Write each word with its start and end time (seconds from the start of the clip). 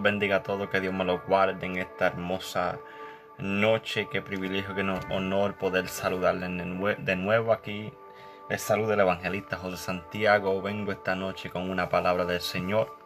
Bendiga 0.00 0.36
a 0.36 0.42
todos, 0.42 0.68
que 0.68 0.80
Dios 0.80 0.94
me 0.94 1.04
los 1.04 1.24
guarde 1.26 1.66
en 1.66 1.76
esta 1.76 2.06
hermosa 2.06 2.78
noche. 3.38 4.08
Qué 4.10 4.22
privilegio, 4.22 4.74
qué 4.74 4.82
honor 4.82 5.56
poder 5.56 5.88
saludarles 5.88 6.50
de 7.04 7.16
nuevo 7.16 7.52
aquí. 7.52 7.92
Les 8.48 8.62
saluda 8.62 8.94
el 8.94 9.00
evangelista 9.00 9.56
José 9.56 9.76
Santiago. 9.76 10.62
Vengo 10.62 10.90
esta 10.92 11.14
noche 11.14 11.50
con 11.50 11.68
una 11.68 11.88
palabra 11.88 12.24
del 12.24 12.40
Señor 12.40 12.96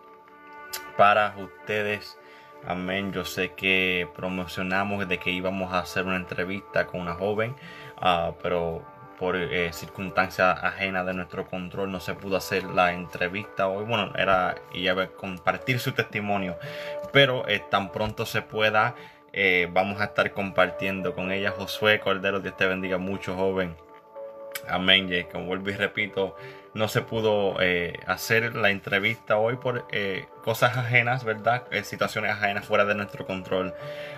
para 0.96 1.34
ustedes. 1.36 2.18
Amén. 2.64 3.12
Yo 3.12 3.24
sé 3.24 3.52
que 3.54 4.08
promocionamos 4.14 5.08
de 5.08 5.18
que 5.18 5.30
íbamos 5.30 5.72
a 5.72 5.80
hacer 5.80 6.06
una 6.06 6.16
entrevista 6.16 6.86
con 6.86 7.00
una 7.00 7.14
joven, 7.14 7.56
ah, 7.96 8.34
pero 8.40 8.82
por 9.18 9.36
eh, 9.36 9.72
circunstancias 9.72 10.58
ajenas 10.62 11.06
de 11.06 11.14
nuestro 11.14 11.46
control 11.46 11.90
no 11.90 12.00
se 12.00 12.14
pudo 12.14 12.36
hacer 12.36 12.64
la 12.64 12.92
entrevista 12.92 13.68
hoy. 13.68 13.84
Bueno, 13.84 14.12
era 14.16 14.50
a 14.50 15.06
compartir 15.16 15.78
su 15.78 15.92
testimonio, 15.92 16.56
pero 17.12 17.46
eh, 17.48 17.62
tan 17.70 17.92
pronto 17.92 18.26
se 18.26 18.42
pueda, 18.42 18.94
eh, 19.32 19.68
vamos 19.72 20.00
a 20.00 20.04
estar 20.04 20.32
compartiendo 20.32 21.14
con 21.14 21.32
ella. 21.32 21.50
Josué 21.50 22.00
Cordero, 22.00 22.40
Dios 22.40 22.56
te 22.56 22.66
bendiga 22.66 22.98
mucho, 22.98 23.34
joven. 23.34 23.76
Amén. 24.68 25.12
Y 25.12 25.24
como 25.24 25.46
vuelvo 25.46 25.70
y 25.70 25.74
repito, 25.74 26.36
no 26.74 26.88
se 26.88 27.02
pudo 27.02 27.56
eh, 27.60 28.00
hacer 28.06 28.54
la 28.56 28.70
entrevista 28.70 29.36
hoy 29.36 29.56
por 29.56 29.86
eh, 29.92 30.26
cosas 30.42 30.76
ajenas, 30.76 31.22
¿verdad? 31.22 31.64
Eh, 31.70 31.84
situaciones 31.84 32.32
ajenas 32.32 32.64
fuera 32.64 32.86
de 32.86 32.94
nuestro 32.94 33.26
control. 33.26 33.74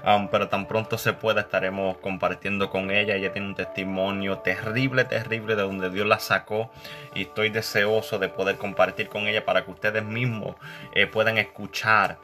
Um, 0.07 0.29
pero 0.29 0.49
tan 0.49 0.67
pronto 0.67 0.97
se 0.97 1.15
pueda 1.15 1.41
estaremos 1.43 1.97
compartiendo 1.99 2.71
con 2.71 2.93
ella. 2.93 3.17
Ella 3.17 3.33
tiene 3.33 3.49
un 3.49 3.55
testimonio 3.57 4.39
terrible, 4.39 5.05
terrible 5.05 5.57
de 5.57 5.63
donde 5.63 5.91
Dios 5.91 6.07
la 6.07 6.21
sacó. 6.21 6.71
Y 7.15 7.23
estoy 7.23 7.51
deseoso 7.51 8.19
de 8.19 8.29
poder 8.29 8.57
compartir 8.57 9.09
con 9.09 9.27
ella 9.27 9.45
para 9.45 9.65
que 9.65 9.73
ustedes 9.73 10.05
mismos 10.05 10.57
puedan 11.13 11.39
escuchar 11.39 12.19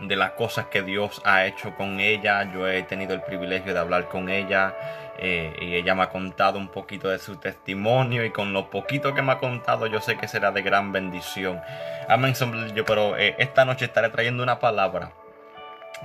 de 0.00 0.16
las 0.16 0.32
cosas 0.32 0.66
que 0.66 0.82
Dios 0.82 1.22
ha 1.24 1.46
hecho 1.46 1.74
con 1.76 2.00
ella. 2.00 2.52
Yo 2.52 2.66
he 2.66 2.82
tenido 2.82 3.14
el 3.14 3.22
privilegio 3.22 3.72
de 3.72 3.78
hablar 3.78 4.08
con 4.08 4.28
ella 4.28 4.74
eh, 5.18 5.56
y 5.60 5.74
ella 5.74 5.94
me 5.94 6.02
ha 6.02 6.08
contado 6.08 6.58
un 6.58 6.68
poquito 6.68 7.08
de 7.08 7.18
su 7.18 7.36
testimonio 7.36 8.24
y 8.24 8.30
con 8.30 8.52
lo 8.52 8.70
poquito 8.70 9.14
que 9.14 9.22
me 9.22 9.32
ha 9.32 9.38
contado 9.38 9.86
yo 9.86 10.00
sé 10.00 10.16
que 10.16 10.28
será 10.28 10.50
de 10.50 10.62
gran 10.62 10.92
bendición. 10.92 11.60
Amén, 12.08 12.34
yo, 12.74 12.84
pero 12.84 13.16
eh, 13.16 13.36
esta 13.38 13.64
noche 13.64 13.84
estaré 13.84 14.08
trayendo 14.10 14.42
una 14.42 14.58
palabra 14.58 15.12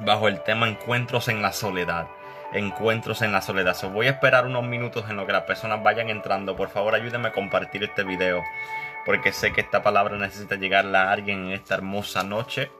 bajo 0.05 0.27
el 0.27 0.41
tema 0.41 0.67
encuentros 0.67 1.27
en 1.27 1.41
la 1.41 1.51
soledad. 1.51 2.07
Encuentros 2.53 3.21
en 3.21 3.31
la 3.31 3.41
soledad. 3.41 3.75
voy 3.91 4.07
a 4.07 4.11
esperar 4.11 4.45
unos 4.45 4.63
minutos 4.63 5.05
en 5.09 5.17
lo 5.17 5.25
que 5.25 5.33
las 5.33 5.43
personas 5.43 5.83
vayan 5.83 6.09
entrando. 6.09 6.55
Por 6.55 6.69
favor, 6.69 6.95
ayúdenme 6.95 7.29
a 7.29 7.31
compartir 7.31 7.83
este 7.83 8.03
video. 8.03 8.43
Porque 9.05 9.31
sé 9.31 9.53
que 9.53 9.61
esta 9.61 9.83
palabra 9.83 10.17
necesita 10.17 10.55
llegarle 10.55 10.97
a 10.97 11.11
alguien 11.11 11.45
en 11.45 11.51
esta 11.51 11.75
hermosa 11.75 12.23
noche. 12.23 12.71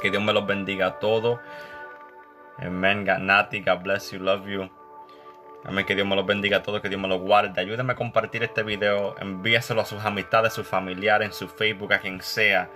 Que 0.00 0.10
Dios 0.10 0.22
me 0.22 0.32
los 0.32 0.46
bendiga 0.46 0.86
a 0.86 0.98
todos. 0.98 1.40
Amen. 2.58 3.04
Nati, 3.04 3.60
God 3.60 3.82
bless 3.82 4.12
you, 4.12 4.20
love 4.20 4.46
you. 4.46 4.77
Amén, 5.68 5.84
que 5.84 5.94
Dios 5.94 6.06
me 6.06 6.16
los 6.16 6.24
bendiga 6.24 6.56
a 6.56 6.62
todos, 6.62 6.80
que 6.80 6.88
Dios 6.88 6.98
me 6.98 7.08
los 7.08 7.20
guarde. 7.20 7.60
Ayúdenme 7.60 7.92
a 7.92 7.96
compartir 7.96 8.42
este 8.42 8.62
video, 8.62 9.14
envíeselo 9.20 9.82
a 9.82 9.84
sus 9.84 10.02
amistades, 10.02 10.52
a 10.52 10.54
sus 10.54 10.66
familiares, 10.66 11.26
en 11.26 11.34
su 11.34 11.46
Facebook, 11.46 11.92
a 11.92 11.98
quien 11.98 12.22
sea. 12.22 12.70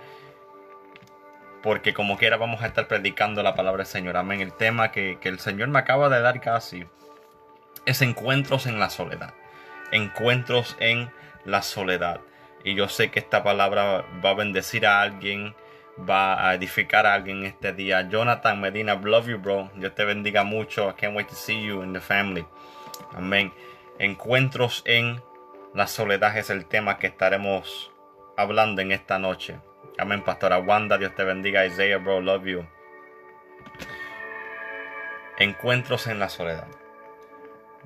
Porque 1.63 1.95
como 1.95 2.17
quiera 2.17 2.37
vamos 2.37 2.61
a 2.61 2.67
estar 2.67 2.87
predicando 2.87 3.41
la 3.41 3.55
palabra 3.55 3.83
del 3.83 3.91
Señor. 3.91 4.15
Amén. 4.15 4.41
El 4.41 4.53
tema 4.53 4.91
que, 4.91 5.17
que 5.19 5.29
el 5.29 5.39
Señor 5.39 5.69
me 5.69 5.79
acaba 5.79 6.07
de 6.07 6.21
dar 6.21 6.39
casi 6.39 6.85
es 7.87 8.03
encuentros 8.03 8.67
en 8.67 8.79
la 8.79 8.91
soledad. 8.91 9.33
Encuentros 9.91 10.77
en 10.79 11.09
la 11.45 11.63
soledad. 11.63 12.21
Y 12.63 12.75
yo 12.75 12.89
sé 12.89 13.09
que 13.09 13.17
esta 13.17 13.43
palabra 13.43 14.05
va 14.23 14.29
a 14.29 14.35
bendecir 14.35 14.85
a 14.85 15.01
alguien 15.01 15.55
va 15.97 16.47
a 16.47 16.55
edificar 16.55 17.05
a 17.05 17.13
alguien 17.13 17.43
este 17.43 17.73
día. 17.73 18.07
Jonathan 18.09 18.59
Medina, 18.59 18.95
love 18.95 19.27
you, 19.27 19.37
bro. 19.37 19.69
Dios 19.75 19.93
te 19.95 20.05
bendiga 20.05 20.43
mucho. 20.43 20.89
I 20.89 20.93
can't 20.93 21.15
wait 21.15 21.27
to 21.27 21.35
see 21.35 21.63
you 21.63 21.83
in 21.83 21.93
the 21.93 21.99
family. 21.99 22.45
Amén. 23.13 23.53
Encuentros 23.99 24.81
en 24.85 25.21
la 25.73 25.87
soledad 25.87 26.37
es 26.37 26.49
el 26.49 26.65
tema 26.65 26.97
que 26.97 27.07
estaremos 27.07 27.91
hablando 28.37 28.81
en 28.81 28.91
esta 28.91 29.19
noche. 29.19 29.57
Amén, 29.97 30.23
Pastora 30.23 30.59
Wanda. 30.59 30.97
Dios 30.97 31.13
te 31.15 31.23
bendiga. 31.23 31.65
Isaiah, 31.65 31.97
bro, 31.97 32.21
love 32.21 32.45
you. 32.45 32.65
Encuentros 35.37 36.07
en 36.07 36.19
la 36.19 36.29
soledad. 36.29 36.67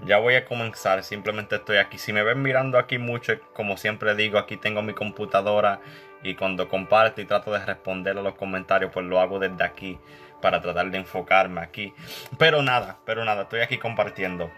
Ya 0.05 0.19
voy 0.19 0.35
a 0.35 0.45
comenzar, 0.45 1.03
simplemente 1.03 1.55
estoy 1.55 1.77
aquí. 1.77 1.97
Si 1.97 2.13
me 2.13 2.23
ven 2.23 2.41
mirando 2.41 2.77
aquí 2.77 2.97
mucho, 2.99 3.33
como 3.53 3.77
siempre 3.77 4.15
digo, 4.15 4.37
aquí 4.37 4.55
tengo 4.55 4.81
mi 4.81 4.93
computadora 4.93 5.79
y 6.21 6.35
cuando 6.35 6.67
comparto 6.67 7.21
y 7.21 7.25
trato 7.25 7.51
de 7.51 7.65
responder 7.65 8.17
a 8.17 8.21
los 8.21 8.35
comentarios, 8.35 8.91
pues 8.93 9.05
lo 9.05 9.19
hago 9.19 9.39
desde 9.39 9.63
aquí 9.63 9.99
para 10.41 10.61
tratar 10.61 10.91
de 10.91 10.99
enfocarme 10.99 11.61
aquí. 11.61 11.93
Pero 12.37 12.61
nada, 12.61 12.99
pero 13.05 13.25
nada, 13.25 13.43
estoy 13.43 13.61
aquí 13.61 13.77
compartiendo. 13.77 14.51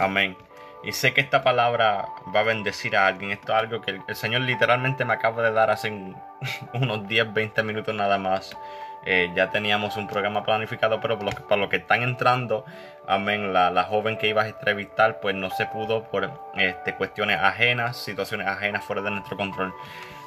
Amén. 0.00 0.36
Y 0.82 0.92
sé 0.92 1.12
que 1.12 1.20
esta 1.20 1.42
palabra 1.42 2.08
va 2.34 2.40
a 2.40 2.42
bendecir 2.42 2.96
a 2.96 3.06
alguien. 3.06 3.30
Esto 3.32 3.52
es 3.52 3.58
algo 3.58 3.80
que 3.82 4.00
el, 4.06 4.16
Señor 4.16 4.42
literalmente 4.42 5.04
me 5.04 5.12
acaba 5.12 5.42
de 5.42 5.52
dar 5.52 5.70
hace 5.70 5.92
unos 6.72 7.06
10, 7.06 7.34
20 7.34 7.62
minutos 7.62 7.94
nada 7.94 8.16
más. 8.16 8.56
Eh, 9.04 9.30
ya 9.34 9.50
teníamos 9.50 9.96
un 9.96 10.06
programa 10.06 10.42
planificado, 10.44 11.00
pero 11.00 11.18
para 11.18 11.56
los 11.56 11.70
que 11.70 11.76
están 11.76 12.02
entrando, 12.02 12.64
amén, 13.06 13.52
la, 13.52 13.84
joven 13.84 14.18
que 14.18 14.28
ibas 14.28 14.46
a 14.46 14.48
entrevistar, 14.48 15.20
pues 15.20 15.34
no 15.34 15.50
se 15.50 15.66
pudo 15.66 16.04
por 16.04 16.30
este, 16.56 16.94
cuestiones 16.94 17.38
ajenas, 17.40 17.96
situaciones 17.96 18.46
ajenas 18.46 18.84
fuera 18.84 19.00
de 19.02 19.10
nuestro 19.10 19.36
control. 19.36 19.74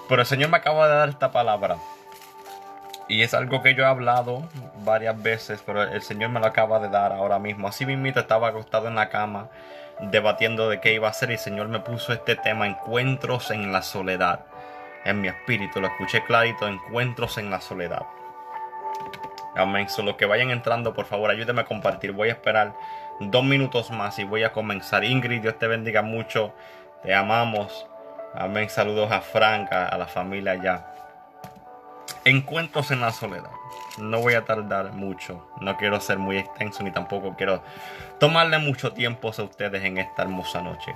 Pero 0.09 0.21
el 0.21 0.27
Señor 0.27 0.49
me 0.49 0.57
acaba 0.57 0.87
de 0.87 0.95
dar 0.95 1.09
esta 1.09 1.31
palabra. 1.31 1.77
Y 3.13 3.21
es 3.21 3.35
algo 3.35 3.61
que 3.61 3.75
yo 3.75 3.83
he 3.83 3.85
hablado 3.85 4.49
varias 4.83 5.21
veces, 5.21 5.61
pero 5.63 5.83
el 5.83 6.01
Señor 6.01 6.31
me 6.31 6.39
lo 6.39 6.47
acaba 6.47 6.79
de 6.79 6.89
dar 6.89 7.13
ahora 7.13 7.37
mismo. 7.37 7.67
Así 7.67 7.85
mismo 7.85 8.07
estaba 8.07 8.47
acostado 8.47 8.87
en 8.87 8.95
la 8.95 9.09
cama 9.09 9.49
debatiendo 9.99 10.67
de 10.67 10.81
qué 10.81 10.93
iba 10.93 11.09
a 11.09 11.11
hacer 11.11 11.29
y 11.29 11.33
el 11.33 11.39
Señor 11.39 11.67
me 11.67 11.79
puso 11.79 12.11
este 12.11 12.35
tema, 12.35 12.65
encuentros 12.65 13.51
en 13.51 13.71
la 13.71 13.83
soledad. 13.83 14.39
En 15.05 15.21
mi 15.21 15.27
espíritu 15.27 15.79
lo 15.79 15.89
escuché 15.89 16.23
clarito, 16.23 16.67
encuentros 16.67 17.37
en 17.37 17.51
la 17.51 17.61
soledad. 17.61 18.01
Amén. 19.55 19.89
Solo 19.89 20.07
los 20.07 20.17
que 20.17 20.25
vayan 20.25 20.49
entrando, 20.49 20.95
por 20.95 21.05
favor, 21.05 21.29
ayúdenme 21.29 21.61
a 21.61 21.65
compartir. 21.65 22.13
Voy 22.13 22.29
a 22.29 22.31
esperar 22.31 22.73
dos 23.19 23.43
minutos 23.43 23.91
más 23.91 24.17
y 24.17 24.23
voy 24.23 24.41
a 24.41 24.53
comenzar. 24.53 25.03
Ingrid, 25.03 25.43
Dios 25.43 25.59
te 25.59 25.67
bendiga 25.67 26.01
mucho. 26.01 26.51
Te 27.03 27.13
amamos. 27.13 27.85
Amén. 28.33 28.71
Saludos 28.71 29.11
a 29.11 29.21
Franca, 29.21 29.87
a 29.87 29.99
la 29.99 30.07
familia 30.07 30.53
allá. 30.53 30.92
Encuentros 32.25 32.91
en 32.91 33.01
la 33.01 33.11
soledad. 33.11 33.51
No 33.97 34.19
voy 34.19 34.33
a 34.33 34.45
tardar 34.45 34.93
mucho. 34.93 35.47
No 35.59 35.77
quiero 35.77 35.99
ser 35.99 36.17
muy 36.17 36.37
extenso 36.37 36.83
ni 36.83 36.91
tampoco 36.91 37.35
quiero 37.35 37.63
tomarle 38.19 38.57
mucho 38.59 38.93
tiempo 38.93 39.31
a 39.35 39.43
ustedes 39.43 39.83
en 39.83 39.97
esta 39.97 40.23
hermosa 40.23 40.61
noche. 40.61 40.95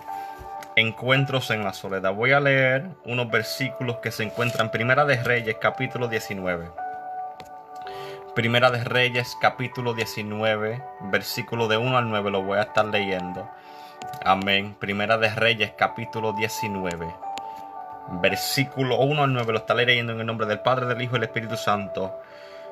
Encuentros 0.76 1.52
en 1.52 1.64
la 1.64 1.74
soledad. 1.74 2.14
Voy 2.14 2.32
a 2.32 2.40
leer 2.40 2.90
unos 3.06 3.30
versículos 3.30 3.98
que 3.98 4.12
se 4.12 4.24
encuentran 4.24 4.68
en 4.68 4.72
Primera 4.72 5.06
de 5.06 5.22
Reyes, 5.22 5.58
capítulo 5.60 6.08
19. 6.08 6.70
Primera 8.38 8.70
de 8.70 8.84
Reyes, 8.84 9.36
capítulo 9.42 9.96
19, 9.96 10.80
versículo 11.10 11.68
de 11.68 11.78
1 11.78 11.98
al 11.98 12.08
9, 12.08 12.30
lo 12.30 12.44
voy 12.44 12.60
a 12.60 12.62
estar 12.62 12.86
leyendo. 12.86 13.50
Amén. 14.24 14.76
Primera 14.80 15.18
de 15.18 15.34
Reyes, 15.34 15.72
capítulo 15.76 16.34
19, 16.34 17.08
versículo 18.10 18.98
1 18.98 19.24
al 19.24 19.34
9, 19.34 19.54
lo 19.54 19.60
está 19.60 19.74
leyendo 19.74 20.14
en 20.14 20.20
el 20.20 20.26
nombre 20.26 20.48
del 20.48 20.60
Padre, 20.60 20.86
del 20.86 21.02
Hijo 21.02 21.16
y 21.16 21.20
del 21.20 21.30
Espíritu 21.30 21.58
Santo. 21.58 22.14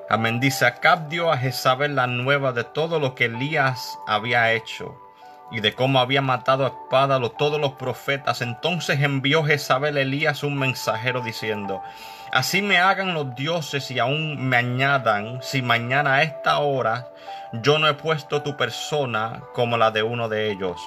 Amén. 0.10 0.40
Dice, 0.40 0.66
Acab 0.66 1.10
dio 1.10 1.32
a 1.32 1.38
Jezabel 1.38 1.96
la 1.96 2.08
nueva 2.08 2.52
de 2.52 2.64
todo 2.64 3.00
lo 3.00 3.16
que 3.16 3.26
Elías 3.26 3.98
había 4.08 4.52
hecho 4.54 4.96
y 5.52 5.60
de 5.60 5.74
cómo 5.74 6.00
había 6.00 6.22
matado 6.22 6.66
a 6.66 6.70
espada 6.70 7.16
a 7.16 7.30
todos 7.30 7.60
los 7.60 7.74
profetas. 7.74 8.42
Entonces 8.42 9.02
envió 9.02 9.44
Jezabel 9.44 9.98
a 9.98 10.02
Elías 10.02 10.44
un 10.44 10.58
mensajero 10.58 11.22
diciendo, 11.22 11.82
Así 12.32 12.62
me 12.62 12.78
hagan 12.78 13.14
los 13.14 13.36
dioses 13.36 13.90
y 13.92 14.00
aún 14.00 14.50
me 14.50 14.58
añadan, 14.58 15.42
si 15.42 15.62
mañana 15.62 16.16
a 16.16 16.24
esta 16.24 16.60
hora 16.60 17.08
yo 17.54 17.80
no 17.80 17.88
he 17.88 17.94
puesto 17.94 18.42
tu 18.42 18.58
persona 18.58 19.42
como 19.54 19.78
la 19.78 19.92
de 19.92 20.04
uno 20.04 20.28
de 20.28 20.52
ellos. 20.52 20.78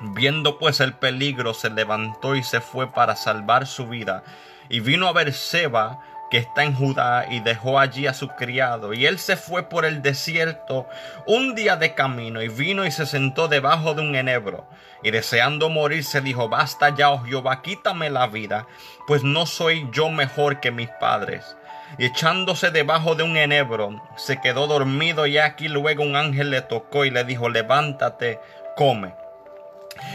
Viendo 0.00 0.58
pues 0.58 0.80
el 0.80 0.94
peligro, 0.94 1.54
se 1.54 1.70
levantó 1.70 2.36
y 2.36 2.42
se 2.42 2.60
fue 2.60 2.92
para 2.92 3.16
salvar 3.16 3.66
su 3.66 3.88
vida. 3.88 4.22
Y 4.68 4.80
vino 4.80 5.08
a 5.08 5.12
ver 5.12 5.32
Seba, 5.32 6.00
que 6.30 6.38
está 6.38 6.62
en 6.62 6.74
Judá, 6.74 7.26
y 7.28 7.40
dejó 7.40 7.80
allí 7.80 8.06
a 8.06 8.14
su 8.14 8.28
criado. 8.28 8.92
Y 8.94 9.06
él 9.06 9.18
se 9.18 9.36
fue 9.36 9.64
por 9.64 9.84
el 9.84 10.02
desierto 10.02 10.86
un 11.26 11.54
día 11.54 11.76
de 11.76 11.94
camino, 11.94 12.42
y 12.42 12.48
vino 12.48 12.84
y 12.86 12.90
se 12.90 13.06
sentó 13.06 13.48
debajo 13.48 13.94
de 13.94 14.02
un 14.02 14.14
enebro. 14.14 14.68
Y 15.02 15.10
deseando 15.10 15.68
morir, 15.68 16.04
se 16.04 16.20
dijo, 16.20 16.48
basta 16.48 16.94
ya, 16.94 17.10
oh 17.10 17.24
Jehová, 17.24 17.62
quítame 17.62 18.10
la 18.10 18.26
vida, 18.26 18.66
pues 19.06 19.24
no 19.24 19.46
soy 19.46 19.88
yo 19.92 20.10
mejor 20.10 20.60
que 20.60 20.70
mis 20.70 20.90
padres. 21.00 21.56
Y 21.96 22.04
echándose 22.04 22.70
debajo 22.70 23.14
de 23.14 23.22
un 23.22 23.36
enebro, 23.36 24.00
se 24.16 24.40
quedó 24.40 24.66
dormido, 24.66 25.26
y 25.26 25.38
aquí 25.38 25.68
luego 25.68 26.02
un 26.04 26.14
ángel 26.14 26.50
le 26.50 26.60
tocó 26.60 27.04
y 27.04 27.10
le 27.10 27.24
dijo, 27.24 27.48
levántate, 27.48 28.38
come. 28.76 29.14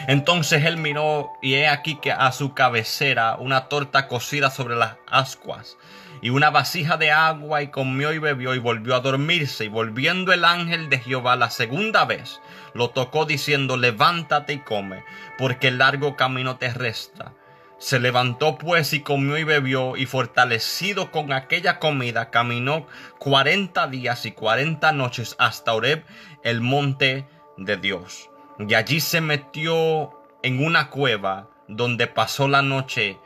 Entonces 0.07 0.65
él 0.65 0.77
miró 0.77 1.31
y 1.41 1.55
he 1.55 1.67
aquí 1.67 1.95
que 1.95 2.11
a 2.11 2.31
su 2.31 2.53
cabecera 2.53 3.35
una 3.37 3.67
torta 3.69 4.07
cocida 4.07 4.51
sobre 4.51 4.75
las 4.75 4.97
ascuas 5.07 5.77
y 6.23 6.29
una 6.29 6.49
vasija 6.49 6.95
de 6.95 7.11
agua 7.11 7.61
y 7.61 7.67
comió 7.67 8.13
y 8.13 8.17
bebió 8.17 8.55
y 8.55 8.59
volvió 8.59 8.95
a 8.95 9.01
dormirse 9.01 9.65
y 9.65 9.67
volviendo 9.67 10.31
el 10.31 10.45
ángel 10.45 10.89
de 10.89 10.99
Jehová 10.99 11.35
la 11.35 11.49
segunda 11.49 12.05
vez 12.05 12.39
lo 12.73 12.91
tocó 12.91 13.25
diciendo 13.25 13.75
levántate 13.75 14.53
y 14.53 14.59
come 14.59 15.03
porque 15.37 15.67
el 15.67 15.79
largo 15.79 16.15
camino 16.15 16.55
te 16.57 16.73
resta. 16.73 17.33
Se 17.77 17.99
levantó 17.99 18.57
pues 18.57 18.93
y 18.93 19.01
comió 19.01 19.37
y 19.37 19.43
bebió 19.43 19.97
y 19.97 20.05
fortalecido 20.05 21.11
con 21.11 21.33
aquella 21.33 21.79
comida 21.79 22.29
caminó 22.29 22.87
cuarenta 23.19 23.87
días 23.87 24.25
y 24.25 24.31
cuarenta 24.31 24.93
noches 24.93 25.35
hasta 25.37 25.73
Oreb, 25.73 26.05
el 26.43 26.61
monte 26.61 27.27
de 27.57 27.75
Dios. 27.75 28.29
Y 28.67 28.75
allí 28.75 28.99
se 28.99 29.21
metió 29.21 30.11
en 30.41 30.63
una 30.63 30.89
cueva 30.89 31.49
donde 31.67 32.07
pasó 32.07 32.47
la 32.47 32.61
noche. 32.61 33.17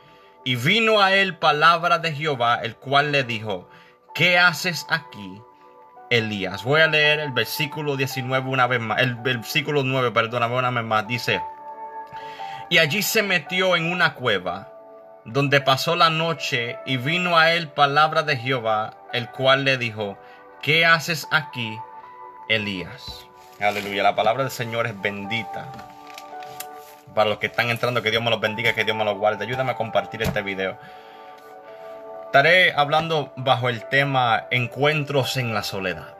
Y 0.44 0.56
vino 0.56 1.00
a 1.00 1.14
él 1.14 1.36
palabra 1.36 1.98
de 1.98 2.14
Jehová, 2.14 2.60
el 2.62 2.76
cual 2.76 3.12
le 3.12 3.24
dijo, 3.24 3.68
¿qué 4.14 4.38
haces 4.38 4.86
aquí, 4.88 5.42
Elías? 6.10 6.64
Voy 6.64 6.80
a 6.80 6.86
leer 6.86 7.20
el 7.20 7.32
versículo 7.32 7.96
19 7.96 8.48
una 8.48 8.66
vez 8.66 8.80
más, 8.80 9.00
el 9.00 9.16
versículo 9.16 9.82
9, 9.84 10.10
perdóname 10.12 10.56
una 10.56 10.70
vez 10.70 10.84
más, 10.84 11.06
dice, 11.06 11.42
y 12.70 12.78
allí 12.78 13.02
se 13.02 13.22
metió 13.22 13.76
en 13.76 13.92
una 13.92 14.14
cueva, 14.14 14.72
donde 15.24 15.60
pasó 15.60 15.96
la 15.96 16.08
noche, 16.08 16.78
y 16.86 16.96
vino 16.96 17.36
a 17.36 17.52
él 17.52 17.68
palabra 17.68 18.22
de 18.22 18.36
Jehová, 18.36 18.96
el 19.12 19.30
cual 19.30 19.64
le 19.64 19.76
dijo, 19.76 20.18
¿qué 20.62 20.86
haces 20.86 21.28
aquí, 21.30 21.78
Elías? 22.48 23.27
Aleluya, 23.60 24.04
la 24.04 24.14
palabra 24.14 24.44
del 24.44 24.52
Señor 24.52 24.86
es 24.86 25.00
bendita. 25.00 25.66
Para 27.12 27.30
los 27.30 27.38
que 27.38 27.46
están 27.46 27.70
entrando, 27.70 28.02
que 28.02 28.12
Dios 28.12 28.22
me 28.22 28.30
los 28.30 28.40
bendiga, 28.40 28.72
que 28.72 28.84
Dios 28.84 28.96
me 28.96 29.04
los 29.04 29.18
guarde. 29.18 29.44
Ayúdame 29.44 29.72
a 29.72 29.74
compartir 29.74 30.22
este 30.22 30.42
video. 30.42 30.78
Estaré 32.26 32.72
hablando 32.74 33.32
bajo 33.34 33.68
el 33.68 33.84
tema 33.88 34.46
encuentros 34.52 35.36
en 35.36 35.54
la 35.54 35.64
soledad. 35.64 36.14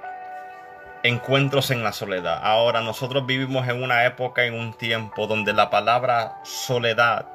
Encuentros 1.04 1.70
en 1.70 1.84
la 1.84 1.92
soledad. 1.92 2.40
Ahora 2.42 2.80
nosotros 2.80 3.24
vivimos 3.24 3.68
en 3.68 3.84
una 3.84 4.04
época, 4.04 4.44
en 4.44 4.54
un 4.54 4.76
tiempo 4.76 5.28
donde 5.28 5.52
la 5.52 5.70
palabra 5.70 6.40
soledad 6.42 7.26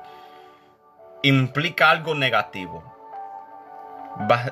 implica 1.22 1.92
algo 1.92 2.14
negativo. 2.14 2.84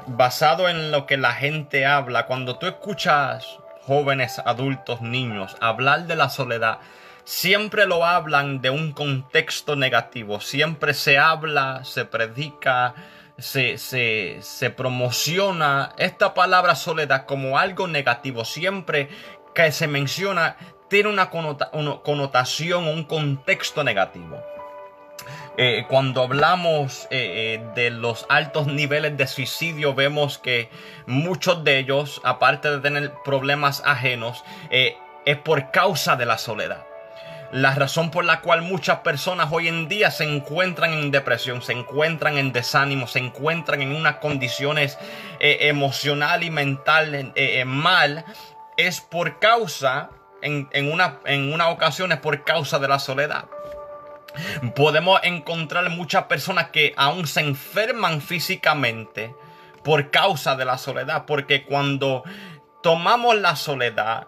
Basado 0.08 0.70
en 0.70 0.92
lo 0.92 1.06
que 1.06 1.18
la 1.18 1.34
gente 1.34 1.86
habla, 1.86 2.26
cuando 2.26 2.58
tú 2.58 2.68
escuchas 2.68 3.61
jóvenes, 3.86 4.40
adultos, 4.40 5.02
niños, 5.02 5.56
hablar 5.60 6.08
de 6.08 6.16
la 6.16 6.30
soledad, 6.30 6.80
siempre 7.24 7.86
lo 7.86 8.06
hablan 8.06 8.62
de 8.62 8.70
un 8.70 8.92
contexto 8.94 9.76
negativo, 9.76 10.40
siempre 10.40 10.94
se 10.94 11.18
habla, 11.18 11.84
se 11.84 12.06
predica, 12.06 12.94
se, 13.38 13.78
se, 13.78 14.70
promociona 14.70 15.94
esta 15.98 16.34
palabra 16.34 16.76
soledad 16.76 17.26
como 17.26 17.58
algo 17.58 17.88
negativo, 17.88 18.46
siempre 18.46 19.10
que 19.56 19.72
se 19.72 19.88
menciona 19.88 20.56
tiene 20.88 21.10
una, 21.10 21.30
connotación, 21.30 22.88
un 22.88 23.06
contexto 23.06 23.84
negativo. 23.84 24.44
Eh, 25.64 25.86
cuando 25.88 26.24
hablamos 26.24 27.08
eh, 27.12 27.62
eh, 27.62 27.64
de 27.76 27.92
los 27.92 28.26
altos 28.30 28.66
niveles 28.66 29.16
de 29.16 29.28
suicidio, 29.28 29.94
vemos 29.94 30.40
que 30.40 30.72
muchos 31.06 31.64
de 31.64 31.78
ellos, 31.78 32.20
aparte 32.24 32.72
de 32.72 32.80
tener 32.80 33.14
problemas 33.24 33.84
ajenos, 33.86 34.44
es 34.72 35.38
por 35.38 35.70
causa 35.70 36.16
de 36.16 36.26
la 36.26 36.40
soledad. 36.40 36.84
La 37.52 37.76
razón 37.76 38.10
por 38.10 38.26
la 38.26 38.42
cual 38.42 38.64
muchas 38.64 39.02
personas 39.02 39.50
hoy 39.52 39.68
en 39.68 39.88
día 39.88 40.10
se 40.10 40.24
encuentran 40.24 40.94
en 40.94 41.12
depresión, 41.12 41.62
se 41.62 41.74
encuentran 41.74 42.40
en 42.40 42.54
desánimo, 42.54 43.06
se 43.06 43.20
encuentran 43.20 43.84
en 43.84 43.96
unas 43.96 44.16
condiciones 44.16 44.98
emocional 45.40 46.42
y 46.42 46.50
mental 46.50 47.36
mal, 47.68 48.26
es 48.78 49.00
por 49.00 49.38
causa, 49.38 50.10
en, 50.42 50.92
una, 50.92 51.20
en 51.26 51.54
una 51.54 51.70
ocasión 51.70 52.12
es 52.12 52.18
por 52.18 52.44
causa 52.44 52.80
de 52.80 52.88
la 52.88 52.98
soledad. 52.98 53.46
Podemos 54.76 55.20
encontrar 55.24 55.90
muchas 55.90 56.26
personas 56.26 56.70
que 56.70 56.94
aún 56.96 57.28
se 57.28 57.42
enferman 57.42 58.22
físicamente 58.22 59.36
por 59.84 60.12
causa 60.12 60.56
de 60.56 60.66
la 60.66 60.78
soledad, 60.78 61.26
porque 61.26 61.66
cuando 61.66 62.24
tomamos 62.84 63.36
la 63.40 63.56
soledad 63.56 64.28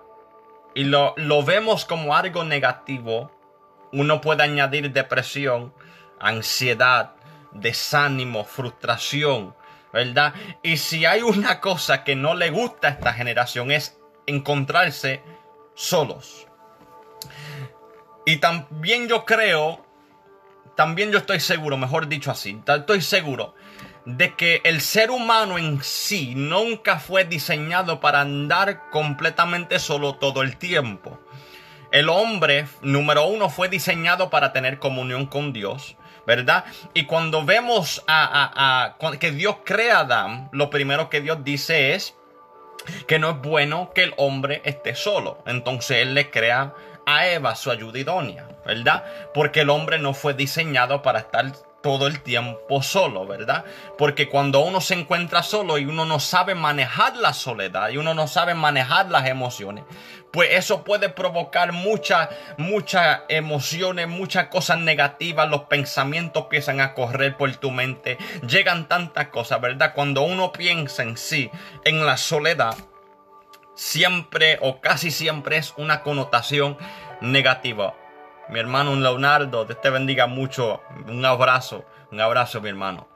y 0.73 0.83
lo, 0.85 1.13
lo 1.17 1.43
vemos 1.43 1.85
como 1.85 2.15
algo 2.15 2.43
negativo, 2.43 3.31
uno 3.91 4.21
puede 4.21 4.43
añadir 4.43 4.91
depresión, 4.91 5.73
ansiedad, 6.19 7.13
desánimo, 7.51 8.43
frustración, 8.43 9.55
¿verdad? 9.91 10.33
Y 10.63 10.77
si 10.77 11.05
hay 11.05 11.21
una 11.21 11.59
cosa 11.59 12.03
que 12.03 12.15
no 12.15 12.33
le 12.33 12.49
gusta 12.49 12.87
a 12.87 12.91
esta 12.91 13.13
generación 13.13 13.71
es 13.71 13.99
encontrarse 14.25 15.21
solos. 15.75 16.47
Y 18.25 18.37
también 18.37 19.07
yo 19.07 19.25
creo 19.25 19.82
también 20.75 21.11
yo 21.11 21.19
estoy 21.19 21.39
seguro, 21.39 21.77
mejor 21.77 22.07
dicho 22.07 22.31
así, 22.31 22.59
estoy 22.65 23.01
seguro 23.01 23.53
de 24.05 24.35
que 24.35 24.61
el 24.63 24.81
ser 24.81 25.11
humano 25.11 25.57
en 25.57 25.81
sí 25.81 26.33
nunca 26.35 26.99
fue 26.99 27.23
diseñado 27.23 27.99
para 27.99 28.21
andar 28.21 28.89
completamente 28.89 29.79
solo 29.79 30.15
todo 30.15 30.41
el 30.41 30.57
tiempo. 30.57 31.19
El 31.91 32.09
hombre, 32.09 32.67
número 32.81 33.25
uno, 33.25 33.49
fue 33.49 33.69
diseñado 33.69 34.29
para 34.29 34.51
tener 34.51 34.79
comunión 34.79 35.27
con 35.27 35.53
Dios, 35.53 35.95
¿verdad? 36.25 36.65
Y 36.93 37.05
cuando 37.05 37.45
vemos 37.45 38.03
a, 38.07 38.95
que 39.19 39.31
Dios 39.31 39.57
crea 39.63 39.97
a 39.97 40.01
Adán, 40.01 40.49
lo 40.51 40.69
primero 40.69 41.09
que 41.09 41.21
Dios 41.21 41.43
dice 41.43 41.93
es 41.93 42.15
que 43.07 43.19
no 43.19 43.29
es 43.29 43.37
bueno 43.41 43.91
que 43.93 44.03
el 44.03 44.13
hombre 44.17 44.61
esté 44.65 44.95
solo. 44.95 45.43
Entonces 45.45 45.97
Él 45.97 46.15
le 46.15 46.29
crea 46.29 46.73
a 47.05 47.27
Eva 47.27 47.55
su 47.55 47.71
ayuda 47.71 47.99
idónea, 47.99 48.47
¿verdad? 48.65 49.03
Porque 49.33 49.61
el 49.61 49.69
hombre 49.69 49.99
no 49.99 50.13
fue 50.13 50.33
diseñado 50.33 51.01
para 51.01 51.19
estar 51.19 51.51
todo 51.83 52.07
el 52.07 52.21
tiempo 52.21 52.81
solo, 52.81 53.27
¿verdad? 53.27 53.65
Porque 53.97 54.29
cuando 54.29 54.61
uno 54.61 54.79
se 54.79 54.95
encuentra 54.95 55.43
solo 55.43 55.77
y 55.77 55.85
uno 55.85 56.05
no 56.05 56.19
sabe 56.19 56.55
manejar 56.55 57.17
la 57.17 57.33
soledad 57.33 57.89
y 57.89 57.97
uno 57.97 58.13
no 58.13 58.27
sabe 58.27 58.55
manejar 58.55 59.11
las 59.11 59.27
emociones, 59.27 59.83
pues 60.31 60.49
eso 60.53 60.85
puede 60.85 61.09
provocar 61.09 61.73
muchas, 61.73 62.29
muchas 62.57 63.21
emociones, 63.27 64.07
muchas 64.07 64.47
cosas 64.47 64.79
negativas, 64.79 65.49
los 65.49 65.63
pensamientos 65.63 66.43
empiezan 66.43 66.79
a 66.79 66.93
correr 66.93 67.35
por 67.35 67.53
tu 67.57 67.69
mente, 67.69 68.17
llegan 68.47 68.87
tantas 68.87 69.27
cosas, 69.27 69.59
¿verdad? 69.59 69.93
Cuando 69.93 70.21
uno 70.21 70.53
piensa 70.53 71.03
en 71.03 71.17
sí, 71.17 71.51
en 71.83 72.05
la 72.05 72.15
soledad, 72.15 72.75
siempre 73.75 74.59
o 74.61 74.81
casi 74.81 75.11
siempre 75.11 75.57
es 75.57 75.73
una 75.77 76.01
connotación 76.01 76.77
negativa. 77.21 77.95
Mi 78.49 78.59
hermano 78.59 78.95
Leonardo, 78.95 79.65
Dios 79.65 79.79
te 79.81 79.89
bendiga 79.89 80.27
mucho. 80.27 80.81
Un 81.07 81.25
abrazo, 81.25 81.85
un 82.11 82.19
abrazo 82.19 82.61
mi 82.61 82.69
hermano. 82.69 83.07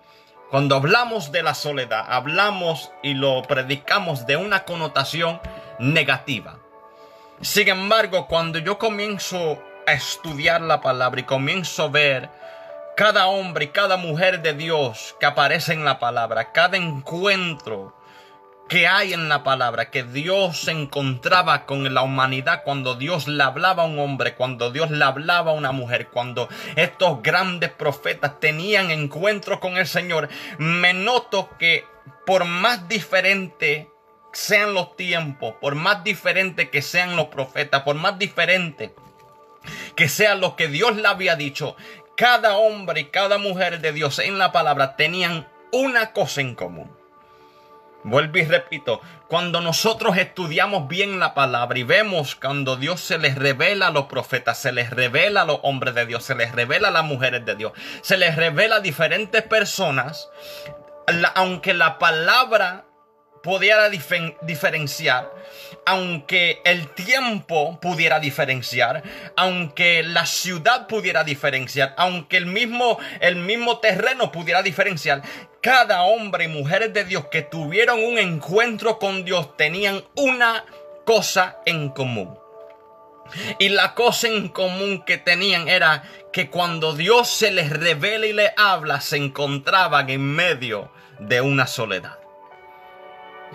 Cuando 0.50 0.78
hablamos 0.78 1.34
de 1.34 1.44
la 1.44 1.54
soledad, 1.54 2.06
hablamos 2.08 2.92
y 3.04 3.14
lo 3.14 3.42
predicamos 3.42 4.26
de 4.26 4.38
una 4.38 4.64
connotación 4.64 5.42
negativa. 5.78 6.60
Sin 7.42 7.68
embargo, 7.68 8.28
cuando 8.28 8.58
yo 8.58 8.78
comienzo 8.78 9.62
a 9.86 9.92
estudiar 9.92 10.62
la 10.62 10.80
palabra 10.80 11.20
y 11.20 11.24
comienzo 11.24 11.84
a 11.84 11.88
ver 11.90 12.30
cada 12.96 13.28
hombre 13.28 13.66
y 13.66 13.68
cada 13.70 13.98
mujer 13.98 14.42
de 14.42 14.54
Dios 14.54 15.16
que 15.20 15.26
aparece 15.26 15.74
en 15.74 15.84
la 15.84 16.00
palabra, 16.00 16.54
cada 16.54 16.78
encuentro 16.78 17.97
que 18.68 18.88
hay 18.88 19.14
en 19.14 19.30
la 19.30 19.44
palabra, 19.44 19.90
que 19.90 20.04
Dios 20.04 20.62
se 20.62 20.72
encontraba 20.72 21.66
con 21.66 21.94
la 21.94 22.02
humanidad 22.02 22.64
cuando 22.64 22.96
Dios 22.96 23.28
le 23.28 23.42
hablaba 23.44 23.84
a 23.84 23.86
un 23.86 24.00
hombre, 24.00 24.36
cuando 24.36 24.72
Dios 24.72 24.92
le 24.92 25.04
hablaba 25.04 25.52
a 25.52 25.56
una 25.56 25.72
mujer, 25.72 26.10
cuando 26.10 26.50
estos 26.76 27.22
grandes 27.22 27.72
profetas 27.72 28.40
tenían 28.40 28.92
encuentro 28.92 29.60
con 29.60 29.78
el 29.78 29.88
Señor, 29.88 30.30
me 30.58 30.94
noto 30.94 31.50
que 31.58 31.86
por 32.26 32.46
más 32.46 32.88
diferente 32.90 33.90
sean 34.34 34.74
los 34.74 34.96
tiempos, 34.96 35.56
por 35.62 35.76
más 35.76 36.04
diferente 36.04 36.70
que 36.70 36.82
sean 36.82 37.16
los 37.16 37.28
profetas, 37.28 37.84
por 37.84 37.96
más 37.96 38.20
diferente 38.20 38.94
que 39.96 40.10
sea 40.10 40.36
lo 40.36 40.56
que 40.56 40.68
Dios 40.68 40.96
le 40.96 41.08
había 41.08 41.36
dicho. 41.36 41.76
Cada 42.16 42.58
hombre 42.58 43.02
y 43.02 43.06
cada 43.06 43.38
mujer 43.38 43.80
de 43.80 43.92
Dios 43.94 44.20
en 44.20 44.38
la 44.38 44.52
palabra 44.52 44.96
tenían 44.96 45.48
una 45.72 46.14
cosa 46.14 46.42
en 46.42 46.56
común. 46.56 46.97
Vuelvo 48.04 48.38
y 48.38 48.44
repito, 48.44 49.02
cuando 49.28 49.60
nosotros 49.60 50.18
estudiamos 50.18 50.88
bien 50.88 51.20
la 51.20 51.34
palabra 51.34 51.78
y 51.78 51.84
vemos 51.84 52.36
cuando 52.36 52.78
Dios 52.78 53.02
se 53.02 53.18
les 53.18 53.36
revela 53.36 53.88
a 53.88 53.92
los 53.92 54.06
profetas, 54.06 54.58
se 54.58 54.72
les 54.72 54.92
revela 54.92 55.42
a 55.42 55.46
los 55.46 55.60
hombres 55.64 55.96
de 55.96 56.06
Dios, 56.06 56.24
se 56.24 56.36
les 56.36 56.52
revela 56.54 56.90
a 56.90 56.92
las 56.92 57.04
mujeres 57.04 57.46
de 57.46 57.56
Dios, 57.56 57.74
se 58.02 58.18
les 58.18 58.36
revela 58.36 58.78
a 58.78 58.80
diferentes 58.82 59.44
personas, 59.44 60.30
aunque 61.36 61.74
la 61.74 61.98
palabra 61.98 62.86
pudiera 63.42 63.90
diferenciar, 63.90 65.32
aunque 65.86 66.62
el 66.66 66.90
tiempo 66.90 67.80
pudiera 67.80 68.20
diferenciar, 68.20 69.04
aunque 69.36 70.04
la 70.04 70.26
ciudad 70.26 70.88
pudiera 70.88 71.24
diferenciar, 71.24 71.94
aunque 71.98 72.38
el 72.38 72.46
mismo, 72.46 72.98
el 73.20 73.38
mismo 73.38 73.80
terreno 73.80 74.32
pudiera 74.32 74.62
diferenciar, 74.62 75.22
cada 75.62 76.04
hombre 76.04 76.46
y 76.46 76.48
mujer 76.48 76.92
de 76.94 77.04
Dios 77.04 77.26
que 77.32 77.42
tuvieron 77.42 78.04
un 78.04 78.18
encuentro 78.18 79.00
con 79.00 79.26
Dios 79.26 79.58
tenían 79.58 80.04
una 80.16 80.64
cosa 81.06 81.58
en 81.66 81.90
común. 81.90 82.38
Y 83.60 83.70
la 83.70 83.94
cosa 83.94 84.28
en 84.28 84.50
común 84.50 85.04
que 85.06 85.18
tenían 85.18 85.68
era 85.68 86.04
que 86.32 86.50
cuando 86.50 86.94
Dios 86.94 87.30
se 87.30 87.52
les 87.52 87.70
revela 87.70 88.26
y 88.26 88.34
les 88.34 88.52
habla, 88.56 89.02
se 89.02 89.18
encontraban 89.18 90.10
en 90.10 90.22
medio 90.22 90.92
de 91.20 91.42
una 91.42 91.68
soledad. 91.68 92.20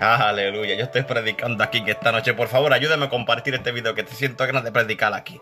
Aleluya, 0.00 0.74
yo 0.74 0.84
estoy 0.84 1.02
predicando 1.02 1.62
aquí 1.62 1.82
esta 1.86 2.12
noche. 2.12 2.34
Por 2.34 2.48
favor, 2.48 2.72
ayúdame 2.72 3.06
a 3.06 3.08
compartir 3.08 3.54
este 3.54 3.72
video 3.72 3.94
que 3.94 4.02
te 4.02 4.14
siento 4.14 4.44
ganas 4.46 4.64
de 4.64 4.72
predicar 4.72 5.14
aquí. 5.14 5.40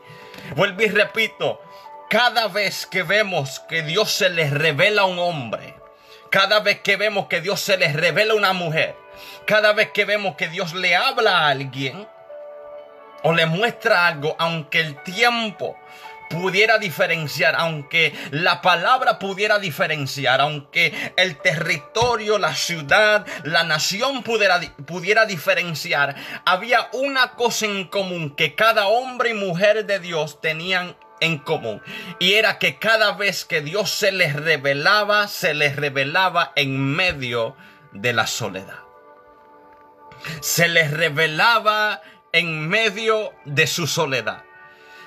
Vuelvo 0.55 0.83
y 0.83 0.89
repito, 0.89 1.61
cada 2.09 2.49
vez 2.49 2.87
que 2.87 3.03
vemos 3.03 3.61
que 3.61 3.83
Dios 3.83 4.11
se 4.11 4.29
les 4.29 4.51
revela 4.51 5.03
a 5.03 5.07
un 5.07 5.19
hombre, 5.19 5.77
cada 6.31 6.61
vez 6.61 6.81
que 6.81 6.97
vemos 6.97 7.27
que 7.27 7.41
Dios 7.41 7.61
se 7.61 7.77
les 7.77 7.95
revela 7.95 8.35
a 8.35 8.37
una 8.37 8.53
mujer, 8.53 8.97
cada 9.47 9.73
vez 9.73 9.91
que 9.93 10.05
vemos 10.05 10.37
que 10.37 10.49
Dios 10.49 10.75
le 10.75 10.95
habla 10.95 11.39
a 11.39 11.49
alguien 11.49 12.07
o 13.23 13.33
le 13.33 13.47
muestra 13.47 14.07
algo, 14.07 14.35
aunque 14.39 14.81
el 14.81 15.03
tiempo 15.03 15.77
pudiera 16.31 16.79
diferenciar, 16.79 17.57
aunque 17.59 18.15
la 18.31 18.63
palabra 18.63 19.19
pudiera 19.19 19.59
diferenciar, 19.59 20.41
aunque 20.41 21.13
el 21.17 21.37
territorio, 21.39 22.39
la 22.39 22.55
ciudad, 22.55 23.27
la 23.43 23.65
nación 23.65 24.23
pudiera, 24.23 24.61
pudiera 24.87 25.27
diferenciar, 25.27 26.15
había 26.47 26.89
una 26.93 27.33
cosa 27.33 27.67
en 27.67 27.89
común 27.89 28.37
que 28.37 28.55
cada 28.55 28.87
hombre 28.87 29.31
y 29.31 29.35
mujer 29.35 29.85
de 29.87 29.99
Dios 29.99 30.41
tenían 30.41 30.97
en 31.19 31.39
común. 31.39 31.83
Y 32.21 32.35
era 32.35 32.59
que 32.59 32.79
cada 32.79 33.13
vez 33.13 33.45
que 33.45 33.61
Dios 33.61 33.91
se 33.91 34.13
les 34.13 34.35
revelaba, 34.35 35.27
se 35.27 35.53
les 35.53 35.75
revelaba 35.75 36.53
en 36.55 36.79
medio 36.79 37.57
de 37.91 38.13
la 38.13 38.29
soledad. 38.29 38.79
Se 40.41 40.69
les 40.69 40.93
revelaba 40.93 42.03
en 42.33 42.69
medio 42.69 43.33
de 43.45 43.67
su 43.67 43.89
soledad 43.89 44.45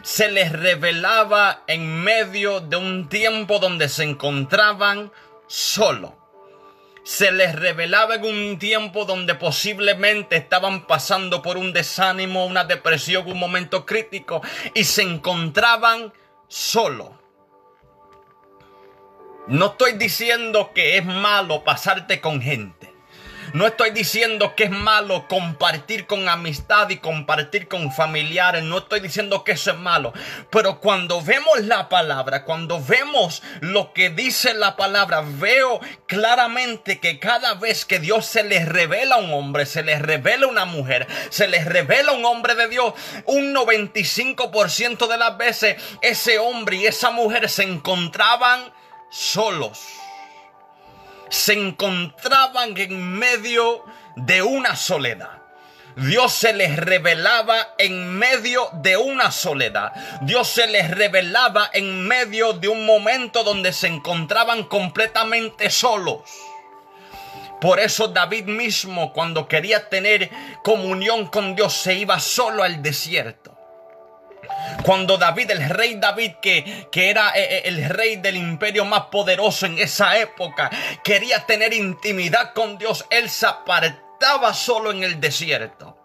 se 0.03 0.29
les 0.29 0.51
revelaba 0.51 1.63
en 1.65 2.03
medio 2.03 2.59
de 2.59 2.75
un 2.75 3.07
tiempo 3.07 3.59
donde 3.59 3.87
se 3.87 4.03
encontraban 4.03 5.11
solo. 5.47 6.17
Se 7.05 7.31
les 7.31 7.55
revelaba 7.55 8.15
en 8.15 8.25
un 8.25 8.59
tiempo 8.59 9.05
donde 9.05 9.35
posiblemente 9.35 10.35
estaban 10.35 10.87
pasando 10.87 11.41
por 11.41 11.55
un 11.57 11.71
desánimo, 11.71 12.45
una 12.45 12.65
depresión, 12.65 13.29
un 13.31 13.39
momento 13.39 13.85
crítico 13.85 14.41
y 14.73 14.83
se 14.83 15.03
encontraban 15.03 16.13
solo. 16.49 17.17
No 19.47 19.67
estoy 19.67 19.93
diciendo 19.93 20.71
que 20.75 20.97
es 20.97 21.05
malo 21.05 21.63
pasarte 21.63 22.19
con 22.19 22.41
gente. 22.41 22.82
No 23.53 23.67
estoy 23.67 23.91
diciendo 23.91 24.55
que 24.55 24.63
es 24.63 24.71
malo 24.71 25.27
compartir 25.27 26.07
con 26.07 26.27
amistad 26.27 26.89
y 26.89 26.97
compartir 26.97 27.67
con 27.67 27.91
familiares. 27.91 28.63
No 28.63 28.79
estoy 28.79 28.99
diciendo 28.99 29.43
que 29.43 29.51
eso 29.51 29.69
es 29.69 29.77
malo. 29.77 30.11
Pero 30.49 30.79
cuando 30.79 31.21
vemos 31.21 31.59
la 31.61 31.87
palabra, 31.87 32.45
cuando 32.45 32.83
vemos 32.83 33.43
lo 33.61 33.93
que 33.93 34.09
dice 34.09 34.55
la 34.55 34.75
palabra, 34.75 35.23
veo 35.23 35.79
claramente 36.07 36.99
que 36.99 37.19
cada 37.19 37.53
vez 37.53 37.85
que 37.85 37.99
Dios 37.99 38.25
se 38.25 38.43
les 38.43 38.67
revela 38.67 39.15
a 39.15 39.19
un 39.19 39.31
hombre, 39.31 39.67
se 39.67 39.83
les 39.83 40.01
revela 40.01 40.47
a 40.47 40.49
una 40.49 40.65
mujer, 40.65 41.05
se 41.29 41.47
les 41.47 41.65
revela 41.65 42.11
a 42.11 42.15
un 42.15 42.25
hombre 42.25 42.55
de 42.55 42.67
Dios, 42.69 42.95
un 43.25 43.53
95% 43.53 45.07
de 45.07 45.17
las 45.19 45.37
veces 45.37 45.75
ese 46.01 46.39
hombre 46.39 46.77
y 46.77 46.87
esa 46.87 47.11
mujer 47.11 47.47
se 47.47 47.61
encontraban 47.61 48.73
solos 49.11 50.02
se 51.33 51.53
encontraban 51.53 52.77
en 52.77 53.17
medio 53.17 53.83
de 54.15 54.43
una 54.43 54.75
soledad. 54.75 55.41
Dios 55.95 56.31
se 56.31 56.53
les 56.53 56.75
revelaba 56.77 57.73
en 57.79 58.17
medio 58.17 58.69
de 58.73 58.97
una 58.97 59.31
soledad. 59.31 59.93
Dios 60.21 60.47
se 60.47 60.67
les 60.67 60.91
revelaba 60.91 61.71
en 61.73 62.07
medio 62.07 62.53
de 62.53 62.67
un 62.67 62.85
momento 62.85 63.43
donde 63.43 63.73
se 63.73 63.87
encontraban 63.87 64.65
completamente 64.65 65.71
solos. 65.71 66.21
Por 67.59 67.79
eso 67.79 68.09
David 68.09 68.45
mismo 68.45 69.11
cuando 69.11 69.47
quería 69.47 69.89
tener 69.89 70.29
comunión 70.63 71.27
con 71.27 71.55
Dios 71.55 71.73
se 71.73 71.95
iba 71.95 72.19
solo 72.19 72.61
al 72.61 72.83
desierto. 72.83 73.52
Cuando 74.83 75.17
David, 75.17 75.51
el 75.51 75.69
rey 75.69 75.95
David, 75.95 76.33
que, 76.41 76.87
que 76.91 77.09
era 77.09 77.29
eh, 77.35 77.43
eh, 77.43 77.61
el 77.65 77.89
rey 77.89 78.17
del 78.17 78.37
imperio 78.37 78.85
más 78.85 79.03
poderoso 79.05 79.65
en 79.65 79.77
esa 79.79 80.17
época, 80.17 80.69
quería 81.03 81.45
tener 81.45 81.73
intimidad 81.73 82.53
con 82.53 82.77
Dios, 82.77 83.05
él 83.09 83.29
se 83.29 83.45
apartaba 83.45 84.53
solo 84.53 84.91
en 84.91 85.03
el 85.03 85.19
desierto. 85.19 85.97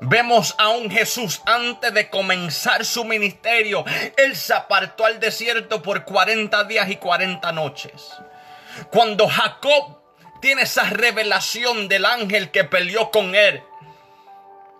Vemos 0.00 0.54
a 0.58 0.68
un 0.68 0.90
Jesús 0.90 1.42
antes 1.44 1.92
de 1.92 2.08
comenzar 2.08 2.84
su 2.84 3.04
ministerio. 3.04 3.84
Él 4.16 4.36
se 4.36 4.54
apartó 4.54 5.04
al 5.04 5.18
desierto 5.18 5.82
por 5.82 6.04
40 6.04 6.64
días 6.64 6.88
y 6.88 6.96
40 6.96 7.50
noches. 7.52 8.12
Cuando 8.90 9.28
Jacob 9.28 9.98
tiene 10.40 10.62
esa 10.62 10.84
revelación 10.84 11.88
del 11.88 12.04
ángel 12.04 12.52
que 12.52 12.62
peleó 12.62 13.10
con 13.10 13.34
él, 13.34 13.60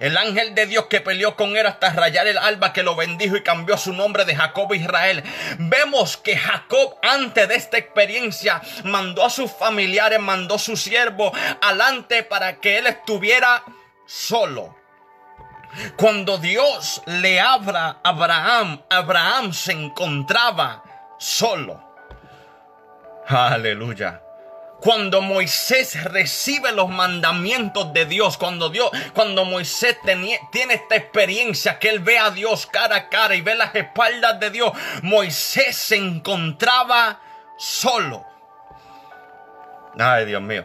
el 0.01 0.17
ángel 0.17 0.55
de 0.55 0.67
Dios 0.67 0.87
que 0.87 1.01
peleó 1.01 1.37
con 1.37 1.57
él 1.57 1.67
hasta 1.67 1.93
rayar 1.93 2.27
el 2.27 2.39
alba, 2.39 2.73
que 2.73 2.83
lo 2.83 2.95
bendijo 2.95 3.37
y 3.37 3.43
cambió 3.43 3.77
su 3.77 3.93
nombre 3.93 4.25
de 4.25 4.37
Jacob 4.37 4.73
a 4.73 4.77
Israel. 4.77 5.25
Vemos 5.59 6.17
que 6.17 6.37
Jacob, 6.37 6.97
antes 7.03 7.49
de 7.49 7.57
esta 7.57 7.79
experiencia, 7.79 8.61
mandó 8.85 9.25
a 9.25 9.31
sus 9.31 9.51
familiares, 9.51 10.21
mandó 10.21 10.55
a 10.55 10.59
su 10.59 10.77
siervo 10.77 11.33
adelante 11.61 12.23
para 12.23 12.61
que 12.61 12.79
él 12.79 12.87
estuviera 12.87 13.65
solo. 14.07 14.77
Cuando 15.97 16.39
Dios 16.39 17.03
le 17.07 17.41
abra 17.41 17.99
a 18.03 18.09
Abraham, 18.09 18.83
Abraham 18.89 19.53
se 19.53 19.73
encontraba 19.73 20.83
solo. 21.19 21.85
Aleluya. 23.27 24.23
Cuando 24.81 25.21
Moisés 25.21 26.05
recibe 26.05 26.71
los 26.71 26.89
mandamientos 26.89 27.93
de 27.93 28.07
Dios, 28.07 28.39
cuando 28.39 28.71
Dios, 28.71 28.91
cuando 29.13 29.45
Moisés 29.45 29.99
tiene 30.53 30.75
esta 30.75 30.95
experiencia 30.95 31.79
que 31.81 31.89
él 31.89 31.99
ve 31.99 32.19
a 32.19 32.31
Dios 32.31 32.67
cara 32.67 32.97
a 32.97 33.09
cara 33.09 33.35
y 33.35 33.41
ve 33.41 33.57
las 33.57 33.75
espaldas 33.75 34.39
de 34.39 34.51
Dios, 34.51 34.73
Moisés 35.03 35.77
se 35.77 35.97
encontraba 35.97 37.21
solo. 37.57 38.25
Ay, 39.99 40.27
Dios 40.27 40.43
mío. 40.43 40.65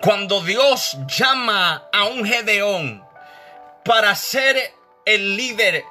Cuando 0.00 0.40
Dios 0.40 0.96
llama 1.06 1.88
a 1.92 2.04
un 2.04 2.24
Gedeón 2.24 3.04
para 3.84 4.14
ser 4.14 4.56
el 5.04 5.36
líder 5.36 5.84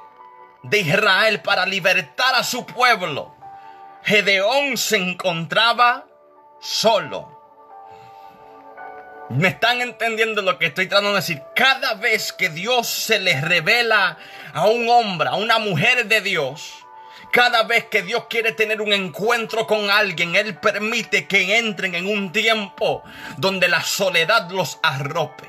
de 0.64 0.80
Israel, 0.80 1.40
para 1.42 1.64
libertar 1.64 2.34
a 2.34 2.42
su 2.42 2.66
pueblo, 2.66 3.34
Gedeón 4.02 4.76
se 4.76 4.96
encontraba 4.96 6.06
solo. 6.60 7.40
¿Me 9.30 9.48
están 9.48 9.80
entendiendo 9.80 10.42
lo 10.42 10.58
que 10.58 10.66
estoy 10.66 10.88
tratando 10.88 11.10
de 11.10 11.16
decir? 11.16 11.42
Cada 11.54 11.94
vez 11.94 12.32
que 12.32 12.48
Dios 12.48 12.88
se 12.88 13.20
les 13.20 13.40
revela 13.42 14.18
a 14.52 14.66
un 14.66 14.88
hombre, 14.88 15.28
a 15.28 15.36
una 15.36 15.58
mujer 15.58 16.06
de 16.06 16.20
Dios, 16.20 16.84
cada 17.32 17.62
vez 17.62 17.84
que 17.84 18.02
Dios 18.02 18.24
quiere 18.28 18.50
tener 18.52 18.80
un 18.80 18.92
encuentro 18.92 19.68
con 19.68 19.88
alguien, 19.88 20.34
Él 20.34 20.56
permite 20.56 21.28
que 21.28 21.58
entren 21.58 21.94
en 21.94 22.06
un 22.06 22.32
tiempo 22.32 23.04
donde 23.36 23.68
la 23.68 23.82
soledad 23.82 24.50
los 24.50 24.80
arrope. 24.82 25.48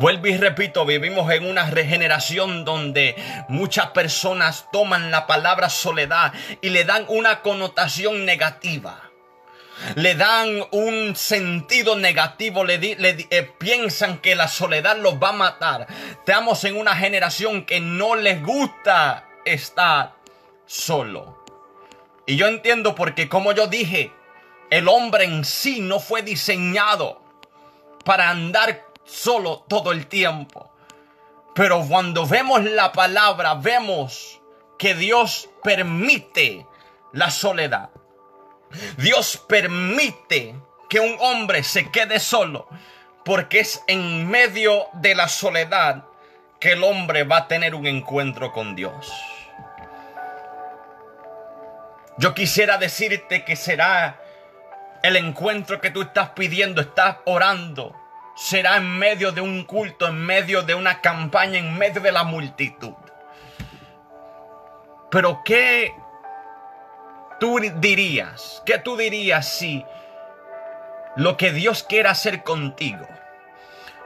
Vuelvo 0.00 0.26
y 0.26 0.36
repito, 0.36 0.84
vivimos 0.84 1.32
en 1.32 1.48
una 1.48 1.70
regeneración 1.70 2.66
donde 2.66 3.16
muchas 3.48 3.86
personas 3.88 4.66
toman 4.70 5.10
la 5.10 5.26
palabra 5.26 5.70
soledad 5.70 6.34
y 6.60 6.68
le 6.68 6.84
dan 6.84 7.06
una 7.08 7.40
connotación 7.40 8.26
negativa. 8.26 9.11
Le 9.94 10.14
dan 10.14 10.64
un 10.70 11.16
sentido 11.16 11.96
negativo, 11.96 12.64
le, 12.64 12.78
eh, 12.82 13.42
piensan 13.58 14.18
que 14.18 14.34
la 14.34 14.48
soledad 14.48 14.96
los 14.98 15.14
va 15.14 15.30
a 15.30 15.32
matar. 15.32 15.86
Estamos 16.10 16.64
en 16.64 16.76
una 16.76 16.94
generación 16.96 17.64
que 17.64 17.80
no 17.80 18.14
les 18.14 18.42
gusta 18.42 19.28
estar 19.44 20.14
solo. 20.66 21.44
Y 22.26 22.36
yo 22.36 22.46
entiendo 22.46 22.94
porque 22.94 23.28
como 23.28 23.52
yo 23.52 23.66
dije, 23.66 24.12
el 24.70 24.88
hombre 24.88 25.24
en 25.24 25.44
sí 25.44 25.80
no 25.80 26.00
fue 26.00 26.22
diseñado 26.22 27.22
para 28.04 28.30
andar 28.30 28.86
solo 29.04 29.64
todo 29.68 29.92
el 29.92 30.06
tiempo. 30.06 30.72
Pero 31.54 31.84
cuando 31.86 32.26
vemos 32.26 32.64
la 32.64 32.92
palabra, 32.92 33.54
vemos 33.54 34.40
que 34.78 34.94
Dios 34.94 35.50
permite 35.62 36.66
la 37.12 37.30
soledad. 37.30 37.90
Dios 38.96 39.42
permite 39.48 40.54
que 40.88 41.00
un 41.00 41.16
hombre 41.20 41.62
se 41.62 41.90
quede 41.90 42.20
solo 42.20 42.68
porque 43.24 43.60
es 43.60 43.82
en 43.86 44.28
medio 44.28 44.86
de 44.94 45.14
la 45.14 45.28
soledad 45.28 46.04
que 46.58 46.72
el 46.72 46.84
hombre 46.84 47.24
va 47.24 47.38
a 47.38 47.48
tener 47.48 47.74
un 47.74 47.86
encuentro 47.86 48.52
con 48.52 48.76
Dios. 48.76 49.12
Yo 52.18 52.34
quisiera 52.34 52.78
decirte 52.78 53.44
que 53.44 53.56
será 53.56 54.20
el 55.02 55.16
encuentro 55.16 55.80
que 55.80 55.90
tú 55.90 56.02
estás 56.02 56.30
pidiendo, 56.30 56.80
estás 56.80 57.16
orando, 57.24 57.96
será 58.36 58.76
en 58.76 58.98
medio 58.98 59.32
de 59.32 59.40
un 59.40 59.64
culto, 59.64 60.06
en 60.06 60.24
medio 60.24 60.62
de 60.62 60.74
una 60.74 61.00
campaña, 61.00 61.58
en 61.58 61.76
medio 61.76 62.00
de 62.00 62.12
la 62.12 62.22
multitud. 62.22 62.94
Pero 65.10 65.42
¿qué 65.44 65.92
tú 67.42 67.58
dirías? 67.58 68.62
¿Qué 68.64 68.78
tú 68.78 68.96
dirías 68.96 69.48
si 69.48 69.84
lo 71.16 71.36
que 71.36 71.50
Dios 71.50 71.82
quiere 71.82 72.08
hacer 72.08 72.44
contigo, 72.44 73.04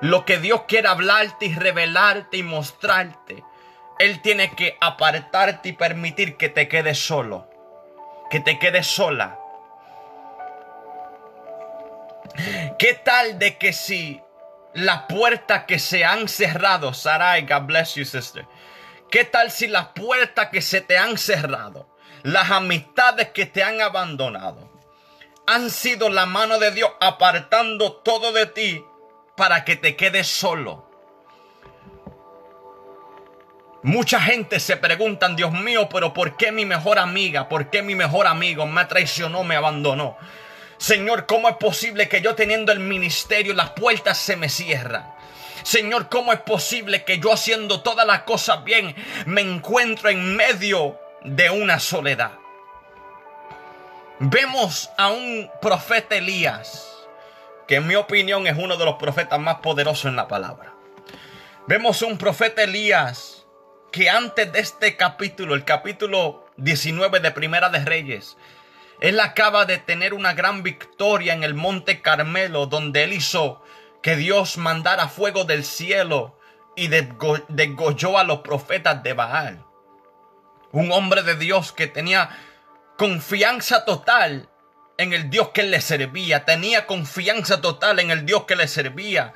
lo 0.00 0.24
que 0.24 0.38
Dios 0.38 0.62
quiere 0.66 0.88
hablarte 0.88 1.44
y 1.44 1.54
revelarte 1.54 2.38
y 2.38 2.42
mostrarte, 2.42 3.44
Él 3.98 4.22
tiene 4.22 4.52
que 4.52 4.78
apartarte 4.80 5.68
y 5.68 5.72
permitir 5.74 6.38
que 6.38 6.48
te 6.48 6.66
quedes 6.66 6.98
solo, 6.98 7.46
que 8.30 8.40
te 8.40 8.58
quedes 8.58 8.86
sola? 8.86 9.38
¿Qué 12.78 12.94
tal 13.04 13.38
de 13.38 13.58
que 13.58 13.74
si 13.74 14.22
las 14.72 15.02
puertas 15.02 15.64
que 15.64 15.78
se 15.78 16.06
han 16.06 16.26
cerrado, 16.26 16.94
Sarai, 16.94 17.42
God 17.42 17.66
bless 17.66 17.96
you, 17.96 18.06
sister. 18.06 18.46
¿Qué 19.10 19.24
tal 19.24 19.50
si 19.50 19.66
las 19.66 19.88
puertas 19.88 20.48
que 20.48 20.62
se 20.62 20.80
te 20.80 20.96
han 20.96 21.18
cerrado, 21.18 21.86
las 22.22 22.50
amistades 22.50 23.28
que 23.30 23.46
te 23.46 23.62
han 23.62 23.80
abandonado, 23.80 24.70
han 25.46 25.70
sido 25.70 26.08
la 26.08 26.26
mano 26.26 26.58
de 26.58 26.70
Dios 26.72 26.90
apartando 27.00 27.92
todo 27.92 28.32
de 28.32 28.46
ti 28.46 28.84
para 29.36 29.64
que 29.64 29.76
te 29.76 29.96
quedes 29.96 30.26
solo? 30.26 30.86
Mucha 33.82 34.20
gente 34.20 34.58
se 34.58 34.76
preguntan, 34.76 35.36
Dios 35.36 35.52
mío, 35.52 35.88
pero 35.88 36.12
¿por 36.12 36.36
qué 36.36 36.50
mi 36.50 36.64
mejor 36.64 36.98
amiga, 36.98 37.48
por 37.48 37.70
qué 37.70 37.82
mi 37.82 37.94
mejor 37.94 38.26
amigo 38.26 38.66
me 38.66 38.84
traicionó, 38.86 39.44
me 39.44 39.54
abandonó? 39.54 40.16
Señor, 40.78 41.26
¿cómo 41.26 41.48
es 41.48 41.56
posible 41.56 42.08
que 42.08 42.20
yo 42.20 42.34
teniendo 42.34 42.72
el 42.72 42.80
ministerio 42.80 43.54
las 43.54 43.70
puertas 43.70 44.18
se 44.18 44.34
me 44.36 44.48
cierran? 44.48 45.14
Señor, 45.62 46.08
¿cómo 46.08 46.32
es 46.32 46.40
posible 46.40 47.04
que 47.04 47.18
yo 47.18 47.32
haciendo 47.32 47.82
todas 47.82 48.06
las 48.06 48.22
cosas 48.22 48.64
bien 48.64 48.94
me 49.24 49.40
encuentro 49.40 50.10
en 50.10 50.34
medio 50.34 50.98
de 51.26 51.50
una 51.50 51.80
soledad? 51.80 52.38
Vemos 54.20 54.88
a 54.96 55.10
un 55.10 55.50
profeta 55.60 56.14
Elías, 56.14 57.06
que 57.66 57.76
en 57.76 57.86
mi 57.86 57.96
opinión 57.96 58.46
es 58.46 58.56
uno 58.56 58.76
de 58.76 58.84
los 58.84 58.94
profetas 58.94 59.38
más 59.40 59.56
poderosos 59.56 60.06
en 60.06 60.16
la 60.16 60.28
palabra. 60.28 60.72
Vemos 61.66 62.00
un 62.02 62.16
profeta 62.16 62.62
Elías 62.62 63.44
que 63.90 64.08
antes 64.08 64.52
de 64.52 64.60
este 64.60 64.96
capítulo, 64.96 65.54
el 65.54 65.64
capítulo 65.64 66.46
19 66.58 67.20
de 67.20 67.30
Primera 67.32 67.68
de 67.68 67.84
Reyes, 67.84 68.36
él 69.00 69.20
acaba 69.20 69.66
de 69.66 69.78
tener 69.78 70.14
una 70.14 70.32
gran 70.32 70.62
victoria 70.62 71.34
en 71.34 71.42
el 71.42 71.54
monte 71.54 72.00
Carmelo, 72.00 72.66
donde 72.66 73.02
él 73.02 73.12
hizo 73.12 73.62
que 74.00 74.16
Dios 74.16 74.56
mandara 74.58 75.08
fuego 75.08 75.44
del 75.44 75.64
cielo 75.64 76.38
y 76.76 76.88
degolló 76.88 78.16
a 78.16 78.24
los 78.24 78.40
profetas 78.40 79.02
de 79.02 79.12
Baal. 79.12 79.65
Un 80.72 80.92
hombre 80.92 81.22
de 81.22 81.36
Dios 81.36 81.72
que 81.72 81.86
tenía 81.86 82.30
confianza 82.96 83.84
total 83.84 84.48
en 84.98 85.12
el 85.12 85.30
Dios 85.30 85.50
que 85.50 85.62
le 85.62 85.80
servía, 85.80 86.44
tenía 86.44 86.86
confianza 86.86 87.60
total 87.60 88.00
en 88.00 88.10
el 88.10 88.24
Dios 88.24 88.44
que 88.44 88.56
le 88.56 88.66
servía, 88.68 89.32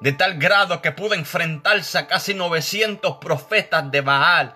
de 0.00 0.12
tal 0.12 0.38
grado 0.38 0.82
que 0.82 0.92
pudo 0.92 1.14
enfrentarse 1.14 1.98
a 1.98 2.06
casi 2.06 2.34
900 2.34 3.16
profetas 3.18 3.90
de 3.90 4.00
Baal 4.00 4.54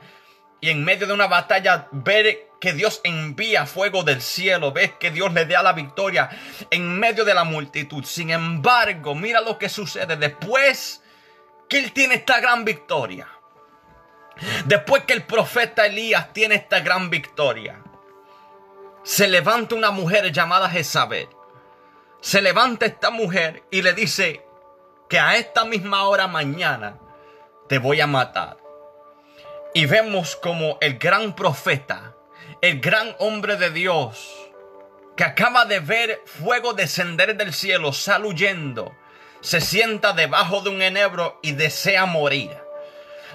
y 0.60 0.70
en 0.70 0.82
medio 0.82 1.06
de 1.06 1.12
una 1.12 1.26
batalla 1.26 1.88
ver 1.92 2.48
que 2.58 2.72
Dios 2.72 3.02
envía 3.04 3.66
fuego 3.66 4.02
del 4.02 4.22
cielo, 4.22 4.72
ves 4.72 4.92
que 4.98 5.10
Dios 5.10 5.34
le 5.34 5.44
da 5.44 5.62
la 5.62 5.74
victoria 5.74 6.30
en 6.70 6.98
medio 6.98 7.26
de 7.26 7.34
la 7.34 7.44
multitud. 7.44 8.02
Sin 8.04 8.30
embargo, 8.30 9.14
mira 9.14 9.42
lo 9.42 9.58
que 9.58 9.68
sucede 9.68 10.16
después 10.16 11.02
que 11.68 11.78
él 11.78 11.92
tiene 11.92 12.14
esta 12.14 12.40
gran 12.40 12.64
victoria. 12.64 13.28
Después 14.66 15.04
que 15.04 15.12
el 15.12 15.22
profeta 15.22 15.86
Elías 15.86 16.32
tiene 16.32 16.56
esta 16.56 16.80
gran 16.80 17.10
victoria, 17.10 17.82
se 19.02 19.28
levanta 19.28 19.74
una 19.74 19.90
mujer 19.90 20.32
llamada 20.32 20.68
Jezabel. 20.68 21.28
Se 22.20 22.40
levanta 22.40 22.86
esta 22.86 23.10
mujer 23.10 23.64
y 23.70 23.82
le 23.82 23.92
dice 23.92 24.46
que 25.08 25.18
a 25.18 25.36
esta 25.36 25.64
misma 25.64 26.04
hora 26.04 26.26
mañana 26.26 26.98
te 27.68 27.78
voy 27.78 28.00
a 28.00 28.06
matar. 28.06 28.56
Y 29.74 29.86
vemos 29.86 30.36
como 30.36 30.78
el 30.80 30.98
gran 30.98 31.34
profeta 31.34 32.14
el 32.64 32.80
gran 32.80 33.14
hombre 33.18 33.56
de 33.56 33.68
Dios 33.68 34.50
que 35.18 35.24
acaba 35.24 35.66
de 35.66 35.80
ver 35.80 36.22
fuego 36.24 36.72
descender 36.72 37.36
del 37.36 37.52
cielo, 37.52 37.92
sale 37.92 38.26
huyendo, 38.26 38.96
se 39.42 39.60
sienta 39.60 40.14
debajo 40.14 40.62
de 40.62 40.70
un 40.70 40.80
enebro 40.80 41.38
y 41.42 41.52
desea 41.52 42.06
morir. 42.06 42.56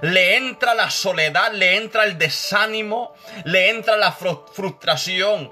Le 0.02 0.38
entra 0.38 0.74
la 0.74 0.90
soledad, 0.90 1.52
le 1.54 1.78
entra 1.78 2.04
el 2.04 2.18
desánimo, 2.18 3.14
le 3.46 3.70
entra 3.70 3.98
la 3.98 4.12
frustración, 4.12 5.52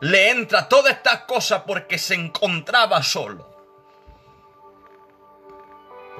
le 0.00 0.30
entra 0.30 0.68
todas 0.68 0.92
estas 0.94 1.22
cosas 1.22 1.62
porque 1.66 1.98
se 1.98 2.14
encontraba 2.14 3.02
solo. 3.02 3.50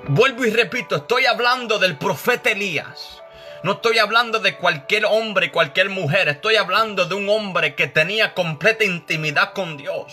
Vuelvo 0.08 0.44
y 0.44 0.50
repito, 0.50 0.96
estoy 0.96 1.26
hablando 1.26 1.78
del 1.78 1.96
profeta 1.96 2.50
Elías 2.50 3.22
no 3.62 3.72
estoy 3.72 3.98
hablando 3.98 4.40
de 4.40 4.56
cualquier 4.56 5.04
hombre, 5.06 5.52
cualquier 5.52 5.88
mujer. 5.88 6.28
Estoy 6.28 6.56
hablando 6.56 7.04
de 7.04 7.14
un 7.14 7.28
hombre 7.28 7.76
que 7.76 7.86
tenía 7.86 8.34
completa 8.34 8.82
intimidad 8.82 9.52
con 9.52 9.76
Dios 9.76 10.12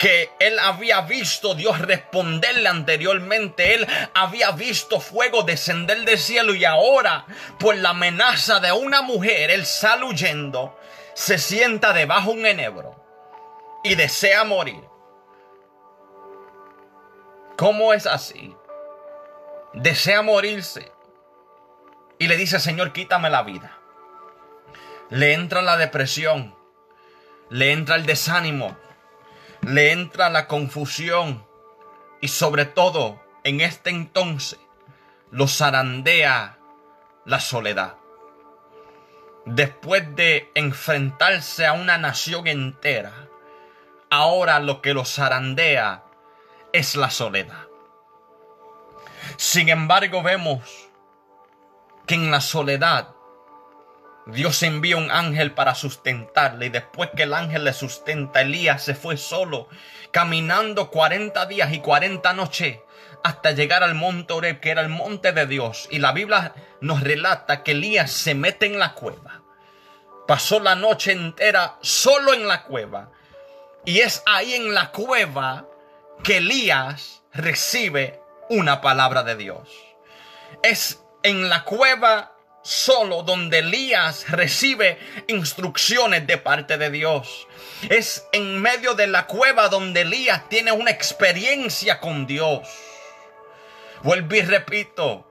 que 0.00 0.32
él 0.38 0.58
había 0.58 1.02
visto 1.02 1.54
Dios 1.54 1.78
responderle 1.78 2.66
anteriormente. 2.70 3.74
Él 3.74 3.86
había 4.14 4.50
visto 4.52 4.98
fuego 4.98 5.42
descender 5.42 6.06
del 6.06 6.18
cielo 6.18 6.54
y 6.54 6.64
ahora, 6.64 7.26
por 7.58 7.76
la 7.76 7.90
amenaza 7.90 8.60
de 8.60 8.72
una 8.72 9.02
mujer, 9.02 9.50
él 9.50 9.66
sale 9.66 10.06
huyendo, 10.06 10.74
se 11.12 11.36
sienta 11.36 11.92
debajo 11.92 12.32
de 12.32 12.40
un 12.40 12.46
enebro 12.46 13.04
y 13.84 13.94
desea 13.94 14.42
morir. 14.44 14.82
¿Cómo 17.58 17.92
es 17.92 18.06
así? 18.06 18.56
Desea 19.74 20.22
morirse 20.22 20.90
y 22.18 22.26
le 22.26 22.38
dice, 22.38 22.58
Señor, 22.58 22.94
quítame 22.94 23.28
la 23.28 23.42
vida. 23.42 23.76
Le 25.10 25.34
entra 25.34 25.60
la 25.60 25.76
depresión, 25.76 26.56
le 27.50 27.72
entra 27.72 27.96
el 27.96 28.06
desánimo, 28.06 28.78
le 29.62 29.92
entra 29.92 30.30
la 30.30 30.46
confusión 30.46 31.44
y 32.20 32.28
sobre 32.28 32.64
todo 32.64 33.20
en 33.44 33.60
este 33.60 33.90
entonces 33.90 34.58
lo 35.30 35.46
zarandea 35.46 36.58
la 37.24 37.40
soledad. 37.40 37.96
Después 39.46 40.14
de 40.16 40.50
enfrentarse 40.54 41.66
a 41.66 41.72
una 41.72 41.98
nación 41.98 42.46
entera, 42.46 43.12
ahora 44.10 44.60
lo 44.60 44.82
que 44.82 44.92
lo 44.92 45.04
zarandea 45.04 46.04
es 46.72 46.96
la 46.96 47.10
soledad. 47.10 47.66
Sin 49.36 49.68
embargo, 49.68 50.22
vemos 50.22 50.88
que 52.06 52.14
en 52.14 52.30
la 52.30 52.40
soledad 52.40 53.14
Dios 54.32 54.62
envía 54.62 54.96
un 54.96 55.10
ángel 55.10 55.52
para 55.52 55.74
sustentarle 55.74 56.66
y 56.66 56.70
después 56.70 57.10
que 57.16 57.24
el 57.24 57.34
ángel 57.34 57.64
le 57.64 57.72
sustenta, 57.72 58.40
Elías 58.40 58.82
se 58.82 58.94
fue 58.94 59.16
solo, 59.16 59.68
caminando 60.10 60.90
40 60.90 61.46
días 61.46 61.72
y 61.72 61.80
40 61.80 62.32
noches 62.34 62.78
hasta 63.22 63.52
llegar 63.52 63.82
al 63.82 63.94
monte 63.94 64.32
Oreb, 64.32 64.60
que 64.60 64.70
era 64.70 64.82
el 64.82 64.88
monte 64.88 65.32
de 65.32 65.46
Dios. 65.46 65.88
Y 65.90 65.98
la 65.98 66.12
Biblia 66.12 66.54
nos 66.80 67.00
relata 67.00 67.62
que 67.62 67.72
Elías 67.72 68.10
se 68.10 68.34
mete 68.34 68.66
en 68.66 68.78
la 68.78 68.94
cueva. 68.94 69.42
Pasó 70.26 70.60
la 70.60 70.74
noche 70.74 71.12
entera 71.12 71.76
solo 71.80 72.32
en 72.32 72.46
la 72.46 72.62
cueva. 72.64 73.10
Y 73.84 74.00
es 74.00 74.22
ahí 74.26 74.54
en 74.54 74.74
la 74.74 74.90
cueva 74.90 75.66
que 76.22 76.38
Elías 76.38 77.22
recibe 77.32 78.20
una 78.48 78.80
palabra 78.80 79.22
de 79.22 79.36
Dios. 79.36 79.68
Es 80.62 81.02
en 81.22 81.48
la 81.48 81.64
cueva 81.64 82.29
solo 82.62 83.22
donde 83.22 83.60
Elías 83.60 84.30
recibe 84.30 84.98
instrucciones 85.28 86.26
de 86.26 86.38
parte 86.38 86.78
de 86.78 86.90
Dios. 86.90 87.46
Es 87.88 88.26
en 88.32 88.60
medio 88.60 88.94
de 88.94 89.06
la 89.06 89.26
cueva 89.26 89.68
donde 89.68 90.02
Elías 90.02 90.48
tiene 90.48 90.72
una 90.72 90.90
experiencia 90.90 92.00
con 92.00 92.26
Dios. 92.26 92.68
Vuelvo 94.02 94.34
y 94.34 94.42
repito, 94.42 95.26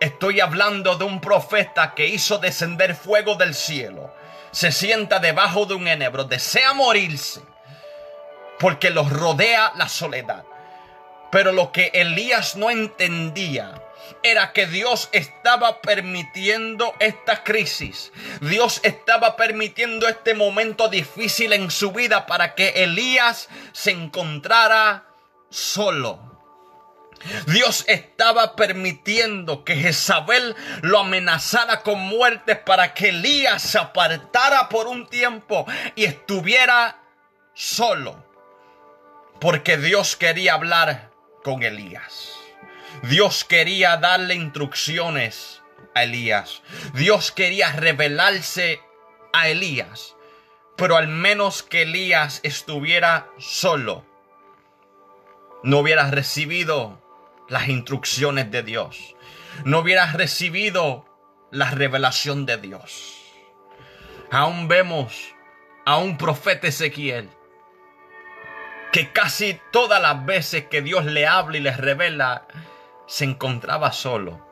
estoy 0.00 0.40
hablando 0.40 0.96
de 0.96 1.04
un 1.04 1.20
profeta 1.20 1.94
que 1.94 2.06
hizo 2.06 2.38
descender 2.38 2.94
fuego 2.94 3.36
del 3.36 3.54
cielo. 3.54 4.14
Se 4.50 4.72
sienta 4.72 5.18
debajo 5.18 5.66
de 5.66 5.74
un 5.74 5.86
enebro, 5.86 6.24
desea 6.24 6.72
morirse 6.72 7.42
porque 8.58 8.90
los 8.90 9.10
rodea 9.10 9.72
la 9.76 9.88
soledad. 9.88 10.44
Pero 11.30 11.52
lo 11.52 11.72
que 11.72 11.90
Elías 11.92 12.56
no 12.56 12.70
entendía 12.70 13.82
era 14.30 14.52
que 14.52 14.66
Dios 14.66 15.08
estaba 15.12 15.80
permitiendo 15.80 16.94
esta 16.98 17.44
crisis. 17.44 18.12
Dios 18.40 18.80
estaba 18.82 19.36
permitiendo 19.36 20.08
este 20.08 20.34
momento 20.34 20.88
difícil 20.88 21.52
en 21.52 21.70
su 21.70 21.92
vida 21.92 22.26
para 22.26 22.54
que 22.54 22.84
Elías 22.84 23.48
se 23.72 23.92
encontrara 23.92 25.06
solo. 25.50 26.26
Dios 27.46 27.84
estaba 27.88 28.56
permitiendo 28.56 29.64
que 29.64 29.76
Jezabel 29.76 30.54
lo 30.82 31.00
amenazara 31.00 31.82
con 31.82 31.98
muerte 31.98 32.56
para 32.56 32.94
que 32.94 33.08
Elías 33.08 33.62
se 33.62 33.78
apartara 33.78 34.68
por 34.68 34.86
un 34.86 35.08
tiempo 35.08 35.66
y 35.94 36.04
estuviera 36.04 37.00
solo. 37.54 38.24
Porque 39.40 39.76
Dios 39.76 40.16
quería 40.16 40.54
hablar 40.54 41.10
con 41.42 41.62
Elías. 41.62 42.35
Dios 43.02 43.44
quería 43.44 43.96
darle 43.96 44.34
instrucciones 44.34 45.62
a 45.94 46.04
Elías. 46.04 46.62
Dios 46.94 47.32
quería 47.32 47.72
revelarse 47.72 48.80
a 49.32 49.48
Elías. 49.48 50.14
Pero 50.76 50.96
al 50.96 51.08
menos 51.08 51.62
que 51.62 51.82
Elías 51.82 52.40
estuviera 52.42 53.28
solo, 53.38 54.04
no 55.62 55.78
hubiera 55.78 56.10
recibido 56.10 57.02
las 57.48 57.68
instrucciones 57.68 58.50
de 58.50 58.62
Dios. 58.62 59.16
No 59.64 59.78
hubiera 59.78 60.12
recibido 60.12 61.06
la 61.50 61.70
revelación 61.70 62.44
de 62.44 62.58
Dios. 62.58 63.22
Aún 64.30 64.68
vemos 64.68 65.34
a 65.86 65.96
un 65.96 66.18
profeta 66.18 66.66
Ezequiel 66.66 67.30
que 68.92 69.12
casi 69.12 69.60
todas 69.72 70.00
las 70.00 70.24
veces 70.24 70.66
que 70.66 70.82
Dios 70.82 71.04
le 71.04 71.26
habla 71.26 71.58
y 71.58 71.60
le 71.60 71.72
revela, 71.72 72.46
se 73.06 73.24
encontraba 73.24 73.92
solo. 73.92 74.44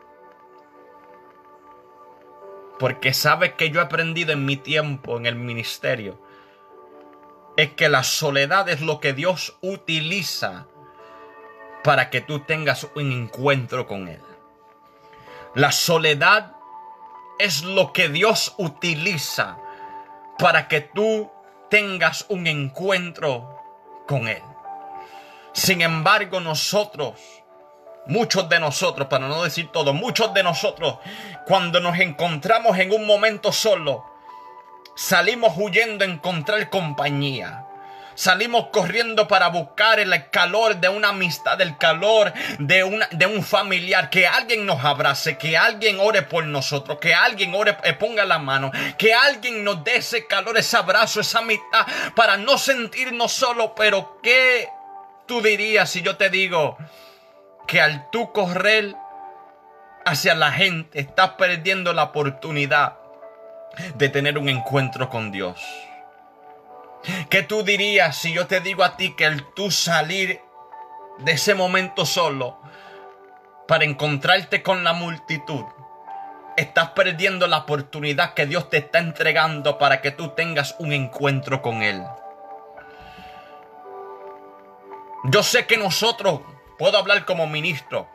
Porque 2.78 3.12
sabe 3.14 3.54
que 3.54 3.70
yo 3.70 3.80
he 3.80 3.84
aprendido 3.84 4.32
en 4.32 4.44
mi 4.44 4.56
tiempo 4.56 5.16
en 5.16 5.26
el 5.26 5.36
ministerio. 5.36 6.20
Es 7.56 7.72
que 7.74 7.88
la 7.88 8.02
soledad 8.02 8.68
es 8.68 8.80
lo 8.80 9.00
que 9.00 9.12
Dios 9.12 9.56
utiliza 9.60 10.66
para 11.84 12.10
que 12.10 12.20
tú 12.20 12.40
tengas 12.40 12.88
un 12.96 13.12
encuentro 13.12 13.86
con 13.86 14.08
Él. 14.08 14.22
La 15.54 15.70
soledad 15.70 16.56
es 17.38 17.62
lo 17.62 17.92
que 17.92 18.08
Dios 18.08 18.54
utiliza 18.58 19.58
para 20.38 20.66
que 20.66 20.80
tú 20.80 21.30
tengas 21.70 22.26
un 22.28 22.46
encuentro 22.46 23.60
con 24.06 24.26
Él. 24.26 24.42
Sin 25.52 25.82
embargo, 25.82 26.40
nosotros, 26.40 27.20
muchos 28.06 28.48
de 28.48 28.60
nosotros, 28.60 29.08
para 29.08 29.28
no 29.28 29.42
decir 29.42 29.70
todos, 29.72 29.94
muchos 29.94 30.34
de 30.34 30.42
nosotros, 30.42 30.98
cuando 31.46 31.80
nos 31.80 31.98
encontramos 31.98 32.78
en 32.78 32.92
un 32.92 33.06
momento 33.06 33.52
solo, 33.52 34.04
salimos 34.94 35.54
huyendo 35.56 36.04
a 36.04 36.08
encontrar 36.08 36.70
compañía. 36.70 37.66
Salimos 38.16 38.66
corriendo 38.70 39.26
para 39.26 39.48
buscar 39.48 39.98
el 39.98 40.30
calor 40.30 40.76
de 40.76 40.88
una 40.88 41.08
amistad, 41.08 41.60
el 41.60 41.76
calor 41.76 42.32
de, 42.60 43.06
de 43.10 43.26
un 43.26 43.42
familiar, 43.42 44.08
que 44.08 44.28
alguien 44.28 44.64
nos 44.66 44.84
abrace, 44.84 45.36
que 45.36 45.56
alguien 45.56 45.98
ore 45.98 46.22
por 46.22 46.46
nosotros, 46.46 46.98
que 47.00 47.12
alguien 47.12 47.52
ore, 47.56 47.76
eh, 47.82 47.92
ponga 47.92 48.24
la 48.24 48.38
mano, 48.38 48.70
que 48.98 49.12
alguien 49.12 49.64
nos 49.64 49.82
dé 49.82 49.96
ese 49.96 50.28
calor, 50.28 50.56
ese 50.56 50.76
abrazo, 50.76 51.20
esa 51.20 51.40
amistad, 51.40 51.86
para 52.14 52.36
no 52.36 52.56
sentirnos 52.56 53.32
solos. 53.32 53.72
Pero 53.76 54.20
¿qué 54.22 54.68
tú 55.26 55.42
dirías 55.42 55.90
si 55.90 56.00
yo 56.00 56.16
te 56.16 56.30
digo 56.30 56.78
que 57.66 57.81
al 57.81 58.11
tú 58.11 58.33
correr 58.33 58.94
hacia 60.05 60.35
la 60.35 60.53
gente 60.53 61.00
estás 61.00 61.31
perdiendo 61.31 61.92
la 61.92 62.05
oportunidad 62.05 62.98
de 63.96 64.09
tener 64.09 64.38
un 64.38 64.48
encuentro 64.48 65.09
con 65.11 65.31
Dios? 65.33 65.61
¿Qué 67.29 67.42
tú 67.42 67.62
dirías 67.62 68.16
si 68.16 68.33
yo 68.33 68.46
te 68.46 68.61
digo 68.61 68.83
a 68.83 68.96
ti 68.96 69.14
que 69.14 69.27
el 69.27 69.44
tú 69.55 69.70
salir 69.70 70.40
de 71.18 71.33
ese 71.33 71.55
momento 71.55 72.07
solo 72.07 72.59
para 73.68 73.85
encontrarte 73.85 74.62
con 74.62 74.85
la 74.85 74.92
multitud, 74.92 75.64
estás 76.57 76.90
perdiendo 76.90 77.46
la 77.46 77.59
oportunidad 77.59 78.35
que 78.35 78.46
Dios 78.46 78.70
te 78.70 78.79
está 78.79 78.98
entregando 78.98 79.79
para 79.79 80.00
que 80.00 80.11
tú 80.11 80.31
tengas 80.31 80.77
un 80.79 80.92
encuentro 80.92 81.61
con 81.61 81.83
Él? 81.83 82.03
Yo 85.24 85.42
sé 85.42 85.66
que 85.66 85.79
nosotros, 85.79 86.40
puedo 86.78 86.98
hablar 86.98 87.24
como 87.24 87.46
ministro, 87.46 88.08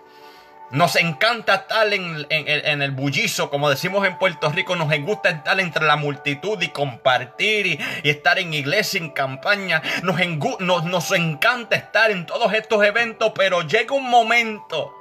nos 0.71 0.95
encanta 0.97 1.55
estar 1.55 1.91
en, 1.91 2.27
el 2.29 2.91
bullizo, 2.91 3.49
como 3.49 3.71
decimos 3.71 4.05
en 4.05 4.19
Puerto 4.19 4.51
Rico, 4.51 4.75
nos 4.75 4.95
gusta 4.99 5.29
estar 5.29 5.59
entre 5.59 5.85
la 5.85 5.95
multitud 5.95 6.61
y 6.61 6.69
compartir 6.69 7.65
y, 7.65 7.79
estar 8.07 8.37
en 8.37 8.53
iglesia, 8.53 8.99
en 8.99 9.09
campaña. 9.09 9.81
Nos, 10.03 10.19
nos, 10.59 10.83
nos 10.83 11.11
encanta 11.11 11.75
estar 11.75 12.11
en 12.11 12.27
todos 12.27 12.53
estos 12.53 12.83
eventos, 12.85 13.31
pero 13.33 13.63
llega 13.63 13.95
un 13.95 14.07
momento, 14.07 14.93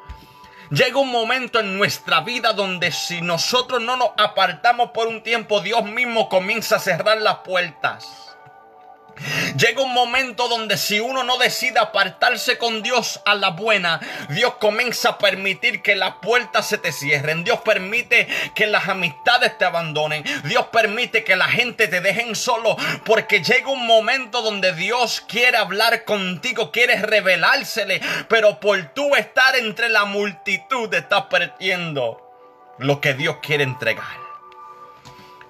llega 0.71 0.99
un 0.99 1.11
momento 1.11 1.61
en 1.61 1.77
nuestra 1.77 2.21
vida 2.23 2.55
donde 2.55 2.91
si 2.91 3.21
nosotros 3.21 3.83
no 3.83 3.99
nos 3.99 4.11
apartamos 4.17 4.93
por 4.93 5.07
un 5.07 5.23
tiempo, 5.23 5.61
Dios 5.61 5.85
mismo 5.85 6.31
comienza 6.31 6.77
a 6.77 6.81
cerrar 6.81 7.19
las 7.21 7.39
puertas. 7.39 8.28
Llega 9.57 9.83
un 9.83 9.93
momento 9.93 10.49
donde 10.49 10.77
si 10.77 11.01
uno 11.01 11.25
no 11.25 11.39
decide 11.39 11.79
apartarse 11.79 12.59
con 12.59 12.83
Dios 12.83 13.21
a 13.25 13.35
la 13.35 13.51
buena, 13.51 14.01
Dios 14.31 14.55
comienza 14.61 15.11
a 15.11 15.19
permitir 15.19 15.83
que 15.83 15.97
las 15.97 16.15
puertas 16.17 16.67
se 16.69 16.79
te 16.79 16.93
cierren. 16.93 17.45
Dios 17.45 17.61
permite 17.61 18.29
que 18.55 18.67
las 18.67 18.89
amistades 18.89 19.57
te 19.59 19.65
abandonen. 19.65 20.25
Dios 20.45 20.67
permite 20.67 21.25
que 21.25 21.37
la 21.37 21.49
gente 21.49 21.89
te 21.89 22.01
dejen 22.01 22.35
solo. 22.35 22.77
Porque 23.05 23.43
llega 23.43 23.69
un 23.69 23.87
momento 23.87 24.43
donde 24.43 24.73
Dios 24.73 25.23
quiere 25.27 25.57
hablar 25.57 26.05
contigo, 26.05 26.71
quiere 26.71 27.01
revelársele. 27.01 28.01
Pero 28.29 28.61
por 28.61 28.81
tú 28.95 29.17
estar 29.17 29.57
entre 29.57 29.89
la 29.89 30.05
multitud 30.05 30.93
estás 30.95 31.25
perdiendo 31.25 32.25
lo 32.79 33.01
que 33.01 33.15
Dios 33.15 33.39
quiere 33.43 33.65
entregar. 33.65 34.29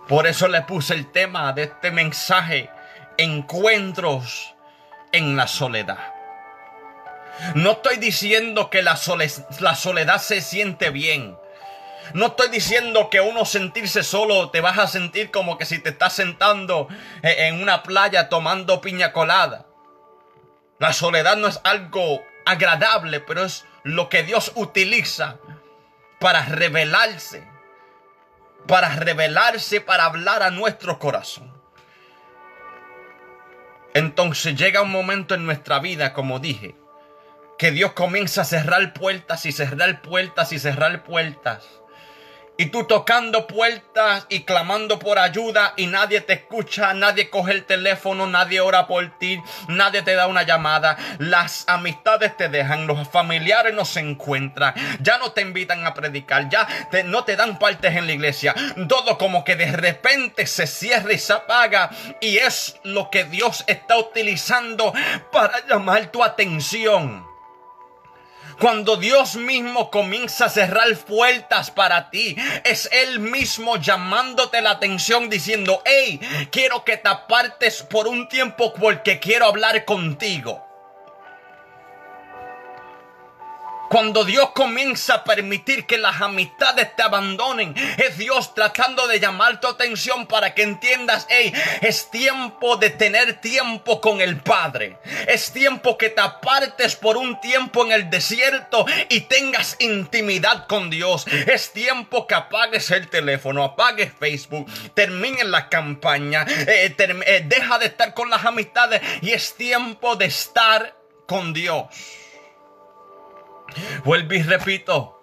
Por 0.09 0.27
eso 0.27 0.49
le 0.49 0.63
puse 0.63 0.95
el 0.95 1.13
tema 1.13 1.53
de 1.53 1.65
este 1.65 1.91
mensaje 1.91 2.71
encuentros 3.19 4.55
en 5.13 5.37
la 5.37 5.47
soledad. 5.47 6.15
No 7.55 7.73
estoy 7.73 7.97
diciendo 7.97 8.71
que 8.71 8.83
la, 8.83 8.97
soledad 8.97 10.21
se 10.21 10.41
siente 10.41 10.91
bien. 10.91 11.37
No 12.15 12.27
estoy 12.27 12.49
diciendo 12.49 13.11
que 13.11 13.21
uno 13.21 13.45
sentirse 13.45 14.03
solo 14.03 14.51
te 14.51 14.61
vas 14.61 14.79
a 14.79 14.87
sentir 14.87 15.31
como 15.31 15.59
que 15.59 15.67
si 15.67 15.79
te 15.79 15.91
estás 15.91 16.15
sentando 16.15 16.89
e-, 17.23 17.49
en 17.49 17.61
una 17.61 17.83
playa 17.83 18.29
tomando 18.29 18.81
piña 18.81 19.13
colada. 19.13 19.67
La 20.79 20.93
soledad 20.93 21.37
no 21.37 21.49
es 21.49 21.61
algo 21.65 22.23
agradable, 22.47 23.21
pero 23.21 23.45
es 23.45 23.65
lo 23.83 24.09
que 24.09 24.23
Dios 24.23 24.53
utiliza 24.55 25.39
para 26.19 26.45
revelarse. 26.45 27.47
Para 28.67 28.91
revelarse, 28.91 29.81
para 29.81 30.05
hablar 30.05 30.43
a 30.43 30.51
nuestro 30.51 30.99
corazón. 30.99 31.48
Entonces 33.95 34.55
llega 34.57 34.83
un 34.83 34.91
momento 34.91 35.35
en 35.35 35.47
nuestra 35.47 35.79
vida, 35.79 36.13
como 36.13 36.39
dije, 36.39 36.75
que 37.59 37.71
Dios 37.73 37.93
comienza 37.93 38.43
a 38.43 38.45
cerrar 38.45 38.93
puertas 38.95 39.47
y 39.47 39.53
cerrar 39.53 40.03
puertas 40.03 40.53
y 40.53 40.59
cerrar 40.59 41.03
puertas. 41.03 41.67
Y 42.59 42.67
tú 42.67 42.85
tocando 42.85 43.47
puertas 43.47 44.27
y 44.29 44.43
clamando 44.43 44.99
por 44.99 45.19
ayuda 45.21 45.75
y 45.77 45.87
nadie 45.87 46.21
te 46.21 46.33
escucha, 46.33 46.93
nadie 46.93 47.31
coge 47.31 47.53
el 47.53 47.65
teléfono, 47.65 48.27
nadie 48.27 48.61
ora 48.61 48.89
por 48.89 49.17
ti, 49.19 49.41
nadie 49.69 50.03
te 50.03 50.17
da 50.17 50.27
una 50.27 50.43
llamada. 50.43 50.99
Las 51.19 51.65
amistades 51.69 52.37
te 52.37 52.49
dejan, 52.49 52.89
los 52.89 53.09
familiares 53.09 53.73
no 53.75 53.85
se 53.85 54.01
encuentran, 54.01 54.75
ya 55.01 55.19
no 55.19 55.31
te 55.31 55.41
invitan 55.41 55.87
a 55.87 55.95
predicar, 55.95 56.49
ya 56.49 56.67
no 57.05 57.23
te 57.23 57.37
dan 57.37 57.61
partes 57.61 57.95
en 57.95 58.09
la 58.09 58.13
iglesia. 58.13 58.57
Todo 58.89 59.19
como 59.19 59.45
que 59.45 59.55
de 59.55 59.71
repente 59.71 60.49
se 60.49 60.67
cierra 60.67 61.13
y 61.13 61.19
se 61.19 61.35
apaga 61.35 61.91
y 62.21 62.39
es 62.39 62.81
lo 62.83 63.09
que 63.11 63.23
Dios 63.23 63.63
está 63.69 63.97
utilizando 63.99 64.93
para 65.31 65.65
llamar 65.69 66.11
tu 66.11 66.25
atención. 66.25 67.28
Cuando 68.59 68.97
Dios 68.97 69.37
mismo 69.37 69.89
comienza 69.89 70.47
a 70.47 70.49
cerrar 70.49 70.97
puertas 70.97 71.71
para 71.71 72.11
ti, 72.11 72.37
es 72.65 72.89
Él 72.91 73.21
mismo 73.21 73.77
llamándote 73.77 74.61
la 74.63 74.73
atención 74.73 75.31
diciendo, 75.31 75.81
hey, 75.85 76.21
quiero 76.51 76.85
que 76.85 76.97
te 76.97 77.09
apartes 77.09 77.85
por 77.85 78.09
un 78.09 78.29
tiempo 78.29 78.75
porque 78.75 79.21
quiero 79.21 79.47
hablar 79.47 79.85
contigo. 79.85 80.68
Cuando 83.89 84.25
Dios 84.25 84.51
comienza 84.51 85.15
a 85.15 85.25
permitir 85.25 85.87
que 85.87 85.97
las 85.97 86.21
amistades 86.21 86.95
te 86.95 87.03
abandonen, 87.03 87.75
es 87.97 88.19
Dios 88.19 88.55
tratando 88.55 89.07
de 89.07 89.19
llamar 89.19 89.61
tu 89.61 89.67
atención 89.67 90.27
para 90.27 90.55
que 90.55 90.63
entiendas, 90.63 91.27
hey, 91.31 91.53
es 91.81 92.11
tiempo 92.11 92.77
de 92.77 92.91
tener 92.91 93.41
tiempo 93.41 94.01
con 94.01 94.21
el 94.21 94.39
Padre. 94.41 94.99
Es 95.27 95.53
tiempo 95.53 95.97
que 95.97 96.11
te 96.11 96.21
apartes 96.21 96.97
por 96.97 97.17
un 97.17 97.41
tiempo 97.41 97.85
en 97.85 97.93
el 97.93 98.11
desierto 98.11 98.85
y 99.09 99.23
tengas 99.23 99.77
intimidad 99.79 100.67
con 100.67 100.91
Dios. 100.91 101.27
Es 101.47 101.73
tiempo 101.73 102.27
que 102.27 102.35
apagues 102.35 102.91
el 102.91 103.09
teléfono, 103.09 103.65
apagues 103.65 104.13
Facebook, 104.19 104.67
termines 104.93 105.47
la 105.47 105.69
campaña, 105.69 106.45
eh, 106.49 106.95
eh, 106.99 107.45
deja 107.47 107.79
de 107.79 107.87
estar 107.87 108.13
con 108.13 108.29
las 108.29 108.45
amistades 108.45 109.01
y 109.23 109.31
es 109.31 109.55
tiempo 109.55 110.17
de 110.17 110.27
estar 110.27 110.95
con 111.27 111.53
Dios. 111.53 111.87
Vuelvo 114.05 114.35
y 114.35 114.43
repito, 114.43 115.19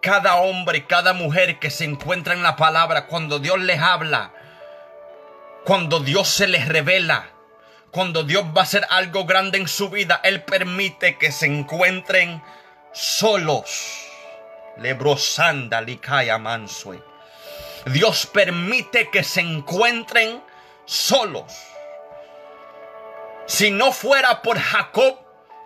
cada 0.00 0.36
hombre 0.36 0.78
y 0.78 0.82
cada 0.82 1.12
mujer 1.12 1.58
que 1.58 1.70
se 1.70 1.84
encuentra 1.84 2.34
en 2.34 2.42
la 2.42 2.56
palabra, 2.56 3.06
cuando 3.06 3.38
Dios 3.38 3.60
les 3.60 3.80
habla, 3.80 4.32
cuando 5.64 6.00
Dios 6.00 6.28
se 6.28 6.48
les 6.48 6.68
revela, 6.68 7.30
cuando 7.92 8.24
Dios 8.24 8.44
va 8.56 8.62
a 8.62 8.64
hacer 8.64 8.86
algo 8.90 9.26
grande 9.26 9.58
en 9.58 9.68
su 9.68 9.90
vida, 9.90 10.20
Él 10.24 10.42
permite 10.42 11.18
que 11.18 11.30
se 11.30 11.46
encuentren 11.46 12.42
solos. 12.92 14.08
Mansue. 16.40 17.02
Dios 17.86 18.26
permite 18.26 19.10
que 19.10 19.22
se 19.22 19.40
encuentren 19.40 20.42
solos. 20.84 21.52
Si 23.46 23.70
no 23.70 23.92
fuera 23.92 24.40
por 24.40 24.58
Jacob 24.58 25.18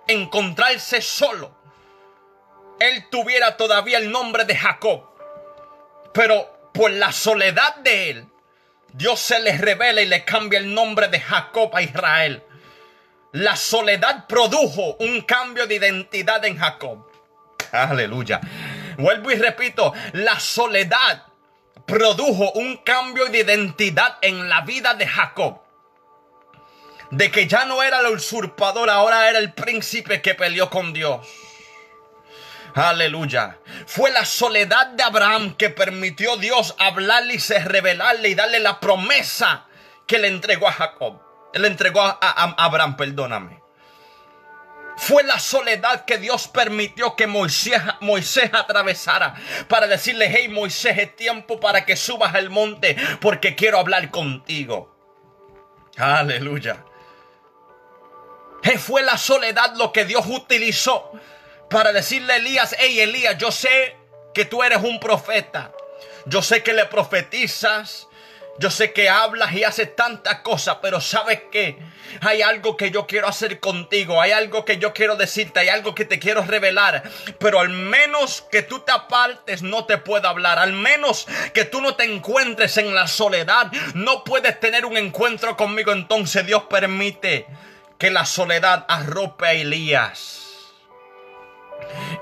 encontrarse 0.07 1.01
solo, 1.01 1.56
él 2.81 3.09
tuviera 3.11 3.57
todavía 3.57 3.99
el 3.99 4.11
nombre 4.11 4.45
de 4.45 4.57
Jacob. 4.57 5.03
Pero 6.13 6.71
por 6.73 6.91
la 6.91 7.13
soledad 7.13 7.77
de 7.77 8.11
él, 8.11 8.27
Dios 8.93 9.21
se 9.21 9.39
le 9.41 9.57
revela 9.57 10.01
y 10.01 10.07
le 10.07 10.25
cambia 10.25 10.59
el 10.59 10.73
nombre 10.73 11.09
de 11.09 11.21
Jacob 11.21 11.75
a 11.75 11.83
Israel. 11.83 12.43
La 13.33 13.57
soledad 13.57 14.27
produjo 14.27 14.97
un 15.01 15.21
cambio 15.23 15.67
de 15.67 15.75
identidad 15.75 16.45
en 16.45 16.57
Jacob. 16.57 17.07
Aleluya. 17.73 18.41
Vuelvo 18.97 19.31
y 19.31 19.35
repito, 19.35 19.93
la 20.13 20.41
soledad 20.41 21.25
produjo 21.87 22.53
un 22.53 22.79
cambio 22.79 23.27
de 23.27 23.41
identidad 23.41 24.17
en 24.23 24.49
la 24.49 24.63
vida 24.63 24.95
de 24.95 25.07
Jacob. 25.07 25.61
De 27.11 27.31
que 27.31 27.47
ya 27.47 27.67
no 27.67 27.83
era 27.83 28.01
el 28.01 28.07
usurpador, 28.07 28.91
ahora 28.91 29.29
era 29.29 29.39
el 29.39 29.53
príncipe 29.53 30.23
que 30.23 30.35
peleó 30.35 30.71
con 30.71 30.93
Dios. 30.93 31.27
Aleluya. 32.77 33.59
Fue 33.87 34.11
la 34.11 34.27
soledad 34.27 34.89
de 34.89 35.03
Abraham 35.03 35.57
que 35.57 35.71
permitió 35.71 36.37
Dios 36.37 36.75
hablarle 36.79 37.37
y 37.37 37.39
se 37.39 37.59
revelarle 37.59 38.29
y 38.29 38.35
darle 38.35 38.61
la 38.61 38.81
promesa 38.81 39.65
que 40.07 40.19
le 40.19 40.29
entregó 40.29 40.69
a 40.69 40.73
Jacob. 40.73 41.19
Le 41.55 41.69
entregó 41.69 42.03
a, 42.03 42.19
Abraham, 42.59 42.99
perdóname. 42.99 43.63
Fue 44.99 45.23
la 45.23 45.39
soledad 45.39 46.05
que 46.05 46.19
Dios 46.19 46.49
permitió 46.49 47.17
que 47.17 47.27
Moisés, 47.27 47.81
Moisés 48.01 48.51
atravesara 48.53 49.35
para 49.69 49.87
decirle, 49.87 50.29
hey 50.31 50.49
Moisés, 50.49 50.99
es 50.99 51.17
tiempo 51.17 51.59
para 51.59 51.87
que 51.87 51.97
subas 51.97 52.35
al 52.35 52.51
monte 52.51 52.95
porque 53.23 53.55
quiero 53.55 53.79
hablar 53.79 54.11
contigo. 54.11 54.95
Aleluya. 55.97 56.85
Fue 58.79 59.03
la 59.03 59.17
soledad 59.17 59.77
lo 59.77 59.93
que 59.93 60.05
Dios 60.05 60.27
utilizó 60.27 61.13
para 61.69 61.93
decirle 61.93 62.35
a 62.35 62.37
Elías, 62.37 62.77
hey 62.79 63.01
Elías, 63.01 63.37
yo 63.39 63.51
sé 63.51 63.97
que 64.35 64.45
tú 64.45 64.63
eres 64.63 64.83
un 64.83 65.01
profeta. 65.01 65.73
Yo 66.27 66.43
sé 66.43 66.63
que 66.63 66.73
le 66.73 66.87
profetizas. 66.87 68.09
Yo 68.59 68.71
sé 68.71 68.93
que 68.93 69.11
hablas 69.11 69.53
y 69.53 69.65
haces 69.65 69.95
tantas 69.95 70.41
cosas, 70.41 70.79
pero 70.81 70.99
sabes 71.01 71.43
que 71.53 71.79
hay 72.23 72.41
algo 72.41 72.75
que 72.77 72.91
yo 72.91 73.07
quiero 73.07 73.29
hacer 73.29 73.61
contigo, 73.61 74.21
hay 74.21 74.33
algo 74.33 74.65
que 74.65 74.79
yo 74.79 74.95
quiero 74.95 75.17
decirte, 75.17 75.61
hay 75.61 75.69
algo 75.69 75.95
que 75.95 76.07
te 76.07 76.19
quiero 76.19 76.43
revelar, 76.43 77.03
pero 77.39 77.61
al 77.61 77.69
menos 77.69 78.47
que 78.51 78.63
tú 78.63 78.79
te 78.81 78.93
apartes 78.93 79.63
no 79.63 79.85
te 79.85 79.99
puedo 79.99 80.27
hablar, 80.27 80.59
al 80.59 80.73
menos 80.73 81.27
que 81.53 81.67
tú 81.67 81.83
no 81.83 81.97
te 81.97 82.05
encuentres 82.05 82.79
en 82.79 82.95
la 82.95 83.09
soledad, 83.09 83.71
no 83.93 84.25
puedes 84.25 84.59
tener 84.59 84.87
un 84.87 84.97
encuentro 84.97 85.55
conmigo, 85.55 85.93
entonces 85.93 86.47
Dios 86.47 86.63
permite 86.71 87.47
que 87.99 88.11
la 88.11 88.25
soledad 88.25 88.87
arrope 88.89 89.47
a 89.47 89.53
Elías. 89.53 90.46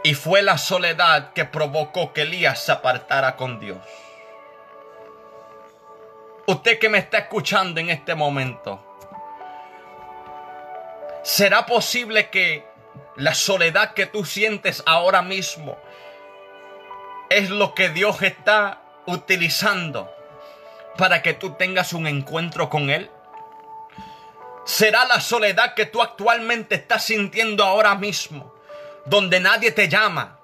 Y 0.03 0.15
fue 0.15 0.43
la 0.43 0.59
soledad 0.59 1.33
que 1.33 1.45
provocó 1.45 2.13
que 2.13 2.23
Elías 2.23 2.63
se 2.63 2.73
apartara 2.73 3.37
con 3.37 3.59
Dios. 3.59 3.79
Usted 6.47 6.79
que 6.79 6.91
me 6.91 6.99
está 6.99 7.19
escuchando 7.19 7.81
en 7.81 7.89
este 7.89 8.15
momento, 8.15 8.85
¿será 11.23 11.65
posible 11.65 12.29
que 12.29 12.67
la 13.17 13.35
soledad 13.35 13.95
que 13.95 14.05
tú 14.05 14.27
sientes 14.27 14.83
ahora 14.85 15.23
mismo 15.23 15.79
es 17.31 17.49
lo 17.49 17.75
que 17.75 17.89
Dios 17.89 18.21
está 18.21 18.83
utilizando 19.07 20.15
para 20.99 21.23
que 21.23 21.33
tú 21.33 21.55
tengas 21.55 21.95
un 21.95 22.07
encuentro 22.07 22.69
con 22.69 22.91
Él? 22.91 23.11
¿Será 24.67 25.07
la 25.07 25.21
soledad 25.21 25.75
que 25.75 25.87
tú 25.87 26.03
actualmente 26.03 26.75
estás 26.75 27.05
sintiendo 27.05 27.65
ahora 27.65 27.95
mismo 27.95 28.54
donde 29.07 29.41
nadie 29.41 29.73
te 29.73 29.89
llama, 29.89 30.39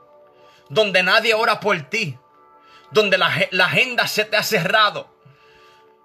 donde 0.68 1.02
nadie 1.02 1.34
ora 1.34 1.60
por 1.60 1.80
ti, 1.82 2.16
donde 2.90 3.18
la, 3.18 3.26
agenda 3.64 4.06
se 4.06 4.24
te 4.24 4.36
ha 4.36 4.42
cerrado, 4.42 5.08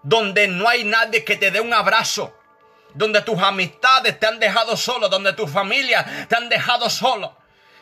donde 0.03 0.47
no 0.47 0.67
hay 0.67 0.83
nadie 0.83 1.23
que 1.23 1.35
te 1.35 1.51
dé 1.51 1.59
un 1.59 1.73
abrazo, 1.73 2.37
donde 2.93 3.21
tus 3.21 3.39
amistades 3.41 4.19
te 4.19 4.27
han 4.27 4.39
dejado 4.39 4.77
solo, 4.77 5.09
donde 5.09 5.33
tu 5.33 5.47
familia 5.47 6.27
te 6.27 6.35
han 6.35 6.49
dejado 6.49 6.89
solo. 6.89 7.35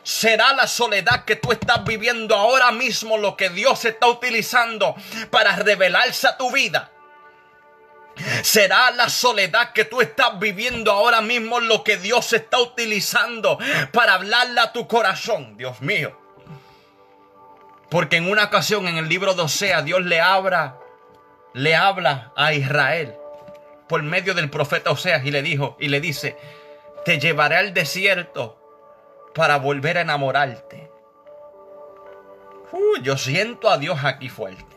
Será 0.03 0.51
la 0.53 0.67
soledad 0.67 1.23
que 1.23 1.38
tú 1.38 1.51
estás 1.51 1.86
viviendo 1.86 2.36
ahora 2.36 2.71
mismo 2.71 3.17
lo 3.17 3.38
que 3.38 3.49
Dios 3.49 3.86
está 3.86 4.07
utilizando 4.07 4.95
para 5.29 5.55
revelarse 5.55 6.27
a 6.27 6.36
tu 6.36 6.51
vida. 6.51 6.91
Será 8.43 8.91
la 8.91 9.10
soledad 9.10 9.73
que 9.73 9.86
tú 9.86 10.02
estás 10.02 10.39
viviendo 10.39 10.91
ahora 10.91 11.21
mismo 11.21 11.60
lo 11.60 11.84
que 11.84 11.97
Dios 11.97 12.34
está 12.34 12.60
utilizando 12.60 13.58
para 13.91 14.13
hablarle 14.13 14.62
a 14.62 14.71
tu 14.71 14.88
corazón, 14.88 15.58
Dios 15.58 15.82
mío. 15.82 16.19
Porque 17.89 18.17
en 18.17 18.30
una 18.30 18.45
ocasión 18.45 18.88
en 18.88 18.97
el 18.97 19.10
libro 19.10 19.34
de 19.34 19.43
Osea 19.43 19.82
Dios 19.82 20.04
le 20.04 20.19
habla, 20.19 20.78
le 21.54 21.76
habla 21.76 22.32
a 22.36 22.54
Israel 22.54 23.15
por 23.88 24.02
medio 24.04 24.34
del 24.34 24.49
profeta 24.49 24.91
Oseas 24.91 25.26
y 25.26 25.32
le 25.32 25.41
dijo 25.41 25.78
y 25.80 25.89
le 25.89 26.02
dice, 26.02 26.38
"Te 27.06 27.19
llevaré 27.19 27.58
al 27.58 27.73
desierto 27.73 28.60
para 29.36 29.58
volver 29.58 29.97
a 29.97 30.02
enamorarte." 30.02 30.93
yo 33.02 33.17
siento 33.17 33.69
a 33.69 33.78
Dios 33.78 34.04
aquí 34.04 34.30
fuerte. 34.30 34.76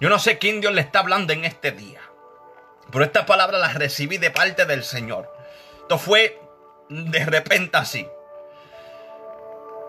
Yo 0.00 0.08
no 0.08 0.18
sé 0.18 0.38
quién 0.38 0.60
Dios 0.60 0.72
le 0.72 0.80
está 0.80 1.00
hablando 1.00 1.32
en 1.32 1.44
este 1.44 1.72
día. 1.72 2.00
Pero 2.94 3.06
esta 3.06 3.26
palabra 3.26 3.58
la 3.58 3.72
recibí 3.72 4.18
de 4.18 4.30
parte 4.30 4.66
del 4.66 4.84
Señor. 4.84 5.28
Esto 5.80 5.98
fue 5.98 6.40
de 6.88 7.24
repente 7.24 7.76
así. 7.76 8.06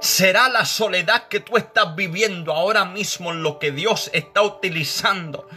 Será 0.02 0.50
la 0.50 0.66
soledad 0.66 1.28
que 1.28 1.40
tú 1.40 1.56
estás 1.56 1.96
viviendo 1.96 2.52
ahora 2.52 2.84
mismo 2.84 3.32
en 3.32 3.44
lo 3.44 3.60
que 3.60 3.72
Dios 3.72 4.10
está 4.12 4.42
utilizando 4.42 5.48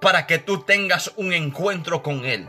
para 0.00 0.26
que 0.26 0.38
tú 0.38 0.62
tengas 0.62 1.12
un 1.16 1.34
encuentro 1.34 2.02
con 2.02 2.24
Él. 2.24 2.48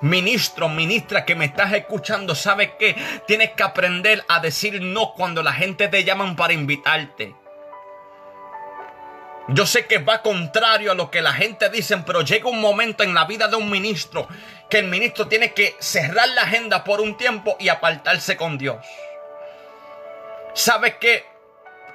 Ministro, 0.00 0.68
ministra 0.68 1.24
que 1.24 1.36
me 1.36 1.44
estás 1.44 1.72
escuchando, 1.72 2.34
¿sabes 2.34 2.72
qué? 2.80 2.96
Tienes 3.28 3.52
que 3.52 3.62
aprender 3.62 4.24
a 4.26 4.40
decir 4.40 4.82
no 4.82 5.12
cuando 5.14 5.44
la 5.44 5.52
gente 5.52 5.86
te 5.86 6.02
llaman 6.02 6.34
para 6.34 6.52
invitarte. 6.52 7.36
Yo 9.48 9.64
sé 9.64 9.86
que 9.86 9.98
va 9.98 10.22
contrario 10.22 10.90
a 10.90 10.94
lo 10.94 11.10
que 11.10 11.22
la 11.22 11.32
gente 11.32 11.68
dice, 11.70 11.96
pero 11.98 12.22
llega 12.22 12.48
un 12.48 12.60
momento 12.60 13.04
en 13.04 13.14
la 13.14 13.26
vida 13.26 13.46
de 13.46 13.54
un 13.54 13.70
ministro 13.70 14.26
que 14.68 14.78
el 14.80 14.86
ministro 14.86 15.28
tiene 15.28 15.52
que 15.52 15.76
cerrar 15.78 16.28
la 16.30 16.42
agenda 16.42 16.82
por 16.82 17.00
un 17.00 17.16
tiempo 17.16 17.56
y 17.60 17.68
apartarse 17.68 18.36
con 18.36 18.58
Dios. 18.58 18.84
¿Sabes 20.54 20.94
qué? 21.00 21.24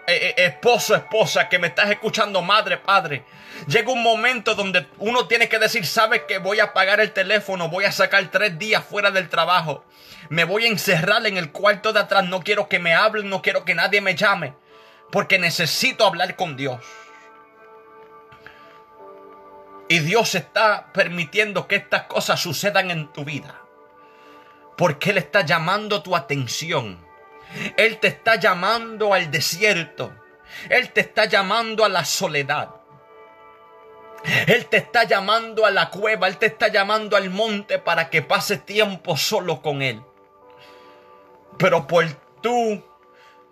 Eh, 0.08 0.34
eh, 0.38 0.46
esposo, 0.46 0.96
esposa, 0.96 1.50
que 1.50 1.60
me 1.60 1.68
estás 1.68 1.90
escuchando, 1.90 2.42
madre, 2.42 2.78
padre. 2.78 3.26
Llega 3.68 3.92
un 3.92 4.02
momento 4.02 4.56
donde 4.56 4.88
uno 5.00 5.28
tiene 5.28 5.50
que 5.50 5.60
decir, 5.60 5.86
¿sabes 5.86 6.24
que 6.28 6.38
voy 6.38 6.60
a 6.60 6.66
apagar 6.66 7.02
el 7.02 7.12
teléfono? 7.12 7.68
Voy 7.70 7.84
a 7.84 7.92
sacar 7.92 8.32
tres 8.32 8.58
días 8.58 8.84
fuera 8.84 9.12
del 9.12 9.30
trabajo. 9.30 9.84
Me 10.30 10.46
voy 10.46 10.66
a 10.66 10.70
encerrar 10.70 11.26
en 11.28 11.38
el 11.38 11.52
cuarto 11.52 11.92
de 11.92 12.00
atrás. 12.00 12.24
No 12.24 12.40
quiero 12.42 12.70
que 12.70 12.80
me 12.80 12.94
hablen, 12.94 13.30
no 13.30 13.42
quiero 13.42 13.66
que 13.66 13.76
nadie 13.76 14.00
me 14.00 14.16
llame. 14.16 14.54
Porque 15.12 15.38
necesito 15.38 16.06
hablar 16.06 16.36
con 16.36 16.56
Dios. 16.56 16.80
Y 19.92 20.00
Dios 20.00 20.36
está 20.36 20.94
permitiendo 20.94 21.68
que 21.68 21.76
estas 21.76 22.04
cosas 22.04 22.40
sucedan 22.40 22.92
en 22.92 23.12
tu 23.12 23.26
vida. 23.26 23.60
Porque 24.78 25.10
Él 25.10 25.18
está 25.18 25.42
llamando 25.42 26.02
tu 26.02 26.16
atención. 26.16 27.06
Él 27.76 28.00
te 28.00 28.08
está 28.08 28.38
llamando 28.38 29.14
al 29.14 29.30
desierto. 29.32 30.14
Él 30.70 30.94
te 30.94 31.02
está 31.02 31.26
llamando 31.26 31.84
a 31.84 31.90
la 31.90 32.06
soledad. 32.06 32.70
Él 34.48 34.68
te 34.68 34.78
está 34.78 35.04
llamando 35.04 35.66
a 35.66 35.72
la 35.72 35.90
cueva. 35.90 36.30
Él 36.30 36.38
te 36.38 36.46
está 36.46 36.70
llamando 36.70 37.18
al 37.18 37.30
monte 37.30 37.78
para 37.78 38.10
que 38.10 38.22
pases 38.22 38.66
tiempo 38.66 39.18
solo 39.18 39.62
con 39.62 39.82
Él. 39.82 40.02
Pero 41.58 41.86
por 41.86 42.08
tú 42.42 42.82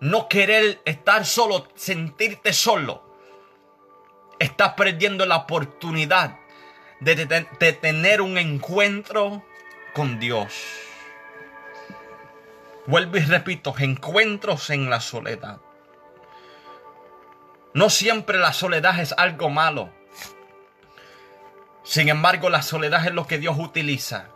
no 0.00 0.26
querer 0.26 0.80
estar 0.86 1.26
solo, 1.26 1.68
sentirte 1.74 2.54
solo, 2.54 3.09
estás 4.40 4.72
perdiendo 4.72 5.26
la 5.26 5.36
oportunidad 5.36 6.38
de, 6.98 7.26
tener 7.80 8.20
un 8.20 8.38
encuentro 8.38 9.44
con 9.94 10.18
Dios. 10.18 10.52
Vuelvo 12.86 13.18
y 13.18 13.20
repito, 13.20 13.74
encuentros 13.78 14.70
en 14.70 14.90
la 14.90 15.00
soledad. 15.00 15.60
No 17.74 17.90
siempre 17.90 18.38
la 18.38 18.52
soledad 18.52 18.98
es 18.98 19.14
algo 19.16 19.50
malo. 19.50 19.90
Sin 21.84 22.08
embargo, 22.08 22.50
la 22.50 22.62
soledad 22.62 23.06
es 23.06 23.12
lo 23.12 23.26
que 23.26 23.38
Dios 23.38 23.56
utiliza 23.58 24.28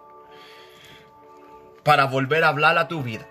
para 1.83 2.05
volver 2.05 2.45
a 2.45 2.49
hablar 2.49 2.79
a 2.79 2.89
tu 2.89 3.03
vida, 3.03 3.27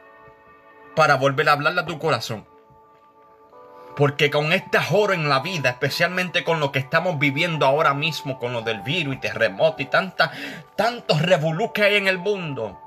para 0.95 1.15
volver 1.15 1.49
a 1.49 1.53
hablarle 1.53 1.81
a 1.81 1.86
tu 1.86 1.99
corazón. 1.99 2.45
Porque 3.95 4.32
con 4.32 4.53
este 4.53 4.79
oro 4.91 5.13
en 5.13 5.29
la 5.29 5.39
vida, 5.39 5.69
especialmente 5.69 6.43
con 6.43 6.60
lo 6.60 6.71
que 6.71 6.79
estamos 6.79 7.19
viviendo 7.19 7.65
ahora 7.65 7.93
mismo, 7.93 8.39
con 8.39 8.53
lo 8.53 8.62
del 8.62 8.82
virus 8.82 9.15
y 9.15 9.19
terremoto 9.19 9.82
y 9.84 9.86
tantos 9.86 11.21
revolú 11.21 11.73
que 11.73 11.84
hay 11.84 11.95
en 11.95 12.08
el 12.08 12.17
mundo, 12.17 12.79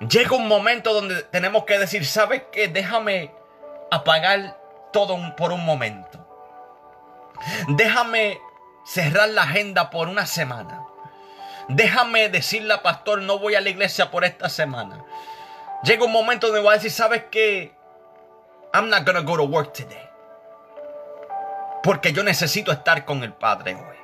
llega 0.00 0.36
un 0.36 0.48
momento 0.48 0.92
donde 0.92 1.22
tenemos 1.22 1.64
que 1.64 1.78
decir, 1.78 2.04
¿sabes 2.04 2.42
qué? 2.52 2.68
Déjame 2.68 3.32
apagar 3.90 4.58
todo 4.92 5.16
por 5.36 5.52
un 5.52 5.64
momento. 5.64 6.26
Déjame 7.68 8.40
cerrar 8.84 9.28
la 9.30 9.42
agenda 9.42 9.90
por 9.90 10.08
una 10.08 10.26
semana. 10.26 10.82
Déjame 11.68 12.28
decirle 12.28 12.74
a 12.74 12.82
pastor, 12.82 13.22
no 13.22 13.38
voy 13.38 13.54
a 13.54 13.60
la 13.60 13.70
iglesia 13.70 14.10
por 14.10 14.24
esta 14.24 14.48
semana. 14.48 15.04
Llega 15.82 16.04
un 16.04 16.12
momento 16.12 16.46
donde 16.46 16.62
voy 16.62 16.70
a 16.70 16.74
decir, 16.74 16.90
¿sabes 16.90 17.24
qué? 17.30 17.75
I'm 18.76 18.90
not 18.90 19.06
gonna 19.06 19.22
go 19.22 19.38
to 19.38 19.44
work 19.44 19.72
today. 19.72 20.06
Porque 21.82 22.12
yo 22.12 22.22
necesito 22.22 22.72
estar 22.72 23.06
con 23.06 23.22
el 23.22 23.32
Padre 23.32 23.74
hoy. 23.74 23.96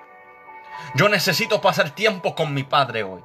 Yo 0.94 1.11
necesito 1.11 1.61
pasar 1.61 1.90
tiempo 1.90 2.35
con 2.35 2.54
mi 2.54 2.62
Padre 2.62 3.02
hoy. 3.02 3.22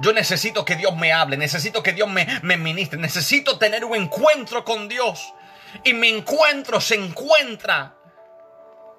Yo 0.00 0.12
necesito 0.12 0.64
que 0.64 0.74
Dios 0.74 0.96
me 0.96 1.12
hable, 1.12 1.36
necesito 1.36 1.80
que 1.80 1.92
Dios 1.92 2.08
me, 2.08 2.26
me 2.42 2.56
ministre, 2.56 2.98
necesito 2.98 3.56
tener 3.56 3.84
un 3.84 3.94
encuentro 3.94 4.64
con 4.64 4.88
Dios. 4.88 5.32
Y 5.84 5.92
mi 5.94 6.08
encuentro 6.08 6.80
se 6.80 6.96
encuentra 6.96 7.94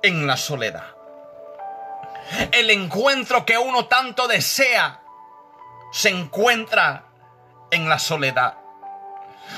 en 0.02 0.26
la 0.26 0.38
soledad. 0.38 0.96
El 2.54 2.70
encuentro 2.70 3.46
que 3.46 3.58
uno 3.58 3.88
tanto 3.88 4.30
desea 4.30 5.02
se 5.92 6.08
encuentra 6.08 7.04
en 7.70 7.90
la 7.90 8.00
soledad. 8.00 8.61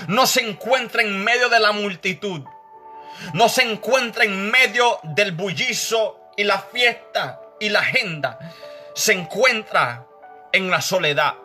No 0.07 0.25
se 0.25 0.47
encuentra 0.47 1.01
en 1.01 1.23
medio 1.23 1.49
de 1.49 1.59
la 1.59 1.71
multitud. 1.71 2.43
No 3.33 3.49
se 3.49 3.63
encuentra 3.63 4.25
en 4.25 4.51
medio 4.51 4.99
del 5.03 5.31
bullizo 5.31 6.19
y 6.35 6.43
la 6.43 6.59
fiesta 6.59 7.41
y 7.59 7.69
la 7.69 7.79
agenda. 7.79 8.39
Se 8.93 9.13
encuentra 9.13 10.05
en 10.51 10.69
la 10.69 10.81
soledad. 10.81 11.35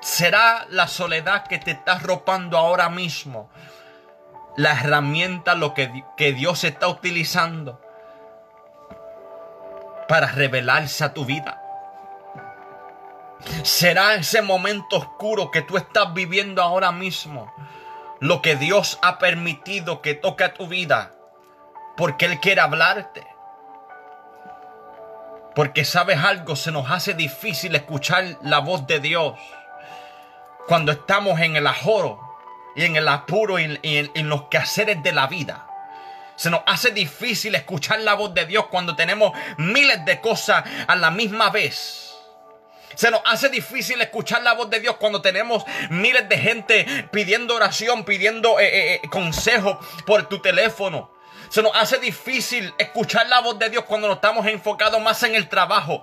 ¿Será 0.00 0.66
la 0.68 0.86
soledad 0.86 1.46
que 1.46 1.58
te 1.58 1.72
está 1.72 1.92
arropando 1.92 2.58
ahora 2.58 2.90
mismo 2.90 3.50
la 4.56 4.72
herramienta 4.72 5.54
lo 5.54 5.74
que, 5.74 6.04
que 6.16 6.32
Dios 6.32 6.62
está 6.64 6.88
utilizando 6.88 7.80
para 10.06 10.26
revelarse 10.26 11.04
a 11.04 11.14
tu 11.14 11.24
vida? 11.24 11.63
¿Será 13.62 14.14
ese 14.14 14.42
momento 14.42 14.96
oscuro 14.96 15.50
que 15.50 15.62
tú 15.62 15.76
estás 15.76 16.12
viviendo 16.14 16.62
ahora 16.62 16.92
mismo 16.92 17.52
lo 18.20 18.42
que 18.42 18.56
Dios 18.56 18.98
ha 19.02 19.18
permitido 19.18 20.00
que 20.02 20.14
toque 20.14 20.44
a 20.44 20.54
tu 20.54 20.66
vida 20.66 21.12
porque 21.96 22.26
Él 22.26 22.40
quiere 22.40 22.60
hablarte? 22.60 23.26
Porque 25.54 25.84
sabes 25.84 26.18
algo, 26.18 26.56
se 26.56 26.72
nos 26.72 26.90
hace 26.90 27.14
difícil 27.14 27.74
escuchar 27.76 28.38
la 28.42 28.58
voz 28.58 28.86
de 28.86 28.98
Dios 28.98 29.34
cuando 30.66 30.92
estamos 30.92 31.38
en 31.40 31.56
el 31.56 31.66
ajoro 31.66 32.20
y 32.74 32.84
en 32.84 32.96
el 32.96 33.06
apuro 33.08 33.58
y 33.58 33.78
en, 33.82 34.28
los 34.28 34.44
quehaceres 34.44 35.02
de 35.02 35.12
la 35.12 35.26
vida. 35.26 35.66
Se 36.36 36.50
nos 36.50 36.62
hace 36.66 36.90
difícil 36.90 37.54
escuchar 37.54 38.00
la 38.00 38.14
voz 38.14 38.34
de 38.34 38.46
Dios 38.46 38.66
cuando 38.66 38.96
tenemos 38.96 39.32
miles 39.56 40.04
de 40.04 40.20
cosas 40.20 40.64
a 40.88 40.96
la 40.96 41.10
misma 41.12 41.50
vez. 41.50 42.03
Se 42.96 43.10
nos 43.10 43.20
hace 43.24 43.48
difícil 43.48 44.00
escuchar 44.00 44.42
la 44.42 44.54
voz 44.54 44.70
de 44.70 44.80
Dios 44.80 44.96
cuando 44.96 45.20
tenemos 45.20 45.64
miles 45.90 46.28
de 46.28 46.38
gente 46.38 47.08
pidiendo 47.12 47.54
oración, 47.54 48.04
pidiendo 48.04 48.58
eh, 48.60 48.66
eh, 48.66 49.00
eh, 49.02 49.08
consejo 49.08 49.78
por 50.06 50.28
tu 50.28 50.40
teléfono. 50.40 51.10
Se 51.48 51.62
nos 51.62 51.72
hace 51.74 51.98
difícil 51.98 52.72
escuchar 52.78 53.28
la 53.28 53.40
voz 53.40 53.58
de 53.58 53.70
Dios 53.70 53.84
cuando 53.84 54.08
nos 54.08 54.16
estamos 54.16 54.46
enfocados 54.46 55.00
más 55.00 55.22
en 55.22 55.34
el 55.34 55.48
trabajo. 55.48 56.00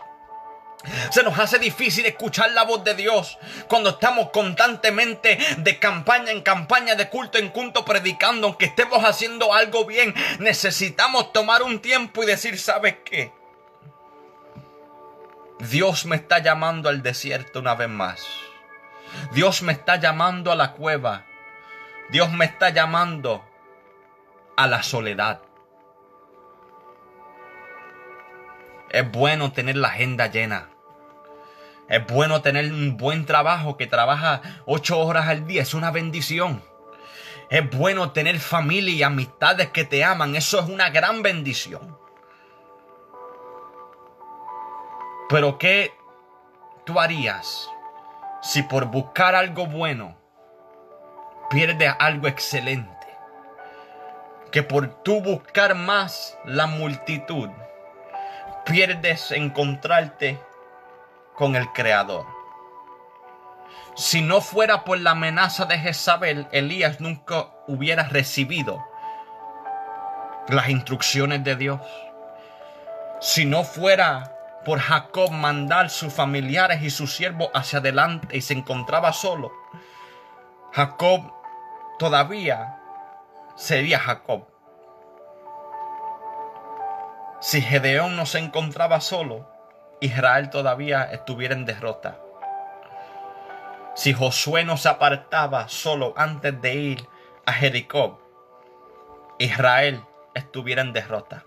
Se 1.12 1.23
nos 1.23 1.38
hace 1.38 1.60
difícil 1.60 2.06
escuchar 2.06 2.51
la 2.51 2.63
voz 2.63 2.84
de 2.84 2.95
Dios 2.95 3.38
cuando 3.67 3.91
estamos 3.91 4.30
constantemente 4.32 5.38
de 5.58 5.77
campaña 5.77 6.32
en 6.32 6.41
campaña, 6.41 6.95
de 6.95 7.10
culto 7.10 7.38
en 7.38 7.49
culto, 7.49 7.86
predicando. 7.86 8.47
Aunque 8.47 8.65
estemos 8.65 9.04
haciendo 9.04 9.54
algo 9.54 9.86
bien, 9.86 10.15
necesitamos 10.39 11.34
tomar 11.34 11.62
un 11.62 11.82
tiempo 11.82 12.23
y 12.23 12.27
decir, 12.27 12.58
¿sabes 12.58 12.95
qué? 13.06 13.32
Dios 15.69 16.08
me 16.08 16.15
está 16.15 16.39
llamando 16.39 16.89
al 16.89 17.04
desierto 17.04 17.60
una 17.60 17.76
vez 17.76 17.88
más. 17.88 18.26
Dios 19.32 19.62
me 19.62 19.74
está 19.74 19.97
llamando 19.97 20.52
a 20.52 20.56
la 20.56 20.71
cueva. 20.71 21.26
Dios 22.10 22.32
me 22.32 22.45
está 22.45 22.69
llamando 22.69 23.45
a 24.58 24.65
la 24.65 24.82
soledad. 24.82 25.41
Es 28.89 29.10
bueno 29.12 29.52
tener 29.52 29.78
la 29.78 29.89
agenda 29.89 30.28
llena. 30.28 30.69
Es 31.88 32.08
bueno 32.08 32.41
tener 32.41 32.71
un 32.71 32.97
buen 32.97 33.28
trabajo 33.28 33.78
que 33.78 33.86
trabaja 33.86 34.41
ocho 34.65 35.00
horas 35.00 35.28
al 35.28 35.45
día. 35.45 35.62
Es 35.62 35.76
una 35.76 35.91
bendición. 35.91 36.63
Es 37.52 37.69
bueno 37.69 38.12
tener 38.12 38.39
familia 38.39 38.93
y 38.95 39.04
amistades 39.04 39.69
que 39.69 39.86
te 39.86 40.04
aman. 40.04 40.36
Eso 40.36 40.60
es 40.60 40.67
una 40.67 40.89
gran 40.89 41.21
bendición. 41.21 42.01
Pero 45.32 45.58
¿qué 45.58 45.91
tú 46.86 47.00
harías 47.00 47.67
si 48.44 48.62
por 48.62 48.86
buscar 48.86 49.34
algo 49.34 49.65
bueno 49.65 50.15
pierdes 51.50 51.91
algo 52.00 52.28
excelente? 52.28 53.02
que 54.52 54.63
por 54.63 55.02
tú 55.04 55.22
buscar 55.22 55.76
más 55.76 56.38
la 56.44 56.67
multitud, 56.67 57.50
pierdes 58.65 59.32
encontrarte 59.32 60.40
con 61.36 61.56
el 61.56 61.71
Creador. 61.71 62.25
Si 63.96 64.21
no 64.21 64.42
fuera 64.42 64.84
por 64.84 65.00
la 65.00 65.12
amenaza 65.12 65.65
de 65.65 65.79
Jezabel, 65.79 66.48
Elías 66.52 67.00
nunca 67.00 67.48
hubiera 67.67 68.04
recibido 68.04 68.84
las 70.50 70.69
instrucciones 70.69 71.44
de 71.44 71.56
Dios. 71.56 71.82
Si 73.21 73.46
no 73.46 73.63
fuera 73.63 74.36
por 74.66 74.80
Jacob 74.80 75.32
mandar 75.32 75.90
sus 75.90 76.14
familiares 76.14 76.82
y 76.84 76.90
sus 76.90 77.16
siervos 77.16 77.50
hacia 77.54 77.80
adelante 77.80 78.38
y 78.38 78.42
se 78.42 78.54
encontraba 78.54 79.14
solo, 79.14 79.52
Jacob 80.72 81.34
todavía 82.00 82.80
sería 83.56 84.00
Jacob. 84.00 84.48
Si 87.42 87.62
Gedeón 87.62 88.16
no 88.16 88.26
se 88.26 88.40
encontraba 88.40 89.02
solo, 89.02 89.50
Israel 90.00 90.50
todavía 90.50 91.04
estuviera 91.04 91.56
en 91.56 91.66
derrota. 91.66 92.20
Si 93.96 94.14
Josué 94.14 94.64
no 94.64 94.78
se 94.78 94.90
apartaba 94.90 95.68
solo 95.68 96.14
antes 96.16 96.60
de 96.62 96.74
ir 96.76 97.08
a 97.46 97.54
Jericó, 97.54 98.22
Israel 99.38 100.04
estuviera 100.34 100.82
en 100.82 100.94
derrota. 100.94 101.44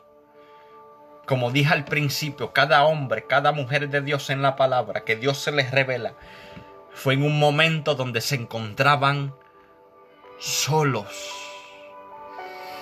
Como 1.27 1.51
dije 1.51 1.73
al 1.73 1.85
principio, 1.85 2.53
cada 2.53 2.85
hombre, 2.85 3.27
cada 3.27 3.53
mujer 3.53 3.89
de 3.89 4.03
Dios 4.03 4.29
en 4.31 4.43
la 4.43 4.57
palabra 4.57 5.05
que 5.05 5.17
Dios 5.17 5.39
se 5.39 5.53
les 5.53 5.71
revela, 5.71 6.15
fue 6.93 7.15
en 7.15 7.23
un 7.23 7.39
momento 7.39 7.95
donde 7.95 8.21
se 8.21 8.35
encontraban 8.35 9.35
solos. 10.39 11.07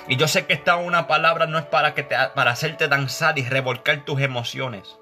Y 0.08 0.16
yo 0.16 0.26
sé 0.26 0.46
que 0.46 0.54
esta 0.54 0.76
una 0.76 1.06
palabra 1.06 1.46
no 1.46 1.58
es 1.58 1.64
para, 1.66 1.94
que 1.94 2.02
te, 2.02 2.16
para 2.34 2.50
hacerte 2.50 2.88
danzar 2.88 3.38
y 3.38 3.44
revolcar 3.44 4.04
tus 4.04 4.20
emociones. 4.20 4.98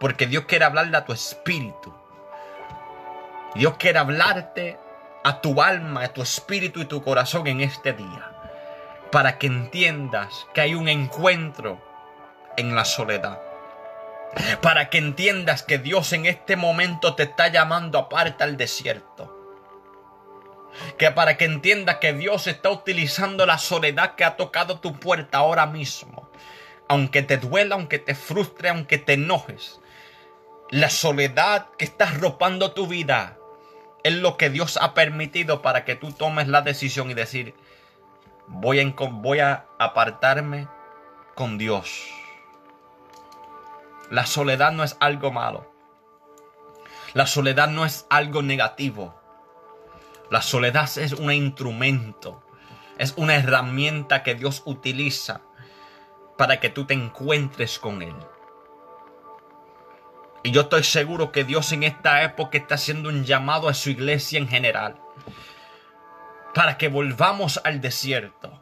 Porque 0.00 0.26
Dios 0.26 0.44
quiere 0.46 0.64
hablarle 0.64 0.96
a 0.96 1.04
tu 1.04 1.12
espíritu. 1.12 1.94
Dios 3.54 3.76
quiere 3.78 3.98
hablarte 3.98 4.78
a 5.24 5.40
tu 5.42 5.60
alma, 5.60 6.04
a 6.04 6.12
tu 6.14 6.22
espíritu 6.22 6.80
y 6.80 6.86
tu 6.86 7.02
corazón 7.02 7.46
en 7.46 7.60
este 7.60 7.92
día. 7.92 8.32
Para 9.12 9.38
que 9.38 9.46
entiendas 9.46 10.46
que 10.54 10.62
hay 10.62 10.74
un 10.74 10.88
encuentro 10.88 11.87
en 12.58 12.74
la 12.74 12.84
soledad. 12.84 13.40
Para 14.60 14.90
que 14.90 14.98
entiendas 14.98 15.62
que 15.62 15.78
Dios 15.78 16.12
en 16.12 16.26
este 16.26 16.56
momento 16.56 17.14
te 17.14 17.22
está 17.22 17.48
llamando 17.48 17.98
aparte 17.98 18.44
al 18.44 18.56
desierto. 18.56 19.34
Que 20.98 21.10
para 21.10 21.36
que 21.36 21.44
entiendas 21.44 21.96
que 21.96 22.12
Dios 22.12 22.46
está 22.46 22.70
utilizando 22.70 23.46
la 23.46 23.58
soledad 23.58 24.16
que 24.16 24.24
ha 24.24 24.36
tocado 24.36 24.80
tu 24.80 24.98
puerta 24.98 25.38
ahora 25.38 25.66
mismo. 25.66 26.30
Aunque 26.88 27.22
te 27.22 27.38
duela, 27.38 27.76
aunque 27.76 27.98
te 27.98 28.14
frustre, 28.14 28.68
aunque 28.68 28.98
te 28.98 29.14
enojes. 29.14 29.80
La 30.70 30.90
soledad 30.90 31.68
que 31.78 31.84
está 31.84 32.08
arropando 32.08 32.72
tu 32.72 32.86
vida 32.86 33.38
es 34.02 34.14
lo 34.14 34.36
que 34.36 34.50
Dios 34.50 34.78
ha 34.80 34.94
permitido 34.94 35.62
para 35.62 35.84
que 35.84 35.94
tú 35.94 36.12
tomes 36.12 36.48
la 36.48 36.62
decisión 36.62 37.10
y 37.10 37.14
decir, 37.14 37.54
voy 38.46 38.80
a, 38.80 38.94
voy 39.10 39.40
a 39.40 39.66
apartarme 39.78 40.68
con 41.34 41.56
Dios. 41.56 42.17
La 44.10 44.24
soledad 44.24 44.72
no 44.72 44.84
es 44.84 44.96
algo 45.00 45.30
malo. 45.30 45.70
La 47.14 47.26
soledad 47.26 47.68
no 47.68 47.84
es 47.84 48.06
algo 48.08 48.42
negativo. 48.42 49.18
La 50.30 50.42
soledad 50.42 50.90
es 50.96 51.12
un 51.12 51.32
instrumento, 51.32 52.42
es 52.98 53.14
una 53.16 53.36
herramienta 53.36 54.22
que 54.22 54.34
Dios 54.34 54.62
utiliza 54.66 55.40
para 56.36 56.60
que 56.60 56.68
tú 56.68 56.84
te 56.84 56.94
encuentres 56.94 57.78
con 57.78 58.02
Él. 58.02 58.14
Y 60.42 60.52
yo 60.52 60.62
estoy 60.62 60.84
seguro 60.84 61.32
que 61.32 61.44
Dios 61.44 61.72
en 61.72 61.82
esta 61.82 62.22
época 62.22 62.58
está 62.58 62.76
haciendo 62.76 63.08
un 63.08 63.24
llamado 63.24 63.68
a 63.68 63.74
su 63.74 63.90
iglesia 63.90 64.38
en 64.38 64.48
general. 64.48 65.00
Para 66.54 66.78
que 66.78 66.88
volvamos 66.88 67.60
al 67.64 67.80
desierto. 67.80 68.57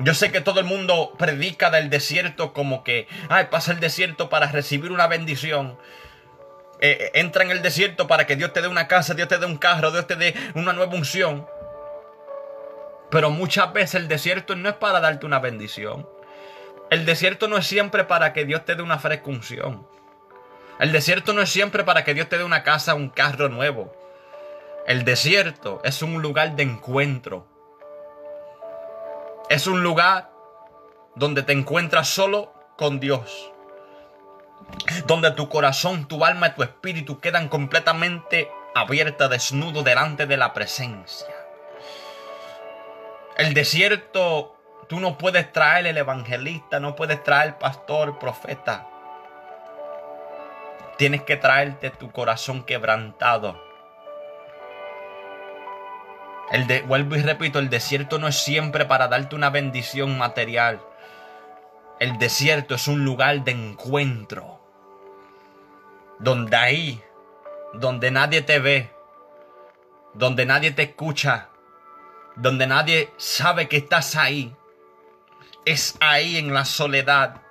Yo 0.00 0.12
sé 0.12 0.32
que 0.32 0.40
todo 0.40 0.58
el 0.58 0.66
mundo 0.66 1.12
predica 1.16 1.70
del 1.70 1.88
desierto 1.88 2.52
como 2.52 2.82
que, 2.82 3.06
ay, 3.28 3.46
pasa 3.50 3.72
el 3.72 3.80
desierto 3.80 4.28
para 4.28 4.48
recibir 4.48 4.90
una 4.90 5.06
bendición. 5.06 5.78
Eh, 6.80 6.98
eh, 7.00 7.10
entra 7.14 7.44
en 7.44 7.52
el 7.52 7.62
desierto 7.62 8.08
para 8.08 8.26
que 8.26 8.34
Dios 8.34 8.52
te 8.52 8.60
dé 8.60 8.68
una 8.68 8.88
casa, 8.88 9.14
Dios 9.14 9.28
te 9.28 9.38
dé 9.38 9.46
un 9.46 9.56
carro, 9.56 9.92
Dios 9.92 10.06
te 10.08 10.16
dé 10.16 10.34
una 10.54 10.72
nueva 10.72 10.94
unción. 10.94 11.46
Pero 13.10 13.30
muchas 13.30 13.72
veces 13.72 13.94
el 13.94 14.08
desierto 14.08 14.56
no 14.56 14.68
es 14.68 14.74
para 14.74 14.98
darte 14.98 15.26
una 15.26 15.38
bendición. 15.38 16.08
El 16.90 17.06
desierto 17.06 17.46
no 17.46 17.56
es 17.56 17.66
siempre 17.66 18.04
para 18.04 18.32
que 18.32 18.44
Dios 18.44 18.64
te 18.64 18.74
dé 18.74 18.82
una 18.82 18.98
fresca 18.98 19.30
unción. 19.30 19.86
El 20.80 20.90
desierto 20.90 21.32
no 21.32 21.40
es 21.40 21.50
siempre 21.50 21.84
para 21.84 22.02
que 22.02 22.14
Dios 22.14 22.28
te 22.28 22.36
dé 22.36 22.42
una 22.42 22.64
casa, 22.64 22.94
un 22.94 23.10
carro 23.10 23.48
nuevo. 23.48 23.94
El 24.88 25.04
desierto 25.04 25.80
es 25.84 26.02
un 26.02 26.20
lugar 26.20 26.56
de 26.56 26.64
encuentro. 26.64 27.46
Es 29.48 29.66
un 29.66 29.82
lugar 29.82 30.30
donde 31.14 31.42
te 31.42 31.52
encuentras 31.52 32.08
solo 32.08 32.52
con 32.76 32.98
Dios 33.00 33.50
donde 35.06 35.30
tu 35.32 35.48
corazón, 35.48 36.06
tu 36.06 36.24
alma 36.24 36.48
y 36.48 36.50
tu 36.52 36.62
espíritu 36.62 37.20
quedan 37.20 37.48
completamente 37.48 38.50
abiertas, 38.74 39.30
desnudo 39.30 39.82
delante 39.82 40.26
de 40.26 40.36
la 40.36 40.52
presencia. 40.52 41.34
El 43.36 43.54
desierto, 43.54 44.56
tú 44.88 45.00
no 45.00 45.18
puedes 45.18 45.52
traer 45.52 45.86
el 45.86 45.98
evangelista, 45.98 46.80
no 46.80 46.94
puedes 46.94 47.22
traer 47.22 47.58
pastor, 47.58 48.18
profeta. 48.18 48.86
Tienes 50.98 51.22
que 51.22 51.36
traerte 51.36 51.90
tu 51.90 52.12
corazón 52.12 52.62
quebrantado. 52.64 53.60
El 56.54 56.84
vuelvo 56.84 57.16
y 57.16 57.20
repito, 57.20 57.58
el 57.58 57.68
desierto 57.68 58.20
no 58.20 58.28
es 58.28 58.38
siempre 58.38 58.84
para 58.84 59.08
darte 59.08 59.34
una 59.34 59.50
bendición 59.50 60.16
material. 60.16 60.80
El 61.98 62.16
desierto 62.18 62.76
es 62.76 62.86
un 62.86 63.04
lugar 63.04 63.42
de 63.42 63.50
encuentro 63.50 64.60
donde 66.20 66.56
ahí, 66.56 67.02
donde 67.72 68.12
nadie 68.12 68.40
te 68.42 68.60
ve, 68.60 68.92
donde 70.12 70.46
nadie 70.46 70.70
te 70.70 70.84
escucha, 70.84 71.48
donde 72.36 72.68
nadie 72.68 73.12
sabe 73.16 73.68
que 73.68 73.78
estás 73.78 74.14
ahí, 74.14 74.54
es 75.64 75.96
ahí 75.98 76.36
en 76.36 76.54
la 76.54 76.64
soledad, 76.64 77.42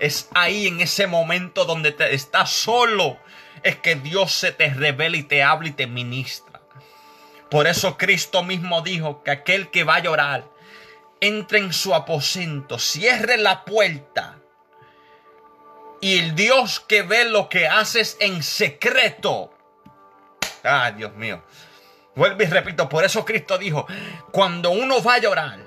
es 0.00 0.30
ahí 0.34 0.66
en 0.66 0.80
ese 0.80 1.06
momento 1.06 1.64
donde 1.64 1.92
te 1.92 2.12
estás 2.12 2.50
solo, 2.50 3.18
es 3.62 3.76
que 3.76 3.94
Dios 3.94 4.32
se 4.32 4.50
te 4.50 4.74
revela 4.74 5.16
y 5.16 5.22
te 5.22 5.44
habla 5.44 5.68
y 5.68 5.72
te 5.72 5.86
ministra. 5.86 6.45
Por 7.50 7.66
eso 7.66 7.96
Cristo 7.96 8.42
mismo 8.42 8.82
dijo 8.82 9.22
que 9.22 9.30
aquel 9.30 9.70
que 9.70 9.84
va 9.84 9.96
a 9.96 10.02
llorar, 10.02 10.48
entre 11.20 11.58
en 11.58 11.72
su 11.72 11.94
aposento, 11.94 12.78
cierre 12.78 13.36
la 13.36 13.64
puerta 13.64 14.38
y 16.00 16.18
el 16.18 16.34
Dios 16.34 16.80
que 16.80 17.02
ve 17.02 17.24
lo 17.24 17.48
que 17.48 17.68
haces 17.68 18.16
en 18.20 18.42
secreto. 18.42 19.52
Ay, 20.62 20.94
Dios 20.94 21.14
mío. 21.14 21.42
Vuelvo 22.14 22.42
y 22.42 22.46
repito, 22.46 22.88
por 22.88 23.04
eso 23.04 23.24
Cristo 23.24 23.58
dijo, 23.58 23.86
cuando 24.32 24.70
uno 24.70 25.02
va 25.02 25.14
a 25.14 25.18
llorar, 25.18 25.60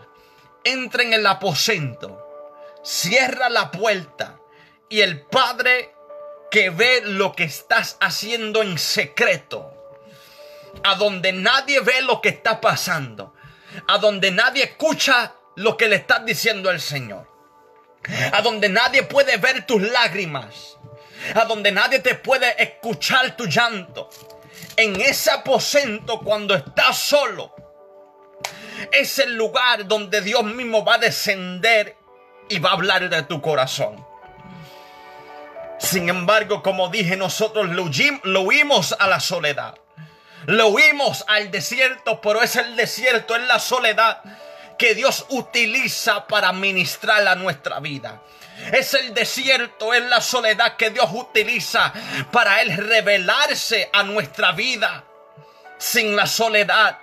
entra 0.63 1.03
en 1.03 1.13
el 1.13 1.25
aposento, 1.25 2.25
cierra 2.83 3.49
la 3.49 3.71
puerta 3.71 4.39
y 4.89 5.01
el 5.01 5.21
Padre 5.21 5.93
que 6.49 6.71
ve 6.71 7.01
lo 7.03 7.33
que 7.33 7.43
estás 7.43 7.97
haciendo 8.01 8.63
en 8.63 8.79
secreto, 8.79 9.78
a 10.83 10.95
donde 10.95 11.33
nadie 11.33 11.79
ve 11.81 12.01
lo 12.01 12.21
que 12.21 12.29
está 12.29 12.61
pasando, 12.61 13.33
a 13.87 13.97
donde 13.97 14.31
nadie 14.31 14.63
escucha 14.63 15.35
lo 15.55 15.77
que 15.77 15.87
le 15.87 15.97
estás 15.97 16.25
diciendo 16.25 16.69
el 16.69 16.79
Señor 16.79 17.29
a 18.31 18.41
donde 18.41 18.69
nadie 18.69 19.03
puede 19.03 19.37
ver 19.37 19.65
tus 19.65 19.81
lágrimas, 19.81 20.77
a 21.35 21.45
donde 21.45 21.71
nadie 21.71 21.99
te 21.99 22.15
puede 22.15 22.61
escuchar 22.61 23.35
tu 23.35 23.45
llanto. 23.45 24.09
En 24.75 24.99
ese 25.01 25.31
aposento 25.31 26.19
cuando 26.19 26.55
estás 26.55 26.97
solo, 26.97 27.53
es 28.91 29.19
el 29.19 29.35
lugar 29.35 29.87
donde 29.87 30.21
Dios 30.21 30.43
mismo 30.43 30.85
va 30.85 30.95
a 30.95 30.99
descender 30.99 31.97
y 32.47 32.59
va 32.59 32.69
a 32.69 32.73
hablar 32.73 33.09
de 33.09 33.23
tu 33.23 33.41
corazón. 33.41 34.05
Sin 35.77 36.09
embargo, 36.09 36.61
como 36.63 36.89
dije, 36.89 37.15
nosotros 37.15 37.69
lo 37.69 38.41
huimos 38.41 38.95
a 38.97 39.07
la 39.07 39.19
soledad. 39.19 39.75
Lo 40.49 40.69
huimos 40.69 41.25
al 41.27 41.51
desierto, 41.51 42.19
pero 42.21 42.41
es 42.41 42.55
el 42.55 42.75
desierto, 42.75 43.35
es 43.35 43.43
la 43.43 43.59
soledad 43.59 44.23
que 44.79 44.95
Dios 44.95 45.27
utiliza 45.29 46.25
para 46.25 46.51
ministrar 46.53 47.27
a 47.27 47.35
nuestra 47.35 47.79
vida. 47.79 48.23
Es 48.73 48.95
el 48.95 49.13
desierto, 49.13 49.93
es 49.93 50.03
la 50.05 50.19
soledad 50.21 50.75
que 50.75 50.89
Dios 50.89 51.07
utiliza 51.13 51.93
para 52.31 52.63
Él 52.63 52.75
revelarse 52.75 53.91
a 53.93 54.01
nuestra 54.01 54.51
vida. 54.53 55.03
Sin 55.77 56.15
la 56.15 56.25
soledad 56.25 56.97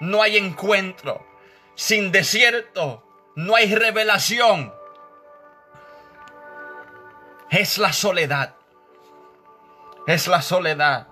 no 0.00 0.22
hay 0.22 0.36
encuentro. 0.36 1.26
Sin 1.74 2.12
desierto 2.12 3.02
no 3.34 3.56
hay 3.56 3.74
revelación. 3.74 4.74
Es 7.48 7.78
la 7.78 7.94
soledad. 7.94 8.56
Es 10.06 10.26
la 10.26 10.42
soledad. 10.42 11.09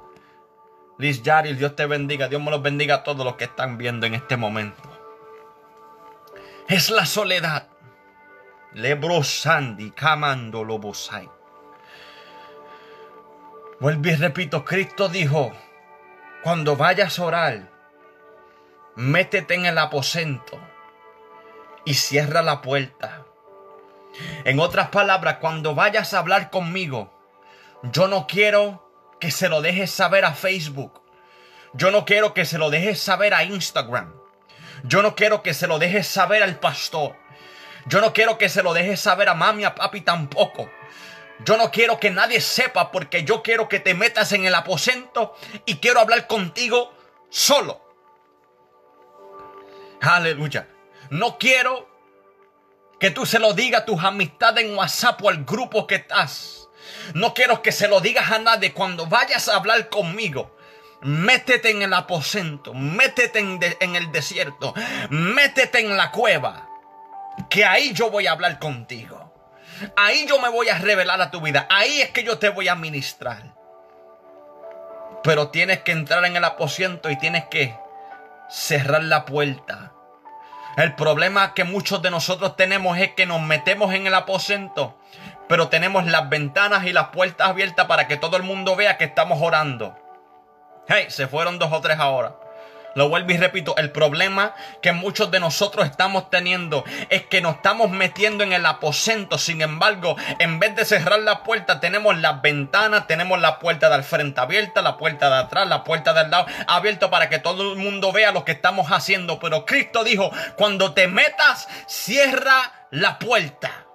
Liz 0.98 1.22
Yari, 1.22 1.54
Dios 1.54 1.76
te 1.76 1.86
bendiga. 1.86 2.28
Dios 2.28 2.42
me 2.42 2.50
los 2.50 2.62
bendiga 2.62 2.96
a 2.96 3.02
todos 3.02 3.24
los 3.24 3.36
que 3.36 3.44
están 3.44 3.78
viendo 3.78 4.06
en 4.06 4.14
este 4.14 4.36
momento 4.36 4.98
es 6.68 6.90
la 6.90 7.06
soledad. 7.06 7.66
Lebrosandi 8.74 9.90
camando 9.92 10.62
lobosai. 10.62 11.28
Vuelvo 13.80 14.08
y 14.08 14.14
repito, 14.14 14.64
Cristo 14.64 15.08
dijo, 15.08 15.52
cuando 16.42 16.76
vayas 16.76 17.18
a 17.18 17.24
orar, 17.24 17.70
métete 18.96 19.54
en 19.54 19.66
el 19.66 19.78
aposento 19.78 20.60
y 21.84 21.94
cierra 21.94 22.42
la 22.42 22.60
puerta. 22.60 23.24
En 24.44 24.60
otras 24.60 24.88
palabras, 24.88 25.38
cuando 25.40 25.74
vayas 25.74 26.12
a 26.12 26.18
hablar 26.18 26.50
conmigo, 26.50 27.18
yo 27.84 28.08
no 28.08 28.26
quiero 28.26 28.87
que 29.20 29.30
se 29.30 29.48
lo 29.48 29.60
dejes 29.62 29.90
saber 29.90 30.24
a 30.24 30.34
Facebook. 30.34 31.02
Yo 31.74 31.90
no 31.90 32.04
quiero 32.04 32.34
que 32.34 32.44
se 32.44 32.58
lo 32.58 32.70
dejes 32.70 33.00
saber 33.00 33.34
a 33.34 33.44
Instagram. 33.44 34.14
Yo 34.84 35.02
no 35.02 35.14
quiero 35.14 35.42
que 35.42 35.54
se 35.54 35.66
lo 35.66 35.78
dejes 35.78 36.06
saber 36.06 36.42
al 36.42 36.58
pastor. 36.58 37.16
Yo 37.86 38.00
no 38.00 38.12
quiero 38.12 38.38
que 38.38 38.48
se 38.48 38.62
lo 38.62 38.74
dejes 38.74 39.00
saber 39.00 39.28
a 39.28 39.34
mami, 39.34 39.64
a 39.64 39.74
papi 39.74 40.02
tampoco. 40.02 40.70
Yo 41.44 41.56
no 41.56 41.70
quiero 41.70 42.00
que 42.00 42.10
nadie 42.10 42.40
sepa 42.40 42.90
porque 42.90 43.24
yo 43.24 43.42
quiero 43.42 43.68
que 43.68 43.80
te 43.80 43.94
metas 43.94 44.32
en 44.32 44.44
el 44.44 44.54
aposento 44.54 45.34
y 45.66 45.76
quiero 45.76 46.00
hablar 46.00 46.26
contigo 46.26 46.92
solo. 47.30 47.80
Aleluya. 50.00 50.68
No 51.10 51.38
quiero 51.38 51.88
que 52.98 53.10
tú 53.10 53.24
se 53.24 53.38
lo 53.38 53.52
digas 53.52 53.82
a 53.82 53.84
tus 53.84 54.02
amistades 54.02 54.64
en 54.64 54.76
WhatsApp 54.76 55.22
o 55.22 55.28
al 55.28 55.44
grupo 55.44 55.86
que 55.86 55.96
estás. 55.96 56.67
No 57.14 57.34
quiero 57.34 57.62
que 57.62 57.72
se 57.72 57.88
lo 57.88 58.00
digas 58.00 58.30
a 58.30 58.38
nadie 58.38 58.72
cuando 58.72 59.06
vayas 59.06 59.48
a 59.48 59.56
hablar 59.56 59.88
conmigo. 59.88 60.56
Métete 61.00 61.70
en 61.70 61.82
el 61.82 61.94
aposento, 61.94 62.74
métete 62.74 63.38
en, 63.38 63.96
el 63.96 64.10
desierto, 64.10 64.74
métete 65.10 65.78
en 65.78 65.96
la 65.96 66.10
cueva, 66.10 66.68
que 67.48 67.64
ahí 67.64 67.92
yo 67.92 68.10
voy 68.10 68.26
a 68.26 68.32
hablar 68.32 68.58
contigo. 68.58 69.32
Ahí 69.96 70.26
yo 70.26 70.40
me 70.40 70.48
voy 70.48 70.68
a 70.68 70.78
revelar 70.78 71.20
a 71.20 71.30
tu 71.30 71.40
vida. 71.40 71.68
Ahí 71.70 72.00
es 72.00 72.10
que 72.10 72.24
yo 72.24 72.38
te 72.38 72.48
voy 72.48 72.66
a 72.66 72.74
ministrar. 72.74 73.54
Pero 75.22 75.48
tienes 75.50 75.80
que 75.80 75.92
entrar 75.92 76.24
en 76.24 76.34
el 76.34 76.44
aposento 76.44 77.10
y 77.10 77.18
tienes 77.18 77.44
que 77.44 77.76
cerrar 78.48 79.04
la 79.04 79.24
puerta. 79.24 79.92
El 80.76 80.94
problema 80.94 81.54
que 81.54 81.64
muchos 81.64 82.02
de 82.02 82.10
nosotros 82.10 82.56
tenemos 82.56 82.98
es 82.98 83.12
que 83.12 83.26
nos 83.26 83.40
metemos 83.40 83.94
en 83.94 84.06
el 84.06 84.14
aposento, 84.14 84.97
pero 85.48 85.68
tenemos 85.68 86.06
las 86.06 86.28
ventanas 86.28 86.84
y 86.84 86.92
las 86.92 87.08
puertas 87.08 87.48
abiertas 87.48 87.86
para 87.86 88.06
que 88.06 88.16
todo 88.16 88.36
el 88.36 88.42
mundo 88.42 88.76
vea 88.76 88.98
que 88.98 89.04
estamos 89.04 89.40
orando. 89.40 89.96
Hey, 90.88 91.06
se 91.08 91.26
fueron 91.26 91.58
dos 91.58 91.72
o 91.72 91.80
tres 91.80 91.98
ahora. 91.98 92.34
Lo 92.94 93.08
vuelvo 93.08 93.30
y 93.30 93.36
repito, 93.36 93.76
el 93.76 93.92
problema 93.92 94.54
que 94.82 94.90
muchos 94.92 95.30
de 95.30 95.38
nosotros 95.38 95.86
estamos 95.86 96.30
teniendo 96.30 96.84
es 97.10 97.22
que 97.26 97.40
nos 97.40 97.56
estamos 97.56 97.90
metiendo 97.90 98.42
en 98.42 98.52
el 98.52 98.66
aposento. 98.66 99.38
Sin 99.38 99.62
embargo, 99.62 100.16
en 100.38 100.58
vez 100.58 100.74
de 100.74 100.84
cerrar 100.84 101.20
la 101.20 101.44
puerta, 101.44 101.78
tenemos 101.78 102.18
las 102.18 102.42
ventanas, 102.42 103.06
tenemos 103.06 103.40
la 103.40 103.58
puerta 103.58 103.88
del 103.88 104.02
frente 104.02 104.40
abierta, 104.40 104.82
la 104.82 104.96
puerta 104.96 105.28
de 105.30 105.36
atrás, 105.36 105.68
la 105.68 105.84
puerta 105.84 106.12
del 106.12 106.30
lado 106.30 106.46
abierta 106.66 107.10
para 107.10 107.28
que 107.28 107.38
todo 107.38 107.72
el 107.72 107.78
mundo 107.78 108.10
vea 108.10 108.32
lo 108.32 108.44
que 108.44 108.52
estamos 108.52 108.90
haciendo. 108.90 109.38
Pero 109.38 109.64
Cristo 109.64 110.02
dijo, 110.02 110.32
cuando 110.56 110.92
te 110.92 111.06
metas, 111.06 111.68
cierra 111.86 112.72
la 112.90 113.18
puerta. 113.18 113.87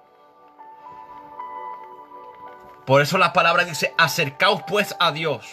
Por 2.86 3.02
eso 3.02 3.18
la 3.18 3.34
palabra 3.34 3.64
dice, 3.64 3.94
acercaos 3.98 4.64
pues 4.68 4.96
a 5.00 5.12
Dios 5.12 5.46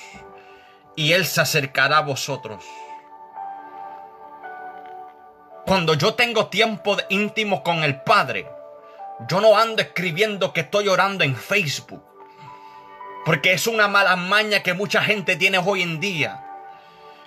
y 0.97 1.13
Él 1.13 1.25
se 1.27 1.41
acercará 1.41 1.99
a 1.99 2.03
vosotros. 2.03 2.65
Cuando 5.65 5.95
yo 5.95 6.15
tengo 6.15 6.49
tiempo 6.49 6.97
íntimo 7.09 7.63
con 7.63 7.85
el 7.85 8.03
Padre, 8.03 8.51
yo 9.29 9.41
no 9.41 9.57
ando 9.57 9.83
escribiendo 9.83 10.53
que 10.53 10.63
estoy 10.63 10.89
orando 10.89 11.23
en 11.23 11.37
Facebook. 11.37 12.03
Porque 13.25 13.53
es 13.53 13.67
una 13.67 13.87
mala 13.87 14.17
maña 14.17 14.63
que 14.63 14.75
mucha 14.75 15.03
gente 15.03 15.37
tiene 15.37 15.59
hoy 15.59 15.83
en 15.83 16.01
día. 16.01 16.50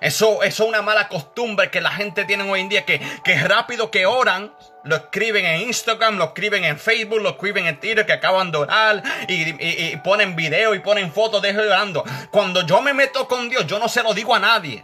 Eso, 0.03 0.43
eso 0.43 0.63
es 0.63 0.69
una 0.69 0.81
mala 0.81 1.07
costumbre 1.07 1.71
que 1.71 1.79
la 1.79 1.91
gente 1.91 2.25
tiene 2.25 2.43
hoy 2.43 2.59
en 2.59 2.67
día, 2.67 2.85
que, 2.85 2.99
que 3.23 3.39
rápido 3.39 3.89
que 3.89 4.05
oran, 4.05 4.53
lo 4.83 4.97
escriben 4.97 5.45
en 5.45 5.61
Instagram, 5.61 6.17
lo 6.17 6.25
escriben 6.25 6.65
en 6.65 6.77
Facebook, 6.77 7.21
lo 7.21 7.29
escriben 7.29 7.67
en 7.67 7.79
Twitter, 7.79 8.05
que 8.05 8.11
acaban 8.11 8.51
de 8.51 8.57
orar, 8.57 9.01
y, 9.29 9.95
ponen 10.03 10.35
video 10.35 10.75
y 10.75 10.79
ponen 10.79 11.13
fotos 11.13 11.41
de 11.41 11.51
ellos 11.51 11.67
orando. 11.67 12.03
Cuando 12.31 12.65
yo 12.65 12.81
me 12.81 12.93
meto 12.93 13.29
con 13.29 13.47
Dios, 13.47 13.65
yo 13.65 13.79
no 13.79 13.87
se 13.87 14.03
lo 14.03 14.13
digo 14.13 14.35
a 14.35 14.39
nadie. 14.39 14.83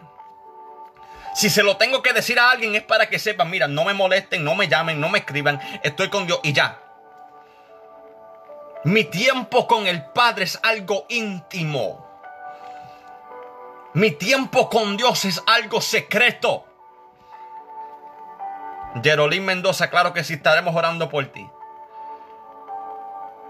Si 1.36 1.49
se 1.49 1.63
lo 1.63 1.76
tengo 1.76 2.01
que 2.01 2.13
decir 2.13 2.39
a 2.39 2.51
alguien 2.51 2.74
es 2.76 2.84
para 2.84 3.09
que 3.09 3.20
sepan, 3.20 3.49
mira, 3.49 3.67
no 3.67 3.84
me 3.84 3.93
molesten, 3.93 4.41
no 4.41 4.55
me 4.55 4.70
llamen, 4.70 5.01
no 5.01 5.09
me 5.09 5.20
escriban, 5.20 5.59
estoy 5.84 6.07
con 6.07 6.28
Dios 6.28 6.39
y 6.43 6.53
ya. 6.53 6.80
Mi 8.86 9.03
tiempo 9.03 9.67
con 9.67 9.86
el 9.86 10.01
Padre 10.05 10.45
es 10.45 10.57
algo 10.63 11.05
íntimo. 11.09 12.09
Mi 14.00 14.12
tiempo 14.12 14.70
con 14.70 14.95
Dios 14.95 15.26
es 15.26 15.43
algo 15.45 15.82
secreto. 15.82 16.66
Jerolín 19.04 19.43
Mendoza, 19.43 19.89
claro 19.89 20.14
que 20.14 20.24
sí 20.24 20.36
estaremos 20.36 20.74
orando 20.74 21.10
por 21.10 21.26
ti. 21.26 21.45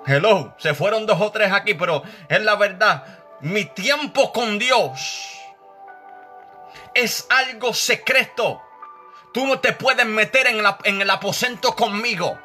Hello, 0.08 0.56
se 0.58 0.74
fueron 0.74 1.06
dos 1.06 1.22
o 1.22 1.32
tres 1.32 1.54
aquí, 1.54 1.76
pero 1.76 2.02
es 2.28 2.42
la 2.42 2.56
verdad. 2.56 3.04
Mi 3.42 3.66
tiempo 3.66 4.34
con 4.34 4.58
Dios 4.58 5.38
es 6.96 7.28
algo 7.30 7.72
secreto. 7.72 8.60
Tú 9.32 9.46
no 9.46 9.60
te 9.60 9.74
puedes 9.74 10.08
meter 10.08 10.48
en, 10.48 10.66
en 10.84 11.00
el 11.00 11.12
aposento 11.12 11.76
conmigo. 11.76 12.40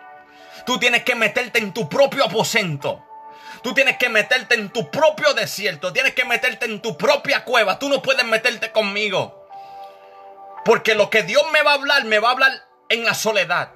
Tú 0.66 0.78
tienes 0.78 1.04
que 1.04 1.14
meterte 1.14 1.58
en 1.58 1.72
tu 1.72 1.88
propio 1.88 2.26
aposento. 2.26 3.02
Tú 3.64 3.72
tienes 3.72 3.96
que 3.96 4.10
meterte 4.10 4.56
en 4.56 4.68
tu 4.68 4.90
propio 4.90 5.32
desierto. 5.32 5.90
Tienes 5.90 6.12
que 6.12 6.26
meterte 6.26 6.66
en 6.66 6.82
tu 6.82 6.98
propia 6.98 7.44
cueva. 7.44 7.78
Tú 7.78 7.88
no 7.88 8.02
puedes 8.02 8.26
meterte 8.26 8.70
conmigo. 8.70 9.48
Porque 10.66 10.94
lo 10.94 11.08
que 11.08 11.22
Dios 11.22 11.42
me 11.50 11.62
va 11.62 11.70
a 11.70 11.74
hablar, 11.76 12.04
me 12.04 12.18
va 12.18 12.28
a 12.28 12.32
hablar 12.32 12.52
en 12.90 13.06
la 13.06 13.14
soledad. 13.14 13.70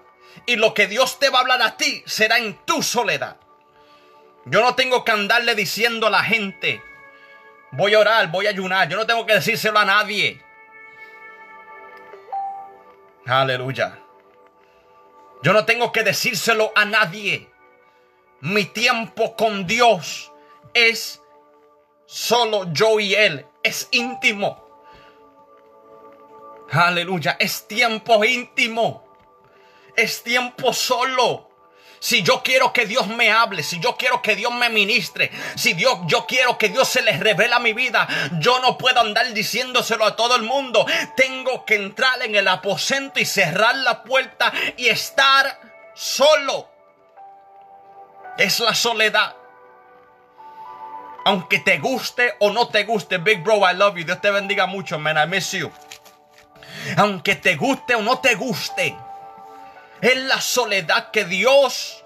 Y 0.44 0.56
lo 0.56 0.74
que 0.74 0.88
Dios 0.88 1.18
te 1.18 1.30
va 1.30 1.38
a 1.38 1.40
hablar 1.40 1.62
a 1.62 1.78
ti 1.78 2.02
será 2.04 2.36
en 2.36 2.58
tu 2.66 2.82
soledad. 2.82 3.38
Yo 4.44 4.60
no 4.60 4.74
tengo 4.74 5.06
que 5.06 5.12
andarle 5.12 5.54
diciendo 5.54 6.08
a 6.08 6.10
la 6.10 6.22
gente, 6.22 6.82
voy 7.70 7.94
a 7.94 8.00
orar, 8.00 8.30
voy 8.30 8.46
a 8.46 8.50
ayunar. 8.50 8.90
Yo 8.90 8.98
no 8.98 9.06
tengo 9.06 9.24
que 9.24 9.36
decírselo 9.36 9.78
a 9.78 9.86
nadie. 9.86 10.38
Aleluya. 13.24 13.98
Yo 15.42 15.54
no 15.54 15.64
tengo 15.64 15.92
que 15.92 16.04
decírselo 16.04 16.72
a 16.76 16.84
nadie. 16.84 17.48
Mi 18.40 18.64
tiempo 18.66 19.34
con 19.34 19.66
Dios 19.66 20.30
es 20.72 21.20
solo 22.06 22.72
yo 22.72 23.00
y 23.00 23.14
Él. 23.14 23.46
Es 23.62 23.88
íntimo. 23.90 24.64
Aleluya. 26.70 27.36
Es 27.40 27.66
tiempo 27.66 28.24
íntimo. 28.24 29.04
Es 29.96 30.22
tiempo 30.22 30.72
solo. 30.72 31.48
Si 32.00 32.22
yo 32.22 32.42
quiero 32.44 32.72
que 32.72 32.86
Dios 32.86 33.08
me 33.08 33.32
hable, 33.32 33.64
si 33.64 33.80
yo 33.80 33.96
quiero 33.96 34.22
que 34.22 34.36
Dios 34.36 34.54
me 34.54 34.68
ministre, 34.68 35.32
si 35.56 35.72
Dios, 35.72 35.98
yo 36.06 36.26
quiero 36.26 36.56
que 36.56 36.68
Dios 36.68 36.88
se 36.88 37.02
les 37.02 37.18
revela 37.18 37.58
mi 37.58 37.72
vida, 37.72 38.06
yo 38.38 38.60
no 38.60 38.78
puedo 38.78 39.00
andar 39.00 39.32
diciéndoselo 39.32 40.04
a 40.04 40.14
todo 40.14 40.36
el 40.36 40.42
mundo. 40.42 40.86
Tengo 41.16 41.64
que 41.64 41.74
entrar 41.74 42.22
en 42.22 42.36
el 42.36 42.46
aposento 42.46 43.18
y 43.18 43.24
cerrar 43.24 43.74
la 43.74 44.04
puerta 44.04 44.52
y 44.76 44.86
estar 44.86 45.60
solo. 45.94 46.77
Es 48.38 48.60
la 48.60 48.74
soledad. 48.74 49.34
Aunque 51.24 51.58
te 51.58 51.78
guste 51.78 52.34
o 52.38 52.50
no 52.50 52.68
te 52.68 52.84
guste, 52.84 53.18
Big 53.18 53.42
Bro, 53.42 53.70
I 53.70 53.74
love 53.74 53.96
you. 53.96 54.04
Dios 54.04 54.20
te 54.20 54.30
bendiga 54.30 54.66
mucho, 54.66 54.98
man. 54.98 55.18
I 55.18 55.26
miss 55.26 55.52
you. 55.52 55.70
Aunque 56.96 57.36
te 57.36 57.56
guste 57.56 57.94
o 57.94 58.02
no 58.02 58.18
te 58.20 58.34
guste 58.34 58.96
es 60.00 60.16
la 60.16 60.40
soledad 60.40 61.10
que 61.10 61.24
Dios 61.24 62.04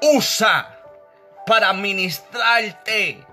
usa 0.00 0.78
para 1.46 1.72
ministrarte. 1.72 3.24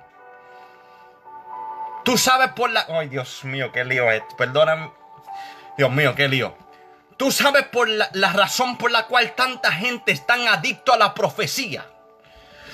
Tú 2.04 2.18
sabes 2.18 2.52
por 2.54 2.72
la... 2.72 2.86
Ay, 2.90 3.10
Dios 3.10 3.44
mío, 3.44 3.72
qué 3.72 3.86
lío 3.86 4.10
es. 4.12 4.24
Perdóname. 4.38 4.92
Dios 5.78 5.92
mío, 5.92 6.16
qué 6.16 6.28
lío. 6.28 6.56
Tú 7.18 7.32
sabes 7.32 7.64
por 7.66 7.88
la, 7.88 8.10
razón 8.34 8.78
por 8.78 8.92
la 8.92 9.06
cual 9.06 9.34
tanta 9.34 9.72
gente 9.72 10.12
es 10.12 10.26
tan 10.26 10.48
adicto 10.48 10.94
a 10.94 10.98
la 10.98 11.14
profecía. 11.14 11.86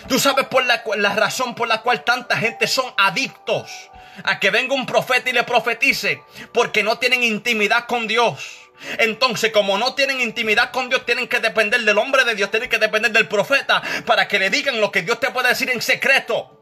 Tú 0.08 0.20
sabes 0.20 0.46
por 0.48 0.66
la, 0.66 0.84
la 0.96 1.16
razón 1.16 1.56
por 1.56 1.68
la 1.68 1.82
cual 1.82 2.04
tanta 2.04 2.38
gente 2.38 2.68
son 2.68 2.86
adictos 2.98 3.90
a 4.24 4.40
que 4.40 4.50
venga 4.50 4.74
un 4.74 4.86
profeta 4.86 5.30
y 5.30 5.34
le 5.34 5.44
profetice 5.44 6.22
porque 6.54 6.84
no 6.84 6.98
tienen 6.98 7.24
intimidad 7.24 7.86
con 7.86 8.08
Dios. 8.08 8.68
Entonces, 9.00 9.52
como 9.52 9.78
no 9.78 9.96
tienen 9.96 10.22
intimidad 10.22 10.72
con 10.72 10.90
Dios, 10.90 11.06
tienen 11.06 11.28
que 11.28 11.40
depender 11.40 11.82
del 11.82 11.98
hombre 11.98 12.24
de 12.26 12.36
Dios, 12.36 12.52
tienen 12.52 12.70
que 12.70 12.78
depender 12.78 13.12
del 13.12 13.28
profeta 13.28 13.82
para 14.06 14.28
que 14.28 14.40
le 14.40 14.50
digan 14.50 14.80
lo 14.80 14.92
que 14.92 15.02
Dios 15.02 15.20
te 15.20 15.32
puede 15.32 15.50
decir 15.50 15.70
en 15.70 15.82
secreto. 15.82 16.54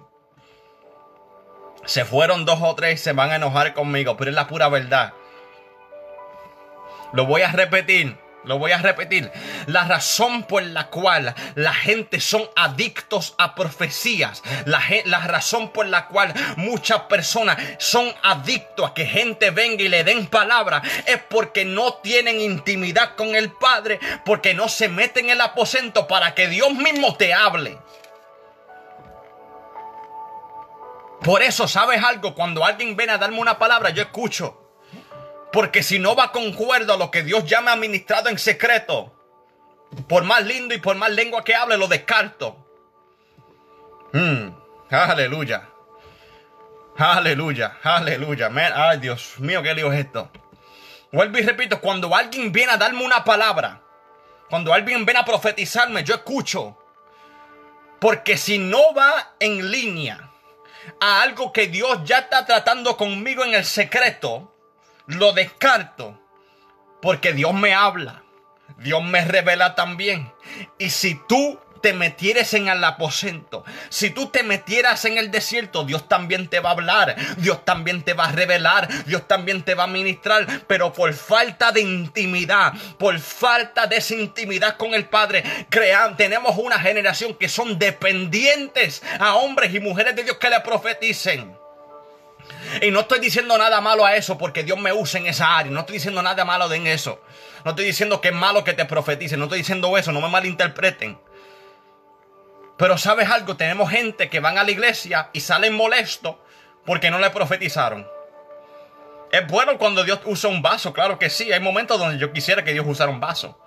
Se 1.85 2.05
fueron 2.05 2.45
dos 2.45 2.59
o 2.61 2.73
tres, 2.73 3.01
se 3.01 3.13
van 3.13 3.31
a 3.31 3.35
enojar 3.35 3.73
conmigo, 3.73 4.17
pero 4.17 4.31
es 4.31 4.35
la 4.35 4.47
pura 4.47 4.69
verdad. 4.69 5.13
Lo 7.13 7.25
voy 7.25 7.43
a 7.43 7.51
repetir. 7.51 8.17
Lo 8.45 8.59
voy 8.59 8.71
a 8.71 8.77
repetir. 8.77 9.31
La 9.65 9.85
razón 9.85 10.43
por 10.43 10.63
la 10.63 10.87
cual 10.87 11.33
la 11.55 11.73
gente 11.73 12.19
son 12.19 12.47
adictos 12.55 13.33
a 13.37 13.55
profecías, 13.55 14.43
la, 14.65 14.79
razón 15.25 15.69
por 15.69 15.87
la 15.87 16.07
cual 16.07 16.33
muchas 16.57 17.01
personas 17.01 17.57
son 17.79 18.13
adictos 18.21 18.89
a 18.89 18.93
que 18.93 19.05
gente 19.05 19.49
venga 19.49 19.83
y 19.83 19.89
le 19.89 20.03
den 20.03 20.27
palabra, 20.27 20.81
es 21.05 21.19
porque 21.29 21.65
no 21.65 21.95
tienen 21.95 22.39
intimidad 22.39 23.15
con 23.15 23.35
el 23.35 23.51
Padre, 23.51 23.99
porque 24.23 24.53
no 24.53 24.69
se 24.69 24.89
meten 24.89 25.25
en 25.25 25.31
el 25.31 25.41
aposento 25.41 26.07
para 26.07 26.35
que 26.35 26.47
Dios 26.47 26.73
mismo 26.73 27.15
te 27.15 27.33
hable. 27.33 27.77
Por 31.23 31.41
eso, 31.41 31.67
¿sabes 31.67 32.03
algo? 32.03 32.35
Cuando 32.35 32.63
alguien 32.63 32.95
viene 32.95 33.13
a 33.13 33.17
darme 33.17 33.39
una 33.39 33.57
palabra, 33.57 33.89
yo 33.89 34.03
escucho. 34.03 34.64
Porque 35.55 35.83
si 35.83 35.99
no 35.99 36.17
va 36.17 36.33
concuerdo 36.33 36.95
a 36.95 36.97
lo 36.97 37.09
que 37.09 37.23
Dios 37.23 37.45
ya 37.45 37.61
me 37.61 37.71
ha 37.71 37.77
ministrado 37.77 38.27
en 38.27 38.37
secreto, 38.37 39.15
por 40.09 40.25
más 40.25 40.43
lindo 40.43 40.75
y 40.75 40.79
por 40.79 40.97
más 40.97 41.09
lengua 41.11 41.45
que 41.45 41.55
hable, 41.55 41.77
lo 41.77 41.87
descarto. 41.87 42.57
Hmm, 44.11 44.49
aleluya. 44.89 45.69
Aleluya, 46.97 47.77
aleluya. 47.83 48.51
ay, 48.75 48.99
Dios 48.99 49.39
mío, 49.39 49.63
qué 49.63 49.73
lío 49.73 49.93
es 49.93 49.99
esto. 49.99 50.29
Vuelvo 51.13 51.37
y 51.37 51.43
repito, 51.43 51.79
cuando 51.79 52.13
alguien 52.13 52.51
viene 52.51 52.73
a 52.73 52.77
darme 52.77 53.05
una 53.05 53.23
palabra, 53.23 53.81
cuando 54.49 54.73
alguien 54.73 55.05
viene 55.05 55.21
a 55.21 55.25
profetizarme, 55.25 56.03
yo 56.03 56.15
escucho. 56.15 56.77
Porque 58.01 58.35
si 58.35 58.57
no 58.57 58.93
va 58.93 59.35
en 59.39 59.71
línea 59.71 60.31
a 60.99 61.21
algo 61.21 61.53
que 61.53 61.67
Dios 61.67 62.01
ya 62.03 62.17
está 62.19 62.45
tratando 62.45 62.97
conmigo 62.97 63.45
en 63.45 63.53
el 63.53 63.63
secreto, 63.63 64.51
lo 65.07 65.33
descarto 65.33 66.19
porque 67.01 67.33
Dios 67.33 67.53
me 67.53 67.73
habla. 67.73 68.23
Dios 68.77 69.03
me 69.03 69.23
revela 69.23 69.75
también. 69.75 70.31
Y 70.77 70.89
si 70.89 71.15
tú 71.27 71.59
te 71.81 71.93
metieras 71.93 72.55
en 72.55 72.67
el 72.67 72.83
aposento, 72.83 73.63
si 73.89 74.09
tú 74.09 74.29
te 74.29 74.41
metieras 74.41 75.05
en 75.05 75.19
el 75.19 75.29
desierto, 75.29 75.83
Dios 75.83 76.09
también 76.09 76.47
te 76.47 76.59
va 76.59 76.69
a 76.69 76.73
hablar, 76.73 77.15
Dios 77.37 77.63
también 77.63 78.01
te 78.01 78.13
va 78.13 78.25
a 78.25 78.31
revelar, 78.31 78.87
Dios 79.05 79.27
también 79.27 79.61
te 79.61 79.75
va 79.75 79.83
a 79.83 79.87
ministrar, 79.87 80.47
pero 80.65 80.91
por 80.93 81.13
falta 81.13 81.71
de 81.71 81.81
intimidad, 81.81 82.73
por 82.97 83.19
falta 83.19 83.85
de 83.85 83.97
esa 83.97 84.15
intimidad 84.15 84.77
con 84.77 84.95
el 84.95 85.05
Padre, 85.05 85.43
crean, 85.69 86.17
tenemos 86.17 86.57
una 86.57 86.79
generación 86.79 87.35
que 87.35 87.49
son 87.49 87.77
dependientes 87.77 89.03
a 89.19 89.35
hombres 89.35 89.71
y 89.73 89.79
mujeres 89.79 90.15
de 90.15 90.23
Dios 90.23 90.37
que 90.37 90.49
le 90.49 90.61
profeticen. 90.61 91.64
Y 92.82 92.91
no 92.91 93.01
estoy 93.01 93.20
diciendo 93.20 93.57
nada 93.57 93.82
malo 93.82 94.05
a 94.05 94.16
eso 94.16 94.38
porque 94.38 94.63
Dios 94.63 94.80
me 94.80 94.93
usa 94.93 95.20
en 95.20 95.28
esa 95.28 95.57
área. 95.57 95.72
No 95.72 95.82
estoy 95.82 95.93
diciendo 95.93 96.22
nada 96.22 96.45
malo 96.45 96.72
en 96.72 96.88
eso. 96.88 97.22
No 97.63 97.72
estoy 97.72 97.86
diciendo 97.86 98.22
que 98.22 98.30
es 98.30 98.34
malo 98.34 98.63
que 98.63 98.74
te 98.74 98.86
profetice. 98.86 99.38
No 99.38 99.45
estoy 99.45 99.59
diciendo 99.59 99.97
eso. 99.97 100.11
No 100.11 100.22
me 100.22 100.30
malinterpreten. 100.30 101.20
Pero 102.78 102.97
sabes 102.97 103.30
algo, 103.30 103.55
tenemos 103.55 103.89
gente 103.89 104.30
que 104.30 104.41
van 104.41 104.57
a 104.57 104.63
la 104.63 104.72
iglesia 104.72 105.30
y 105.32 105.39
salen 105.39 105.76
molestos 105.76 106.36
porque 106.86 107.09
no 107.09 107.20
le 107.20 107.30
profetizaron. 107.30 108.05
Es 109.32 109.47
bueno 109.47 109.78
cuando 109.78 110.03
Dios 110.03 110.20
usa 110.26 110.49
un 110.49 110.61
vaso, 110.61 110.93
claro 110.93 111.18
que 111.18 111.30
sí. 111.30 111.51
Hay 111.51 111.61
momentos 111.61 111.97
donde 111.97 112.18
yo 112.18 112.34
quisiera 112.34 112.63
que 112.63 112.74
Dios 112.74 112.86
usara 112.88 113.11
un 113.11 113.20
vaso. 113.20 113.59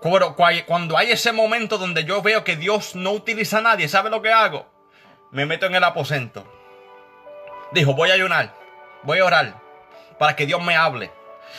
Pero 0.00 0.36
cuando 0.36 0.96
hay 0.96 1.10
ese 1.10 1.32
momento 1.32 1.76
donde 1.78 2.04
yo 2.04 2.22
veo 2.22 2.44
que 2.44 2.54
Dios 2.54 2.94
no 2.94 3.10
utiliza 3.10 3.58
a 3.58 3.62
nadie, 3.62 3.88
¿sabe 3.88 4.10
lo 4.10 4.22
que 4.22 4.32
hago? 4.32 4.70
Me 5.32 5.44
meto 5.44 5.66
en 5.66 5.74
el 5.74 5.82
aposento 5.82 6.57
dijo, 7.72 7.94
voy 7.94 8.10
a 8.10 8.14
ayunar, 8.14 8.54
voy 9.02 9.18
a 9.18 9.24
orar, 9.24 9.60
para 10.18 10.36
que 10.36 10.46
Dios 10.46 10.62
me 10.62 10.76
hable, 10.76 11.10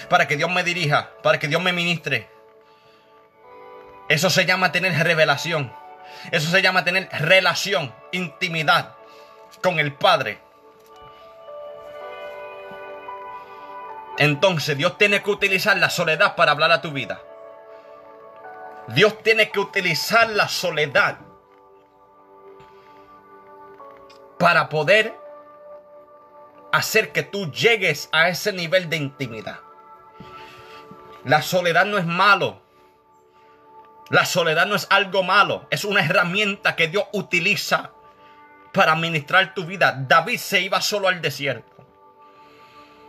para 0.10 0.28
que 0.28 0.38
Dios 0.38 0.50
me 0.52 0.64
dirija, 0.64 1.12
para 1.24 1.40
que 1.40 1.48
Dios 1.48 1.62
me 1.62 1.74
ministre. 1.74 2.30
Eso 4.08 4.30
se 4.30 4.46
llama 4.46 4.72
tener 4.72 4.94
revelación. 5.04 5.72
Eso 6.32 6.50
se 6.50 6.62
llama 6.62 6.84
tener 6.84 7.08
relación, 7.12 7.94
intimidad 8.12 8.96
con 9.62 9.80
el 9.80 9.94
Padre. 9.94 10.40
Entonces 14.18 14.76
Dios 14.76 14.98
tiene 14.98 15.24
que 15.24 15.30
utilizar 15.30 15.78
la 15.78 15.90
soledad 15.90 16.36
para 16.36 16.52
hablar 16.52 16.72
a 16.72 16.82
tu 16.82 16.92
vida. 16.92 17.22
Dios 18.88 19.22
tiene 19.24 19.50
que 19.50 19.60
utilizar 19.60 20.30
la 20.30 20.50
soledad 20.50 21.20
para 24.40 24.70
poder 24.70 25.19
hacer 26.72 27.12
que 27.12 27.24
tú 27.24 27.52
llegues 27.52 28.10
a 28.12 28.30
ese 28.30 28.54
nivel 28.54 28.90
de 28.90 28.98
intimidad. 28.98 29.60
La 31.26 31.42
soledad 31.42 31.86
no 31.86 31.98
es 31.98 32.06
malo. 32.06 32.62
La 34.10 34.26
soledad 34.26 34.66
no 34.66 34.76
es 34.76 34.88
algo 34.90 35.24
malo. 35.24 35.68
Es 35.70 35.84
una 35.84 36.02
herramienta 36.02 36.76
que 36.76 36.88
Dios 36.88 37.06
utiliza 37.14 37.92
para 38.74 38.94
administrar 38.94 39.54
tu 39.54 39.66
vida. 39.66 39.96
David 40.08 40.38
se 40.38 40.62
iba 40.62 40.82
solo 40.82 41.08
al 41.08 41.22
desierto. 41.22 41.86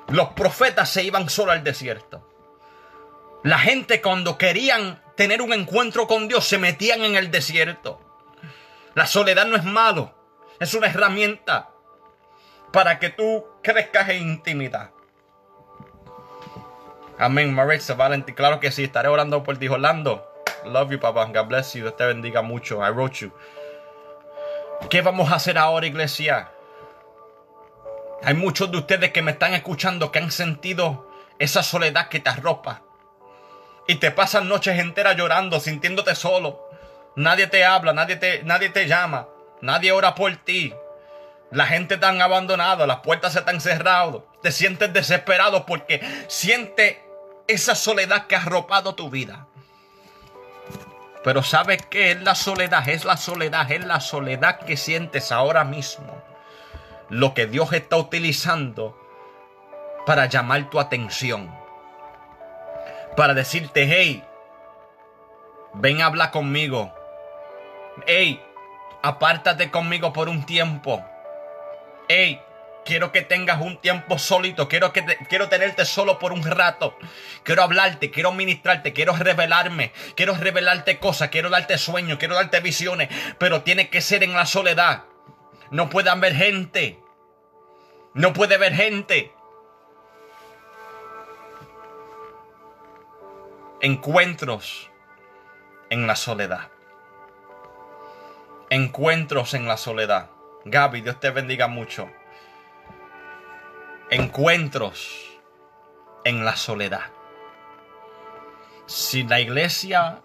Los 0.08 0.30
profetas 0.30 0.90
se 0.90 1.04
iban 1.04 1.30
solo 1.30 1.52
al 1.52 1.62
desierto. 1.62 2.26
La 3.44 3.58
gente 3.58 4.02
cuando 4.02 4.36
querían 4.36 5.02
tener 5.16 5.40
un 5.40 5.52
encuentro 5.52 6.06
con 6.06 6.28
Dios 6.28 6.46
se 6.46 6.58
metían 6.58 7.02
en 7.02 7.14
el 7.14 7.30
desierto. 7.30 8.00
La 8.94 9.06
soledad 9.06 9.46
no 9.46 9.56
es 9.56 9.64
malo. 9.64 10.14
Es 10.58 10.74
una 10.74 10.88
herramienta 10.88 11.69
para 12.72 12.98
que 12.98 13.10
tú 13.10 13.44
crezcas 13.62 14.08
en 14.10 14.22
intimidad. 14.22 14.90
Amén, 17.18 17.52
Maritza, 17.54 17.94
Valentín. 17.94 18.34
Claro 18.34 18.60
que 18.60 18.70
sí, 18.70 18.84
estaré 18.84 19.08
orando 19.08 19.42
por 19.42 19.58
ti, 19.58 19.68
Orlando. 19.68 20.26
Love 20.64 20.92
you, 20.92 21.00
papá. 21.00 21.26
God 21.26 21.48
bless 21.48 21.74
you. 21.74 21.82
Dios 21.82 21.96
te 21.96 22.06
bendiga 22.06 22.42
mucho. 22.42 22.84
I 22.86 22.90
wrote 22.90 23.18
you. 23.18 23.32
¿Qué 24.88 25.02
vamos 25.02 25.30
a 25.30 25.36
hacer 25.36 25.58
ahora, 25.58 25.86
iglesia? 25.86 26.50
Hay 28.22 28.34
muchos 28.34 28.70
de 28.70 28.78
ustedes 28.78 29.12
que 29.12 29.22
me 29.22 29.32
están 29.32 29.54
escuchando 29.54 30.10
que 30.10 30.18
han 30.18 30.30
sentido 30.30 31.10
esa 31.38 31.62
soledad 31.62 32.08
que 32.08 32.20
te 32.20 32.30
arropa. 32.30 32.82
Y 33.86 33.96
te 33.96 34.10
pasan 34.10 34.48
noches 34.48 34.78
enteras 34.78 35.16
llorando, 35.16 35.58
sintiéndote 35.60 36.14
solo. 36.14 36.70
Nadie 37.16 37.46
te 37.48 37.64
habla, 37.64 37.92
nadie 37.92 38.16
te, 38.16 38.42
nadie 38.44 38.70
te 38.70 38.86
llama, 38.86 39.28
nadie 39.60 39.92
ora 39.92 40.14
por 40.14 40.34
ti. 40.36 40.72
La 41.50 41.66
gente 41.66 41.96
te 41.96 42.06
han 42.06 42.22
abandonado, 42.22 42.86
las 42.86 43.00
puertas 43.00 43.32
se 43.32 43.40
están 43.40 43.60
cerrado. 43.60 44.26
Te 44.40 44.52
sientes 44.52 44.92
desesperado 44.92 45.66
porque 45.66 46.00
siente 46.28 47.04
esa 47.48 47.74
soledad 47.74 48.26
que 48.28 48.36
ha 48.36 48.42
arropado 48.42 48.94
tu 48.94 49.10
vida. 49.10 49.48
Pero 51.24 51.42
¿sabes 51.42 51.84
qué 51.90 52.12
es 52.12 52.22
la 52.22 52.36
soledad? 52.36 52.88
Es 52.88 53.04
la 53.04 53.16
soledad, 53.16 53.70
es 53.70 53.84
la 53.84 54.00
soledad 54.00 54.60
que 54.60 54.76
sientes 54.76 55.32
ahora 55.32 55.64
mismo. 55.64 56.22
Lo 57.08 57.34
que 57.34 57.46
Dios 57.46 57.72
está 57.72 57.96
utilizando 57.96 58.96
para 60.06 60.26
llamar 60.26 60.70
tu 60.70 60.78
atención. 60.78 61.52
Para 63.16 63.34
decirte, 63.34 63.86
hey, 63.88 64.24
ven 65.74 66.00
a 66.00 66.06
hablar 66.06 66.30
conmigo. 66.30 66.94
Hey, 68.06 68.40
apártate 69.02 69.72
conmigo 69.72 70.12
por 70.12 70.28
un 70.28 70.46
tiempo 70.46 71.04
hey, 72.12 72.42
quiero 72.84 73.12
que 73.12 73.22
tengas 73.22 73.60
un 73.60 73.80
tiempo 73.80 74.18
solito, 74.18 74.68
quiero, 74.68 74.92
que 74.92 75.04
quiero 75.28 75.48
tenerte 75.48 75.84
solo 75.84 76.18
por 76.18 76.32
un 76.32 76.42
rato, 76.42 76.98
quiero 77.44 77.62
hablarte, 77.62 78.10
quiero 78.10 78.32
ministrarte, 78.32 78.92
quiero 78.92 79.14
revelarme, 79.16 79.92
quiero 80.16 80.34
revelarte 80.34 80.98
cosas, 80.98 81.28
quiero 81.28 81.50
darte 81.50 81.78
sueños, 81.78 82.18
quiero 82.18 82.34
darte 82.34 82.58
visiones, 82.58 83.08
pero 83.38 83.62
tiene 83.62 83.90
que 83.90 84.00
ser 84.00 84.24
en 84.24 84.34
la 84.34 84.44
soledad. 84.44 85.04
No 85.70 85.88
puede 85.88 86.10
haber 86.10 86.34
gente. 86.34 86.98
No 88.12 88.32
puede 88.32 88.56
haber 88.56 88.74
gente. 88.74 89.32
Encuentros 93.80 94.90
en 95.90 96.08
la 96.08 96.16
soledad. 96.16 96.70
Encuentros 98.68 99.54
en 99.54 99.68
la 99.68 99.76
soledad. 99.76 100.30
Gaby, 100.64 101.00
Dios 101.00 101.18
te 101.20 101.30
bendiga 101.30 101.68
mucho. 101.68 102.10
Encuentros 104.10 105.40
en 106.24 106.44
la 106.44 106.54
soledad. 106.54 107.12
Si 108.84 109.22
la 109.22 109.40
iglesia 109.40 110.20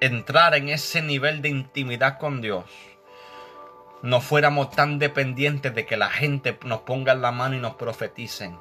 entrara 0.00 0.56
en 0.56 0.70
ese 0.70 1.02
nivel 1.02 1.42
de 1.42 1.50
intimidad 1.50 2.18
con 2.18 2.40
Dios, 2.40 2.64
no 4.02 4.20
fuéramos 4.20 4.70
tan 4.70 4.98
dependientes 4.98 5.74
de 5.74 5.84
que 5.84 5.96
la 5.98 6.08
gente 6.08 6.58
nos 6.64 6.80
ponga 6.80 7.14
la 7.14 7.30
mano 7.30 7.56
y 7.56 7.60
nos 7.60 7.74
profeticen. 7.74 8.58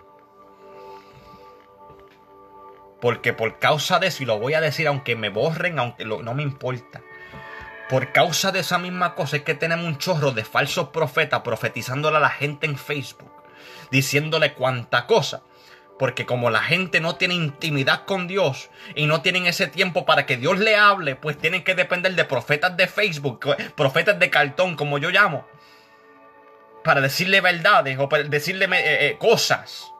Porque 2.99 3.31
por 3.31 3.59
causa 3.59 3.99
de 3.99 4.07
eso, 4.07 4.23
y 4.23 4.25
lo 4.25 4.39
voy 4.39 4.55
a 4.55 4.61
decir 4.61 4.87
aunque 4.87 5.15
me 5.15 5.29
borren, 5.29 5.79
aunque 5.79 6.03
no 6.03 6.33
me 6.33 6.43
importa, 6.43 7.01
por 7.89 8.11
causa 8.11 8.51
de 8.51 8.59
esa 8.59 8.77
misma 8.77 9.13
cosa 9.15 9.37
es 9.37 9.43
que 9.43 9.55
tenemos 9.55 9.85
un 9.85 9.97
chorro 9.97 10.31
de 10.31 10.45
falsos 10.45 10.89
profetas 10.89 11.41
profetizándole 11.41 12.17
a 12.17 12.21
la 12.21 12.29
gente 12.29 12.65
en 12.65 12.77
Facebook, 12.77 13.31
diciéndole 13.91 14.53
cuánta 14.53 15.05
cosa. 15.05 15.43
Porque 15.99 16.25
como 16.25 16.49
la 16.49 16.63
gente 16.63 16.99
no 17.01 17.17
tiene 17.17 17.35
intimidad 17.35 18.05
con 18.05 18.27
Dios 18.27 18.71
y 18.95 19.05
no 19.05 19.21
tienen 19.21 19.45
ese 19.45 19.67
tiempo 19.67 20.05
para 20.05 20.25
que 20.25 20.37
Dios 20.37 20.57
le 20.57 20.75
hable, 20.75 21.15
pues 21.15 21.37
tienen 21.37 21.63
que 21.63 21.75
depender 21.75 22.15
de 22.15 22.25
profetas 22.25 22.75
de 22.75 22.87
Facebook, 22.87 23.55
profetas 23.75 24.17
de 24.17 24.29
cartón, 24.29 24.75
como 24.75 24.97
yo 24.97 25.11
llamo, 25.11 25.45
para 26.83 26.99
decirle 26.99 27.41
verdades 27.41 27.99
o 27.99 28.09
para 28.09 28.23
decirle 28.23 28.65
eh, 28.65 29.07
eh, 29.07 29.17
cosas. 29.19 29.91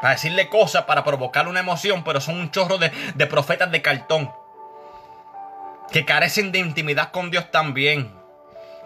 Para 0.00 0.14
decirle 0.14 0.48
cosas, 0.48 0.82
para 0.84 1.04
provocar 1.04 1.46
una 1.46 1.60
emoción, 1.60 2.02
pero 2.02 2.20
son 2.20 2.36
un 2.36 2.50
chorro 2.50 2.78
de, 2.78 2.90
de 3.14 3.26
profetas 3.26 3.70
de 3.70 3.80
cartón. 3.80 4.32
Que 5.94 6.04
carecen 6.04 6.50
de 6.50 6.58
intimidad 6.58 7.12
con 7.12 7.30
Dios 7.30 7.52
también. 7.52 8.10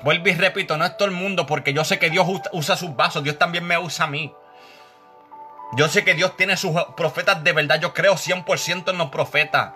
Vuelvo 0.03 0.29
y 0.29 0.35
repito, 0.35 0.77
no 0.77 0.85
es 0.85 0.95
todo 0.99 1.09
el 1.09 1.15
mundo 1.15 1.47
porque 1.47 1.73
yo 1.73 1.83
sé 1.83 1.99
que 1.99 2.11
Dios 2.11 2.27
usa 2.53 2.77
sus 2.77 2.95
vasos, 2.97 3.25
Dios 3.25 3.39
también 3.39 3.65
me 3.65 3.79
usa 3.79 4.05
a 4.05 4.09
mí. 4.09 4.31
Yo 5.73 5.89
sé 5.89 6.05
que 6.05 6.13
Dios 6.13 6.37
tiene 6.37 6.59
sus 6.59 6.73
profetas 6.99 7.43
de 7.43 7.55
verdad, 7.55 7.81
yo 7.81 7.95
creo 7.95 8.17
100% 8.17 8.91
en 8.91 8.99
los 8.99 9.09
profetas. 9.09 9.73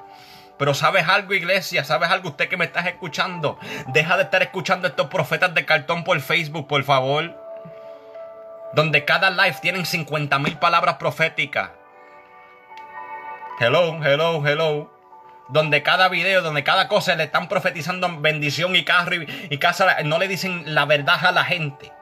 Pero 0.59 0.75
sabes 0.75 1.09
algo, 1.09 1.33
iglesia, 1.33 1.85
sabes 1.85 2.11
algo, 2.11 2.29
usted 2.29 2.51
que 2.51 2.59
me 2.59 2.67
estás 2.67 2.85
escuchando, 2.87 3.59
deja 3.87 4.19
de 4.19 4.25
estar 4.25 4.43
escuchando 4.43 4.87
estos 4.87 5.07
profetas 5.07 5.55
de 5.55 5.65
cartón 5.65 6.05
por 6.05 6.21
Facebook, 6.21 6.69
por 6.69 6.85
favor. 6.85 7.35
Donde 8.75 9.07
cada 9.07 9.31
live 9.31 9.57
tienen 9.63 9.87
50 9.87 10.39
mil 10.39 10.59
palabras 10.59 10.97
proféticas. 10.97 11.71
Hello, 13.59 14.05
hello, 14.05 14.47
hello 14.47 15.02
donde 15.49 15.83
cada 15.83 16.09
video, 16.09 16.43
donde 16.43 16.65
cada 16.65 16.89
cosa 16.89 17.15
le 17.15 17.25
están 17.25 17.49
profetizando 17.49 18.09
bendición 18.21 18.75
y 18.77 18.85
carro 18.85 19.17
y, 19.17 19.59
casa, 19.59 20.03
no 20.05 20.19
le 20.19 20.29
dicen 20.29 20.75
la 20.75 20.85
verdad 20.85 21.25
a 21.27 21.33
la 21.33 21.45
gente. 21.45 21.93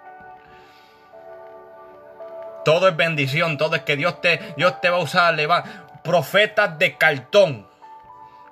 Todo 2.65 2.89
es 2.89 2.97
bendición, 2.97 3.57
todo 3.59 3.77
es 3.77 3.83
que 3.83 3.97
Dios 3.97 4.21
te, 4.21 4.55
Dios 4.57 4.81
te 4.81 4.91
va 4.91 4.99
a 4.99 5.01
usar. 5.01 5.35
Le 5.35 5.47
va. 5.47 5.65
Profetas 6.03 6.79
de 6.79 6.97
cartón. 6.97 7.67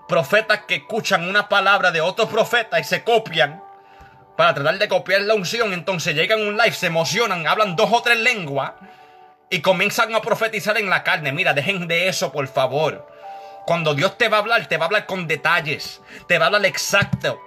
Profetas 0.08 0.60
que 0.66 0.76
escuchan 0.76 1.28
una 1.28 1.48
palabra 1.48 1.90
de 1.90 2.00
otro 2.00 2.28
profeta 2.28 2.80
y 2.80 2.84
se 2.84 3.04
copian 3.04 3.62
para 4.36 4.54
tratar 4.54 4.78
de 4.78 4.88
copiar 4.88 5.20
la 5.22 5.34
unción. 5.34 5.72
Entonces 5.74 6.14
llegan 6.14 6.40
a 6.40 6.48
un 6.48 6.56
live, 6.56 6.72
se 6.72 6.86
emocionan, 6.86 7.46
hablan 7.46 7.76
dos 7.76 7.90
o 7.92 8.02
tres 8.02 8.18
lenguas 8.18 8.72
y 9.50 9.60
comienzan 9.60 10.14
a 10.14 10.22
profetizar 10.22 10.78
en 10.78 10.88
la 10.88 11.02
carne. 11.02 11.32
Mira, 11.32 11.52
dejen 11.52 11.86
de 11.86 12.08
eso, 12.08 12.32
por 12.32 12.46
favor. 12.48 13.17
Cuando 13.68 13.92
Dios 13.92 14.16
te 14.16 14.30
va 14.30 14.38
a 14.38 14.40
hablar, 14.40 14.66
te 14.66 14.78
va 14.78 14.84
a 14.84 14.86
hablar 14.86 15.04
con 15.04 15.26
detalles, 15.28 16.00
te 16.26 16.38
va 16.38 16.46
a 16.46 16.46
hablar 16.46 16.64
exacto. 16.64 17.38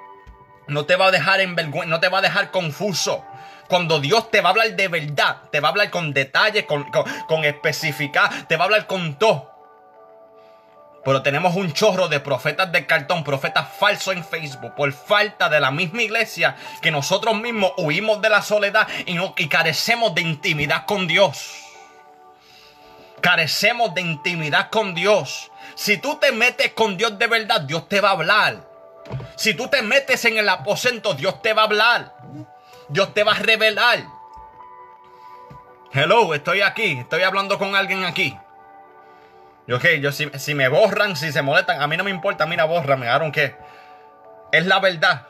No 0.67 0.85
te 0.85 0.95
va 0.95 1.07
a 1.07 1.11
dejar 1.11 1.41
en 1.41 1.55
vergüenza, 1.55 1.89
no 1.89 1.99
te 1.99 2.09
va 2.09 2.19
a 2.19 2.21
dejar 2.21 2.51
confuso. 2.51 3.25
Cuando 3.67 3.99
Dios 3.99 4.29
te 4.29 4.39
va 4.39 4.49
a 4.49 4.51
hablar 4.51 4.75
de 4.75 4.87
verdad, 4.87 5.37
te 5.51 5.59
va 5.59 5.69
a 5.69 5.71
hablar 5.71 5.89
con 5.89 6.13
detalles, 6.13 6.65
con, 6.65 6.91
con, 6.91 7.43
especificar, 7.43 8.47
te 8.47 8.55
va 8.55 8.65
a 8.65 8.67
hablar 8.67 8.85
con 8.85 9.17
todo. 9.17 9.51
Pero 11.03 11.23
tenemos 11.23 11.55
un 11.55 11.73
chorro 11.73 12.07
de 12.07 12.19
profetas 12.19 12.71
de 12.71 12.85
cartón, 12.85 13.23
profetas 13.23 13.69
falsos 13.79 14.15
en 14.15 14.23
Facebook, 14.23 14.75
por 14.75 14.93
falta 14.93 15.49
de 15.49 15.59
la 15.59 15.71
misma 15.71 16.03
iglesia 16.03 16.55
que 16.83 16.91
nosotros 16.91 17.33
mismos 17.41 17.73
huimos 17.77 18.21
de 18.21 18.29
la 18.29 18.43
soledad 18.43 18.87
y, 19.07 19.15
no, 19.15 19.33
y 19.37 19.47
carecemos 19.47 20.13
de 20.13 20.21
intimidad 20.21 20.85
con 20.85 21.07
Dios. 21.07 21.63
Carecemos 23.21 23.95
de 23.95 24.01
intimidad 24.01 24.69
con 24.69 24.93
Dios. 24.93 25.50
Si 25.75 25.97
tú 25.97 26.17
te 26.17 26.31
metes 26.31 26.73
con 26.73 26.97
Dios 26.97 27.17
de 27.17 27.27
verdad, 27.27 27.61
Dios 27.61 27.87
te 27.87 28.01
va 28.01 28.09
a 28.09 28.13
hablar. 28.13 28.69
Si 29.35 29.53
tú 29.53 29.67
te 29.67 29.81
metes 29.81 30.23
en 30.25 30.37
el 30.37 30.47
aposento, 30.47 31.13
Dios 31.13 31.41
te 31.41 31.53
va 31.53 31.63
a 31.63 31.65
hablar. 31.65 32.15
Dios 32.87 33.13
te 33.13 33.23
va 33.23 33.33
a 33.33 33.39
revelar. 33.39 33.99
Hello, 35.93 36.33
estoy 36.33 36.61
aquí. 36.61 36.99
Estoy 36.99 37.23
hablando 37.23 37.57
con 37.57 37.75
alguien 37.75 38.03
aquí. 38.05 38.37
Yo, 39.67 39.77
ok, 39.77 39.85
yo 39.99 40.11
si, 40.11 40.29
si 40.37 40.55
me 40.55 40.67
borran, 40.67 41.15
si 41.15 41.31
se 41.31 41.41
molestan, 41.41 41.81
a 41.81 41.87
mí 41.87 41.97
no 41.97 42.03
me 42.03 42.11
importa. 42.11 42.45
Mira, 42.45 42.65
bórrame, 42.65 43.07
¿aron 43.07 43.31
qué? 43.31 43.55
Es 44.51 44.65
la 44.65 44.79
verdad. 44.79 45.27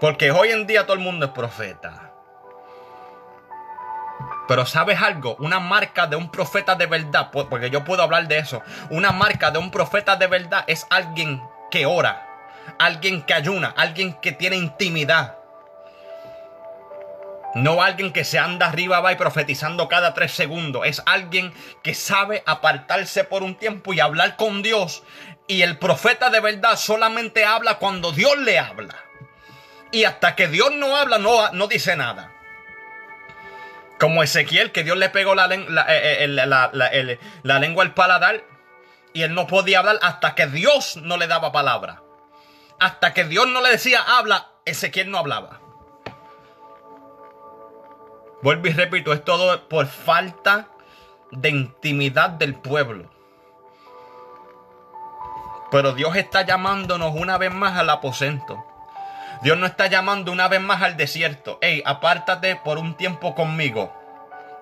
Porque 0.00 0.30
hoy 0.30 0.50
en 0.50 0.66
día 0.66 0.84
todo 0.84 0.94
el 0.94 1.00
mundo 1.00 1.26
es 1.26 1.32
profeta. 1.32 2.07
Pero 4.48 4.64
¿sabes 4.64 5.00
algo? 5.00 5.36
Una 5.40 5.60
marca 5.60 6.06
de 6.06 6.16
un 6.16 6.30
profeta 6.30 6.74
de 6.74 6.86
verdad, 6.86 7.30
porque 7.30 7.70
yo 7.70 7.84
puedo 7.84 8.02
hablar 8.02 8.28
de 8.28 8.38
eso. 8.38 8.62
Una 8.90 9.12
marca 9.12 9.50
de 9.50 9.58
un 9.58 9.70
profeta 9.70 10.16
de 10.16 10.26
verdad 10.26 10.64
es 10.66 10.86
alguien 10.90 11.42
que 11.70 11.84
ora, 11.84 12.26
alguien 12.78 13.22
que 13.22 13.34
ayuna, 13.34 13.74
alguien 13.76 14.14
que 14.14 14.32
tiene 14.32 14.56
intimidad. 14.56 15.36
No 17.54 17.82
alguien 17.82 18.12
que 18.12 18.24
se 18.24 18.38
anda 18.38 18.68
arriba 18.68 19.00
va 19.00 19.12
y 19.12 19.16
profetizando 19.16 19.88
cada 19.88 20.14
tres 20.14 20.32
segundos. 20.32 20.86
Es 20.86 21.02
alguien 21.06 21.52
que 21.82 21.94
sabe 21.94 22.42
apartarse 22.46 23.24
por 23.24 23.42
un 23.42 23.56
tiempo 23.56 23.92
y 23.92 24.00
hablar 24.00 24.36
con 24.36 24.62
Dios. 24.62 25.02
Y 25.46 25.62
el 25.62 25.78
profeta 25.78 26.30
de 26.30 26.40
verdad 26.40 26.76
solamente 26.76 27.44
habla 27.44 27.78
cuando 27.78 28.12
Dios 28.12 28.36
le 28.38 28.58
habla. 28.58 28.96
Y 29.90 30.04
hasta 30.04 30.36
que 30.36 30.48
Dios 30.48 30.72
no 30.72 30.96
habla, 30.96 31.18
no, 31.18 31.50
no 31.52 31.66
dice 31.66 31.96
nada. 31.96 32.32
Como 33.98 34.22
Ezequiel, 34.22 34.72
que 34.72 34.84
Dios 34.84 34.96
le 34.96 35.08
pegó 35.08 35.34
la, 35.34 35.46
eh, 35.46 36.24
eh, 36.24 36.28
la, 36.28 37.58
lengua 37.58 37.84
al 37.84 37.94
paladar 37.94 38.44
y 39.12 39.22
él 39.22 39.34
no 39.34 39.46
podía 39.46 39.80
hablar 39.80 39.98
hasta 40.02 40.34
que 40.34 40.46
Dios 40.46 40.96
no 40.98 41.16
le 41.16 41.26
daba 41.26 41.50
palabra. 41.50 42.02
Hasta 42.78 43.12
que 43.12 43.24
Dios 43.24 43.48
no 43.48 43.60
le 43.60 43.70
decía 43.70 44.00
habla, 44.06 44.52
Ezequiel 44.64 45.10
no 45.10 45.18
hablaba. 45.18 45.60
Vuelvo 48.40 48.68
y 48.68 48.72
repito, 48.72 49.12
es 49.12 49.24
todo 49.24 49.68
por 49.68 49.86
falta 49.86 50.68
de 51.32 51.48
intimidad 51.48 52.30
del 52.30 52.54
pueblo. 52.54 53.10
Pero 55.70 55.92
Dios 55.92 56.16
está 56.16 56.42
llamándonos 56.42 57.14
una 57.14 57.36
vez 57.36 57.52
más 57.52 57.76
al 57.76 57.90
aposento. 57.90 58.64
Dios 59.42 59.56
no 59.58 59.66
está 59.66 59.86
llamando 59.86 60.32
una 60.32 60.48
vez 60.48 60.60
más 60.60 60.82
al 60.82 60.96
desierto. 60.96 61.58
Ey, 61.60 61.82
apártate 61.86 62.56
por 62.56 62.78
un 62.78 62.96
tiempo 62.96 63.34
conmigo. 63.34 63.94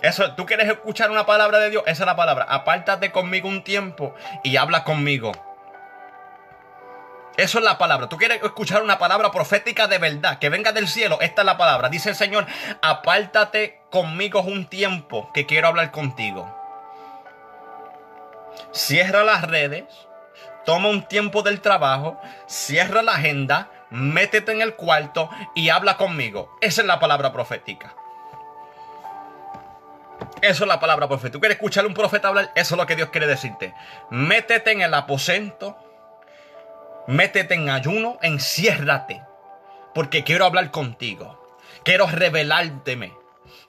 Eso, 0.03 0.35
tú 0.35 0.45
quieres 0.45 0.69
escuchar 0.69 1.11
una 1.11 1.25
palabra 1.25 1.59
de 1.59 1.71
Dios, 1.71 1.83
esa 1.87 2.03
es 2.03 2.07
la 2.07 2.17
palabra. 2.17 2.47
Apártate 2.49 3.11
conmigo 3.11 3.49
un 3.49 3.65
tiempo 3.65 4.15
y 4.45 4.57
habla 4.57 4.85
conmigo. 4.85 5.33
Eso 7.37 7.59
es 7.59 7.65
la 7.65 7.77
palabra. 7.77 8.09
Tú 8.09 8.17
quieres 8.17 8.43
escuchar 8.43 8.83
una 8.83 8.99
palabra 8.99 9.31
profética 9.31 9.87
de 9.89 9.99
verdad, 9.99 10.39
que 10.39 10.49
venga 10.49 10.73
del 10.73 10.89
cielo. 10.89 11.19
Esta 11.21 11.43
es 11.43 11.47
la 11.47 11.59
palabra. 11.59 11.89
Dice 11.89 12.11
el 12.11 12.15
Señor, 12.15 12.47
apártate 12.81 13.81
conmigo 13.91 14.41
un 14.41 14.67
tiempo 14.67 15.31
que 15.35 15.45
quiero 15.45 15.69
hablar 15.69 15.91
contigo. 15.91 16.55
Cierra 18.73 19.23
las 19.23 19.43
redes, 19.43 19.85
toma 20.65 20.89
un 20.89 21.07
tiempo 21.09 21.43
del 21.43 21.61
trabajo, 21.61 22.21
cierra 22.47 23.03
la 23.03 23.13
agenda, 23.13 23.71
métete 23.91 24.53
en 24.53 24.61
el 24.61 24.75
cuarto 24.75 25.31
y 25.55 25.69
habla 25.69 25.97
conmigo. 25.97 26.57
Esa 26.61 26.83
es 26.83 26.87
la 26.87 26.99
palabra 26.99 27.33
profética. 27.33 27.95
Eso 30.43 30.65
es 30.65 30.69
la 30.69 30.81
palabra 30.81 31.09
profética. 31.09 31.33
¿Tú 31.33 31.41
quieres 31.41 31.57
escuchar 31.57 31.85
a 31.85 31.89
un 31.89 31.95
profeta 31.95 32.29
hablar? 32.29 32.53
Eso 32.55 32.75
es 32.75 32.79
lo 32.79 32.87
que 32.87 32.97
Dios 32.97 33.11
quiere 33.11 33.27
decirte. 33.27 33.75
Métete 34.11 34.73
en 34.73 34.83
el 34.83 34.95
aposento. 34.95 35.77
Métete 37.07 37.55
en 37.55 37.71
ayuno. 37.71 38.19
Enciérrate. 38.23 39.23
Porque 39.95 40.25
quiero 40.25 40.45
hablar 40.45 40.71
contigo. 40.71 41.57
Quiero 41.85 42.07
revelárteme. 42.07 43.15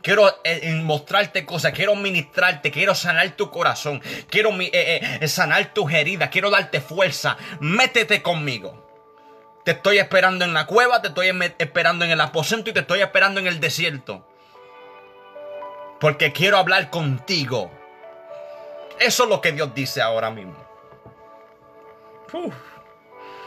Quiero 0.01 0.29
eh, 0.43 0.71
mostrarte 0.83 1.45
cosas, 1.45 1.73
quiero 1.73 1.95
ministrarte, 1.95 2.71
quiero 2.71 2.93
sanar 2.93 3.31
tu 3.31 3.49
corazón, 3.49 4.01
quiero 4.29 4.51
eh, 4.61 4.71
eh, 5.21 5.27
sanar 5.27 5.73
tus 5.73 5.91
heridas, 5.91 6.29
quiero 6.29 6.49
darte 6.49 6.81
fuerza. 6.81 7.35
Métete 7.59 8.21
conmigo. 8.21 8.86
Te 9.67 9.71
estoy 9.71 9.99
esperando 9.99 10.45
en 10.45 10.53
la 10.53 10.65
cueva, 10.65 11.01
te 11.01 11.09
estoy 11.09 11.27
esperando 11.57 12.05
en 12.05 12.11
el 12.11 12.21
aposento 12.21 12.69
y 12.69 12.73
te 12.73 12.79
estoy 12.79 13.01
esperando 13.01 13.41
en 13.41 13.47
el 13.47 13.59
desierto. 13.59 14.25
Porque 15.99 16.31
quiero 16.31 16.57
hablar 16.57 16.89
contigo. 16.89 17.69
Eso 18.97 19.23
es 19.25 19.29
lo 19.29 19.41
que 19.41 19.51
Dios 19.51 19.75
dice 19.75 20.01
ahora 20.01 20.29
mismo. 20.29 20.55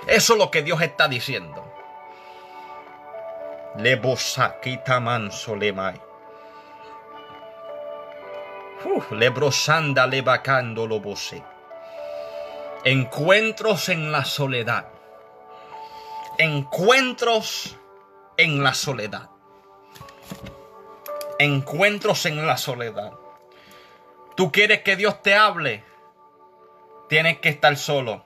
Eso 0.06 0.32
es 0.34 0.38
lo 0.38 0.50
que 0.50 0.62
Dios 0.62 0.82
está 0.82 1.08
diciendo. 1.08 1.66
Le 3.78 3.96
bosaquita 3.96 5.00
manso 5.00 5.56
le 5.56 5.72
mai. 5.72 5.98
Le 9.12 9.30
brosanda 9.30 10.06
le 10.06 10.20
vacando 10.20 10.86
lo 10.86 11.00
bose. 11.00 11.42
Encuentros 12.84 13.88
en 13.88 14.12
la 14.12 14.26
soledad 14.26 14.99
encuentros 16.40 17.76
en 18.38 18.62
la 18.62 18.72
soledad. 18.72 19.28
Encuentros 21.38 22.24
en 22.24 22.46
la 22.46 22.56
soledad. 22.56 23.12
Tú 24.38 24.50
quieres 24.50 24.80
que 24.80 24.96
Dios 24.96 25.20
te 25.22 25.34
hable, 25.34 25.84
tienes 27.10 27.40
que 27.40 27.50
estar 27.50 27.76
solo. 27.76 28.24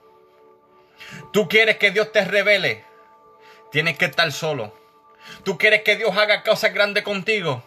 Tú 1.33 1.49
quieres 1.49 1.75
que 1.75 1.91
Dios 1.91 2.13
te 2.13 2.23
revele, 2.23 2.85
tienes 3.69 3.97
que 3.97 4.05
estar 4.05 4.31
solo. 4.31 4.73
Tú 5.43 5.57
quieres 5.57 5.81
que 5.81 5.97
Dios 5.97 6.15
haga 6.15 6.43
cosas 6.43 6.73
grandes 6.73 7.03
contigo, 7.03 7.63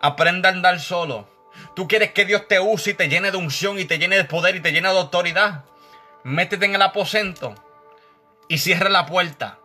Aprenda 0.00 0.48
a 0.48 0.52
andar 0.52 0.78
solo. 0.78 1.28
Tú 1.74 1.88
quieres 1.88 2.12
que 2.12 2.24
Dios 2.24 2.46
te 2.46 2.60
use 2.60 2.90
y 2.90 2.94
te 2.94 3.08
llene 3.08 3.32
de 3.32 3.36
unción 3.36 3.80
y 3.80 3.84
te 3.84 3.98
llene 3.98 4.16
de 4.16 4.24
poder 4.24 4.54
y 4.54 4.60
te 4.60 4.72
llene 4.72 4.88
de 4.88 4.98
autoridad. 4.98 5.64
Métete 6.22 6.66
en 6.66 6.74
el 6.76 6.82
aposento 6.82 7.54
y 8.50 8.58
cierra 8.58 8.90
la 8.90 9.06
puerta. 9.06 9.60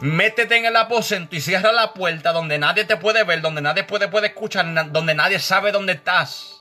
Métete 0.00 0.56
en 0.56 0.64
el 0.64 0.74
aposento 0.74 1.36
y 1.36 1.40
cierra 1.40 1.70
la 1.70 1.94
puerta 1.94 2.32
donde 2.32 2.58
nadie 2.58 2.84
te 2.84 2.96
puede 2.96 3.22
ver, 3.22 3.42
donde 3.42 3.62
nadie 3.62 3.84
puede, 3.84 4.08
puede 4.08 4.26
escuchar, 4.26 4.90
donde 4.90 5.14
nadie 5.14 5.38
sabe 5.38 5.70
dónde 5.70 5.92
estás. 5.92 6.53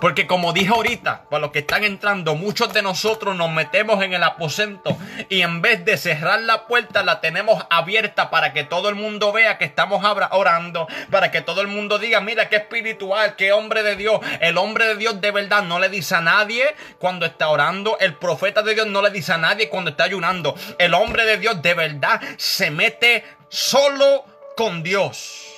Porque 0.00 0.26
como 0.26 0.52
dije 0.52 0.70
ahorita, 0.70 1.24
para 1.28 1.42
los 1.42 1.50
que 1.50 1.60
están 1.60 1.84
entrando, 1.84 2.34
muchos 2.34 2.72
de 2.72 2.82
nosotros 2.82 3.36
nos 3.36 3.50
metemos 3.50 4.02
en 4.02 4.14
el 4.14 4.22
aposento 4.22 4.96
y 5.28 5.42
en 5.42 5.60
vez 5.60 5.84
de 5.84 5.96
cerrar 5.98 6.40
la 6.40 6.66
puerta 6.66 7.02
la 7.02 7.20
tenemos 7.20 7.64
abierta 7.68 8.30
para 8.30 8.52
que 8.52 8.64
todo 8.64 8.88
el 8.88 8.94
mundo 8.94 9.32
vea 9.32 9.58
que 9.58 9.66
estamos 9.66 10.02
orando, 10.30 10.88
para 11.10 11.30
que 11.30 11.42
todo 11.42 11.60
el 11.60 11.66
mundo 11.66 11.98
diga, 11.98 12.20
mira 12.20 12.48
qué 12.48 12.56
espiritual, 12.56 13.36
qué 13.36 13.52
hombre 13.52 13.82
de 13.82 13.96
Dios. 13.96 14.20
El 14.40 14.56
hombre 14.56 14.86
de 14.86 14.96
Dios 14.96 15.20
de 15.20 15.30
verdad 15.30 15.62
no 15.64 15.78
le 15.78 15.88
dice 15.88 16.14
a 16.14 16.20
nadie 16.20 16.64
cuando 16.98 17.26
está 17.26 17.48
orando, 17.48 17.98
el 18.00 18.14
profeta 18.14 18.62
de 18.62 18.74
Dios 18.74 18.86
no 18.86 19.02
le 19.02 19.10
dice 19.10 19.32
a 19.32 19.38
nadie 19.38 19.68
cuando 19.68 19.90
está 19.90 20.04
ayunando. 20.04 20.54
El 20.78 20.94
hombre 20.94 21.26
de 21.26 21.36
Dios 21.36 21.60
de 21.60 21.74
verdad 21.74 22.20
se 22.38 22.70
mete 22.70 23.24
solo 23.48 24.24
con 24.56 24.82
Dios. 24.82 25.49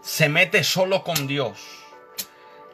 Se 0.00 0.28
mete 0.28 0.64
solo 0.64 1.02
con 1.02 1.26
Dios. 1.26 1.58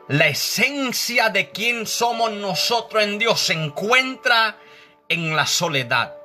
La 0.08 0.28
esencia 0.28 1.30
de 1.30 1.50
quién 1.50 1.86
somos 1.86 2.32
nosotros 2.32 3.02
en 3.02 3.18
Dios 3.18 3.40
se 3.40 3.54
encuentra 3.54 4.58
en 5.08 5.34
la 5.34 5.46
soledad. 5.46 6.16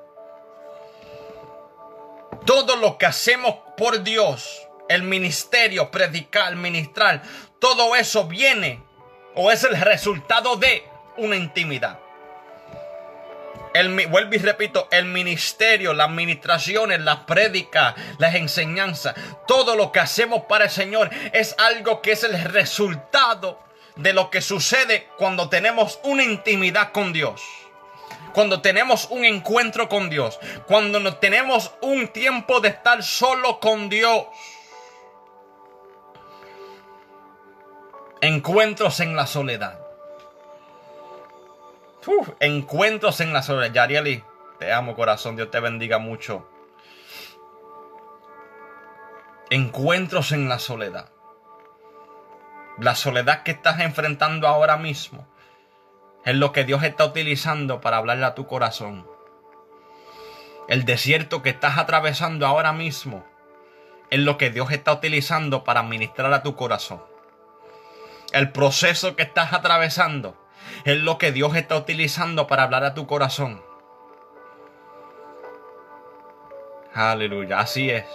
Todo 2.46 2.76
lo 2.76 2.98
que 2.98 3.06
hacemos 3.06 3.56
por 3.78 4.04
Dios, 4.04 4.68
el 4.90 5.04
ministerio, 5.04 5.90
predicar, 5.90 6.56
ministrar, 6.56 7.24
todo 7.60 7.96
eso 7.96 8.26
viene 8.26 8.84
o 9.36 9.52
es 9.52 9.64
el 9.64 9.80
resultado 9.80 10.58
de 10.58 10.84
una 11.18 11.36
intimidad 11.36 12.01
el, 13.74 14.08
vuelvo 14.08 14.36
y 14.36 14.38
repito, 14.38 14.88
el 14.92 15.06
ministerio, 15.06 15.94
las 15.94 16.08
administraciones, 16.08 17.02
las 17.02 17.20
prédicas, 17.20 17.96
las 18.18 18.36
enseñanzas, 18.36 19.16
todo 19.48 19.76
lo 19.76 19.92
que 19.92 20.00
hacemos 20.00 20.44
para 20.48 20.66
el 20.66 20.72
Señor 20.72 21.10
es 21.34 21.56
algo 21.58 22.02
que 22.02 22.12
es 22.12 22.24
el 22.24 22.42
resultado 22.52 23.60
de 23.96 24.14
lo 24.14 24.30
que 24.30 24.42
sucede 24.42 25.08
cuando 25.18 25.50
tenemos 25.50 26.00
una 26.04 26.24
intimidad 26.24 26.92
con 26.92 27.14
Dios. 27.14 27.42
Cuando 28.34 28.62
tenemos 28.62 29.08
un 29.10 29.26
encuentro 29.26 29.90
con 29.90 30.10
Dios. 30.10 30.40
Cuando 30.68 31.18
tenemos 31.18 31.72
un 31.82 32.08
tiempo 32.08 32.62
de 32.62 32.70
estar 32.70 33.04
solo 33.04 33.60
con 33.60 33.90
Dios. 33.90 34.26
Encuentros 38.22 39.00
en 39.00 39.16
la 39.16 39.28
soledad 39.28 39.81
encuentros 42.40 43.22
en 43.22 43.34
la 43.34 43.44
soledad. 43.44 43.74
Yarieli, 43.74 44.24
te 44.60 44.72
amo 44.72 44.96
corazón, 44.96 45.36
Dios 45.36 45.52
te 45.52 45.60
bendiga 45.60 45.98
mucho. 45.98 46.48
Encuentros 49.50 50.32
en 50.32 50.50
la 50.50 50.60
soledad. 50.60 51.10
La 52.78 52.96
soledad 52.96 53.44
que 53.44 53.52
estás 53.52 53.80
enfrentando 53.82 54.48
ahora 54.48 54.78
mismo 54.78 55.28
es 56.24 56.36
lo 56.36 56.52
que 56.52 56.64
Dios 56.64 56.84
está 56.84 57.06
utilizando 57.06 57.82
para 57.82 57.98
hablarle 57.98 58.26
a 58.26 58.36
tu 58.36 58.48
corazón. 58.48 59.08
El 60.68 60.86
desierto 60.86 61.42
que 61.42 61.50
estás 61.50 61.78
atravesando 61.78 62.48
ahora 62.48 62.72
mismo 62.72 63.26
es 64.10 64.20
lo 64.20 64.38
que 64.38 64.50
Dios 64.50 64.72
está 64.72 64.94
utilizando 64.94 65.64
para 65.64 65.84
ministrar 65.84 66.32
a 66.34 66.44
tu 66.44 66.56
corazón. 66.56 67.04
El 68.32 68.52
proceso 68.52 69.16
que 69.16 69.24
estás 69.24 69.54
atravesando 69.54 70.41
es 70.86 70.98
lo 70.98 71.18
que 71.18 71.32
Dios 71.32 71.56
está 71.56 71.76
utilizando 71.78 72.48
para 72.48 72.64
hablar 72.64 72.84
a 72.84 72.94
tu 72.94 73.08
corazón. 73.08 73.62
Aleluya, 76.94 77.60
así 77.60 77.90
es. 77.90 78.06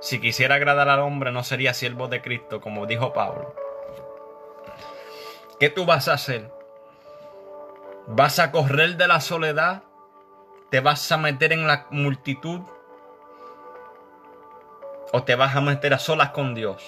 Si 0.00 0.20
quisiera 0.20 0.54
agradar 0.54 0.88
al 0.88 1.00
hombre, 1.00 1.32
no 1.32 1.42
sería 1.42 1.74
siervo 1.74 2.08
de 2.08 2.22
Cristo, 2.22 2.60
como 2.60 2.86
dijo 2.86 3.12
Pablo. 3.12 3.54
¿Qué 5.58 5.68
tú 5.70 5.84
vas 5.84 6.08
a 6.08 6.14
hacer? 6.14 6.50
¿Vas 8.06 8.38
a 8.38 8.52
correr 8.52 8.96
de 8.96 9.08
la 9.08 9.20
soledad? 9.20 9.82
¿Te 10.70 10.80
vas 10.80 11.10
a 11.10 11.18
meter 11.18 11.52
en 11.52 11.66
la 11.66 11.86
multitud? 11.90 12.60
¿O 15.12 15.24
te 15.24 15.34
vas 15.34 15.56
a 15.56 15.60
meter 15.60 15.92
a 15.94 15.98
solas 15.98 16.30
con 16.30 16.54
Dios? 16.54 16.82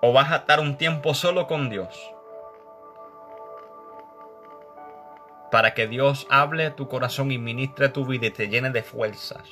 ¿O 0.00 0.12
vas 0.12 0.32
a 0.32 0.36
estar 0.36 0.58
un 0.60 0.76
tiempo 0.76 1.14
solo 1.14 1.46
con 1.46 1.68
Dios? 1.68 2.15
Para 5.56 5.72
que 5.72 5.86
Dios 5.86 6.26
hable 6.28 6.70
tu 6.70 6.86
corazón 6.86 7.32
y 7.32 7.38
ministre 7.38 7.88
tu 7.88 8.04
vida 8.04 8.26
y 8.26 8.30
te 8.30 8.48
llene 8.48 8.68
de 8.68 8.82
fuerzas. 8.82 9.42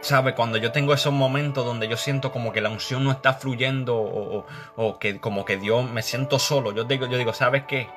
¿Sabe? 0.00 0.34
Cuando 0.34 0.58
yo 0.58 0.72
tengo 0.72 0.92
esos 0.92 1.12
momentos 1.12 1.64
donde 1.64 1.86
yo 1.86 1.96
siento 1.96 2.32
como 2.32 2.50
que 2.50 2.60
la 2.60 2.70
unción 2.70 3.04
no 3.04 3.12
está 3.12 3.34
fluyendo 3.34 3.96
o, 3.96 4.98
que 4.98 5.20
como 5.20 5.44
que 5.44 5.58
Dios 5.58 5.88
me 5.88 6.02
siento 6.02 6.40
solo, 6.40 6.72
yo 6.72 6.82
digo, 6.82 7.06
yo 7.06 7.18
digo, 7.18 7.32
¿sabes 7.32 7.62
qué? 7.68 7.88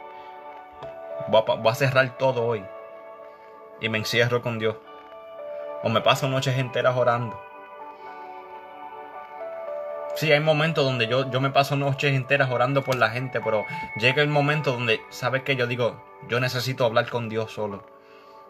A, 1.25 1.41
voy 1.55 1.71
a 1.71 1.73
cerrar 1.73 2.15
todo 2.19 2.45
hoy 2.45 2.63
y 3.79 3.89
me 3.89 3.97
encierro 3.97 4.43
con 4.43 4.59
Dios. 4.59 4.75
O 5.81 5.89
me 5.89 6.01
paso 6.01 6.29
noches 6.29 6.59
enteras 6.59 6.95
orando. 6.95 7.41
Sí, 10.15 10.31
hay 10.31 10.39
momentos 10.39 10.83
donde 10.83 11.07
yo, 11.07 11.29
yo 11.31 11.39
me 11.39 11.51
paso 11.51 11.75
noches 11.75 12.13
enteras 12.13 12.51
orando 12.51 12.83
por 12.83 12.95
la 12.95 13.09
gente, 13.09 13.39
pero 13.41 13.65
llega 13.95 14.21
el 14.21 14.27
momento 14.27 14.73
donde, 14.73 15.01
¿sabes 15.09 15.43
qué? 15.43 15.55
Yo 15.55 15.67
digo, 15.67 16.03
yo 16.27 16.39
necesito 16.39 16.85
hablar 16.85 17.09
con 17.09 17.29
Dios 17.29 17.51
solo. 17.51 17.85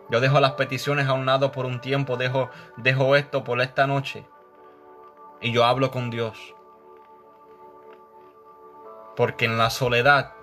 Yo 0.09 0.20
dejo 0.20 0.39
las 0.39 0.53
peticiones 0.53 1.07
a 1.07 1.14
un 1.14 1.26
lado 1.26 1.51
por 1.51 1.66
un 1.66 1.80
tiempo, 1.80 2.18
dejo, 2.18 2.49
dejo 2.78 3.16
esto 3.16 3.43
por 3.43 3.62
esta 3.62 3.88
noche. 3.88 4.26
Y 5.39 5.51
yo 5.51 5.64
hablo 5.64 5.91
con 5.91 6.09
Dios. 6.09 6.55
Porque 9.16 9.45
en 9.45 9.57
la 9.57 9.70
soledad 9.70 10.34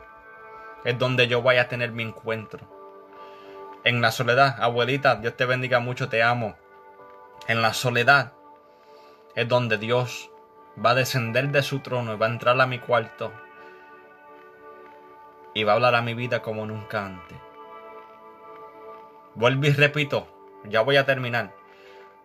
es 0.84 0.98
donde 0.98 1.28
yo 1.28 1.42
voy 1.42 1.56
a 1.56 1.68
tener 1.68 1.92
mi 1.92 2.04
encuentro. 2.04 2.60
En 3.84 4.00
la 4.00 4.12
soledad, 4.12 4.56
abuelita, 4.60 5.16
Dios 5.16 5.36
te 5.36 5.44
bendiga 5.44 5.80
mucho, 5.80 6.08
te 6.08 6.22
amo. 6.22 6.56
En 7.46 7.60
la 7.60 7.74
soledad 7.74 8.32
es 9.34 9.48
donde 9.48 9.78
Dios 9.78 10.30
va 10.84 10.90
a 10.90 10.94
descender 10.94 11.50
de 11.50 11.62
su 11.62 11.80
trono 11.80 12.14
y 12.14 12.16
va 12.16 12.26
a 12.26 12.30
entrar 12.30 12.60
a 12.60 12.66
mi 12.66 12.78
cuarto 12.78 13.32
y 15.54 15.64
va 15.64 15.72
a 15.72 15.74
hablar 15.76 15.94
a 15.94 16.02
mi 16.02 16.14
vida 16.14 16.40
como 16.40 16.66
nunca 16.66 17.04
antes. 17.04 17.38
Vuelvo 19.34 19.66
y 19.66 19.70
repito, 19.70 20.28
ya 20.64 20.80
voy 20.82 20.96
a 20.96 21.06
terminar. 21.06 21.54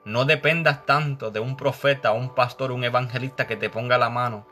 No 0.05 0.25
dependas 0.25 0.85
tanto 0.85 1.31
de 1.31 1.39
un 1.39 1.55
profeta, 1.55 2.11
un 2.11 2.35
pastor, 2.35 2.71
un 2.71 2.83
evangelista 2.83 3.47
que 3.47 3.55
te 3.55 3.69
ponga 3.69 3.97
la 3.97 4.09
mano 4.09 4.45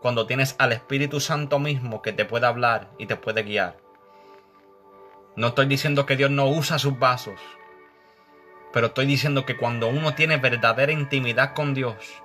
cuando 0.00 0.26
tienes 0.26 0.54
al 0.58 0.72
Espíritu 0.72 1.18
Santo 1.18 1.58
mismo 1.58 2.02
que 2.02 2.12
te 2.12 2.24
puede 2.24 2.46
hablar 2.46 2.90
y 2.98 3.06
te 3.06 3.16
puede 3.16 3.42
guiar. 3.42 3.78
No 5.36 5.48
estoy 5.48 5.66
diciendo 5.66 6.06
que 6.06 6.16
Dios 6.16 6.30
no 6.30 6.46
usa 6.46 6.78
sus 6.78 6.98
vasos, 6.98 7.40
pero 8.72 8.88
estoy 8.88 9.06
diciendo 9.06 9.44
que 9.44 9.56
cuando 9.56 9.88
uno 9.88 10.14
tiene 10.14 10.36
verdadera 10.36 10.92
intimidad 10.92 11.54
con 11.54 11.74
Dios, 11.74 12.22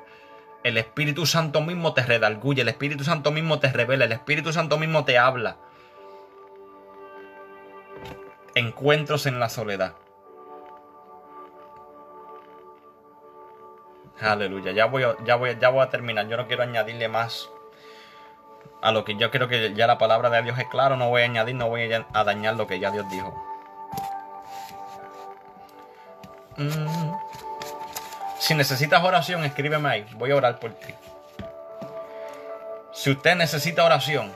el 0.64 0.78
Espíritu 0.78 1.26
Santo 1.26 1.62
mismo 1.62 1.94
te 1.94 2.04
redalguye, 2.04 2.62
el 2.62 2.70
Espíritu 2.70 3.04
Santo 3.04 3.32
mismo 3.32 3.60
te 3.60 3.72
revela, 3.72 4.06
el 4.06 4.12
Espíritu 4.12 4.52
Santo 4.52 4.78
mismo 4.78 5.06
te 5.06 5.18
habla. 5.18 5.58
Encuentros 8.56 9.26
en 9.26 9.40
la 9.40 9.50
soledad. 9.50 9.94
Aleluya. 14.20 14.72
Ya 14.74 14.86
voy, 14.86 15.04
ya, 15.24 15.36
voy, 15.36 15.58
ya 15.60 15.70
voy 15.70 15.82
a 15.82 15.90
terminar. 15.90 16.28
Yo 16.28 16.36
no 16.36 16.48
quiero 16.48 16.64
añadirle 16.64 17.08
más 17.08 17.50
a 18.82 18.92
lo 18.92 19.06
que 19.06 19.16
yo 19.16 19.32
creo 19.32 19.48
que 19.48 19.74
ya 19.74 19.88
la 19.88 19.98
palabra 19.98 20.30
de 20.30 20.42
Dios 20.44 20.60
es 20.60 20.68
claro. 20.68 20.98
No 20.98 21.10
voy 21.10 21.22
a 21.22 21.26
añadir, 21.26 21.56
no 21.56 21.70
voy 21.70 21.92
a, 21.94 22.24
dañar 22.24 22.56
lo 22.56 22.68
que 22.68 22.80
ya 22.80 22.92
Dios 22.92 23.06
dijo. 23.10 23.34
Mm. 26.58 27.29
Si 28.40 28.56
necesitas 28.56 29.04
oración, 29.04 29.44
escríbeme 29.44 29.90
ahí. 29.90 30.06
Voy 30.14 30.32
a 30.32 30.38
orar 30.38 30.60
por 30.60 30.72
ti. 30.72 30.94
Si 32.94 33.12
usted 33.12 33.36
necesita 33.36 33.84
oración, 33.84 34.32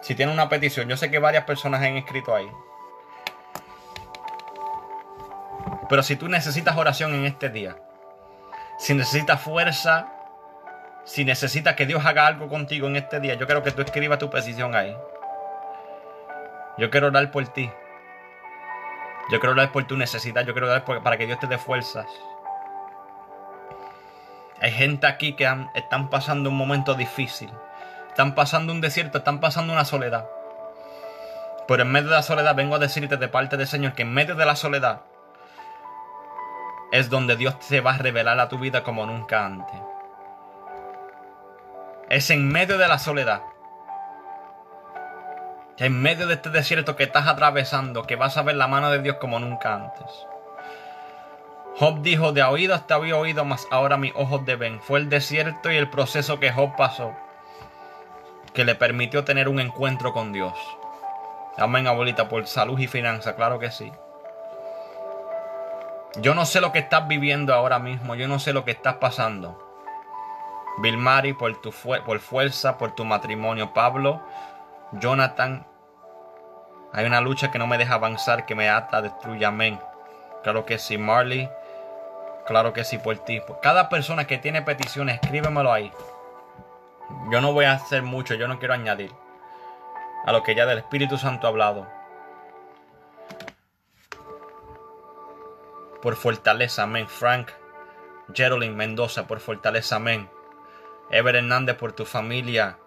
si 0.00 0.14
tiene 0.14 0.32
una 0.32 0.48
petición, 0.48 0.88
yo 0.88 0.96
sé 0.96 1.10
que 1.10 1.18
varias 1.18 1.44
personas 1.44 1.82
han 1.82 1.96
escrito 1.96 2.34
ahí. 2.34 2.50
Pero 5.88 6.02
si 6.02 6.16
tú 6.16 6.28
necesitas 6.28 6.76
oración 6.76 7.14
en 7.14 7.26
este 7.26 7.50
día, 7.50 7.76
si 8.78 8.94
necesitas 8.94 9.40
fuerza, 9.40 10.08
si 11.04 11.24
necesitas 11.24 11.74
que 11.74 11.84
Dios 11.84 12.04
haga 12.04 12.26
algo 12.26 12.48
contigo 12.48 12.86
en 12.88 12.96
este 12.96 13.20
día, 13.20 13.34
yo 13.34 13.46
quiero 13.46 13.62
que 13.62 13.72
tú 13.72 13.82
escribas 13.82 14.18
tu 14.18 14.30
petición 14.30 14.74
ahí. 14.74 14.96
Yo 16.78 16.90
quiero 16.90 17.08
orar 17.08 17.30
por 17.30 17.46
ti. 17.48 17.70
Yo 19.30 19.38
quiero 19.38 19.52
orar 19.52 19.70
por 19.70 19.86
tu 19.86 19.96
necesidad. 19.96 20.44
Yo 20.44 20.54
quiero 20.54 20.66
orar 20.66 20.84
para 20.84 21.16
que 21.18 21.26
Dios 21.26 21.38
te 21.38 21.46
dé 21.46 21.58
fuerzas. 21.58 22.06
Hay 24.64 24.72
gente 24.72 25.06
aquí 25.06 25.34
que 25.34 25.46
están 25.74 26.08
pasando 26.08 26.48
un 26.48 26.56
momento 26.56 26.94
difícil. 26.94 27.50
Están 28.08 28.34
pasando 28.34 28.72
un 28.72 28.80
desierto, 28.80 29.18
están 29.18 29.38
pasando 29.38 29.74
una 29.74 29.84
soledad. 29.84 30.26
Pero 31.68 31.82
en 31.82 31.92
medio 31.92 32.08
de 32.08 32.14
la 32.14 32.22
soledad 32.22 32.54
vengo 32.54 32.74
a 32.74 32.78
decirte 32.78 33.18
de 33.18 33.28
parte 33.28 33.58
del 33.58 33.66
Señor 33.66 33.92
que 33.92 34.04
en 34.04 34.14
medio 34.14 34.36
de 34.36 34.46
la 34.46 34.56
soledad 34.56 35.02
es 36.92 37.10
donde 37.10 37.36
Dios 37.36 37.58
te 37.58 37.82
va 37.82 37.92
a 37.92 37.98
revelar 37.98 38.40
a 38.40 38.48
tu 38.48 38.58
vida 38.58 38.82
como 38.82 39.04
nunca 39.04 39.44
antes. 39.44 39.78
Es 42.08 42.30
en 42.30 42.48
medio 42.48 42.78
de 42.78 42.88
la 42.88 42.98
soledad. 42.98 43.42
En 45.76 46.00
medio 46.00 46.26
de 46.26 46.36
este 46.36 46.48
desierto 46.48 46.96
que 46.96 47.04
estás 47.04 47.26
atravesando, 47.26 48.04
que 48.04 48.16
vas 48.16 48.38
a 48.38 48.42
ver 48.42 48.56
la 48.56 48.66
mano 48.66 48.90
de 48.90 49.02
Dios 49.02 49.16
como 49.20 49.38
nunca 49.38 49.74
antes. 49.74 50.26
Job 51.78 52.02
dijo, 52.02 52.32
de 52.32 52.42
oído 52.42 52.74
hasta 52.74 52.94
había 52.94 53.16
oído, 53.16 53.44
mas 53.44 53.66
ahora 53.70 53.96
mis 53.96 54.12
ojos 54.14 54.44
de 54.44 54.56
ven. 54.56 54.80
Fue 54.80 54.98
el 55.00 55.08
desierto 55.08 55.72
y 55.72 55.76
el 55.76 55.90
proceso 55.90 56.38
que 56.38 56.52
Job 56.52 56.76
pasó 56.76 57.12
que 58.54 58.64
le 58.64 58.76
permitió 58.76 59.24
tener 59.24 59.48
un 59.48 59.58
encuentro 59.58 60.12
con 60.12 60.32
Dios. 60.32 60.54
Amén, 61.58 61.86
abuelita, 61.86 62.28
por 62.28 62.46
salud 62.46 62.78
y 62.78 62.86
finanza, 62.86 63.34
claro 63.34 63.58
que 63.58 63.70
sí. 63.70 63.92
Yo 66.20 66.34
no 66.34 66.46
sé 66.46 66.60
lo 66.60 66.70
que 66.70 66.78
estás 66.78 67.08
viviendo 67.08 67.52
ahora 67.52 67.80
mismo, 67.80 68.14
yo 68.14 68.28
no 68.28 68.38
sé 68.38 68.52
lo 68.52 68.64
que 68.64 68.70
estás 68.70 68.94
pasando. 68.94 69.60
Vilmari, 70.78 71.32
por 71.32 71.60
tu 71.60 71.72
por 71.72 72.20
fuerza, 72.20 72.78
por 72.78 72.94
tu 72.94 73.04
matrimonio. 73.04 73.74
Pablo, 73.74 74.22
Jonathan, 74.92 75.66
hay 76.92 77.06
una 77.06 77.20
lucha 77.20 77.50
que 77.50 77.58
no 77.58 77.66
me 77.66 77.78
deja 77.78 77.94
avanzar, 77.94 78.46
que 78.46 78.54
me 78.54 78.68
ata, 78.68 79.02
destruye. 79.02 79.44
Amén. 79.44 79.80
Claro 80.44 80.64
que 80.64 80.78
sí, 80.78 80.96
Marley. 80.96 81.50
Claro 82.46 82.72
que 82.72 82.84
sí, 82.84 82.98
por 82.98 83.16
ti. 83.18 83.40
Cada 83.62 83.88
persona 83.88 84.26
que 84.26 84.38
tiene 84.38 84.62
peticiones, 84.62 85.18
escríbemelo 85.22 85.72
ahí. 85.72 85.90
Yo 87.30 87.40
no 87.40 87.52
voy 87.52 87.64
a 87.64 87.72
hacer 87.72 88.02
mucho, 88.02 88.34
yo 88.34 88.48
no 88.48 88.58
quiero 88.58 88.74
añadir 88.74 89.12
a 90.24 90.32
lo 90.32 90.42
que 90.42 90.54
ya 90.54 90.66
del 90.66 90.78
Espíritu 90.78 91.18
Santo 91.18 91.46
ha 91.46 91.50
hablado. 91.50 91.86
Por 96.02 96.16
fortaleza, 96.16 96.82
amén. 96.82 97.08
Frank 97.08 97.50
Geraldine 98.32 98.74
Mendoza, 98.74 99.26
por 99.26 99.40
fortaleza, 99.40 99.96
amén. 99.96 100.28
Ever 101.10 101.36
Hernández, 101.36 101.76
por 101.76 101.92
tu 101.92 102.04
familia. 102.04 102.78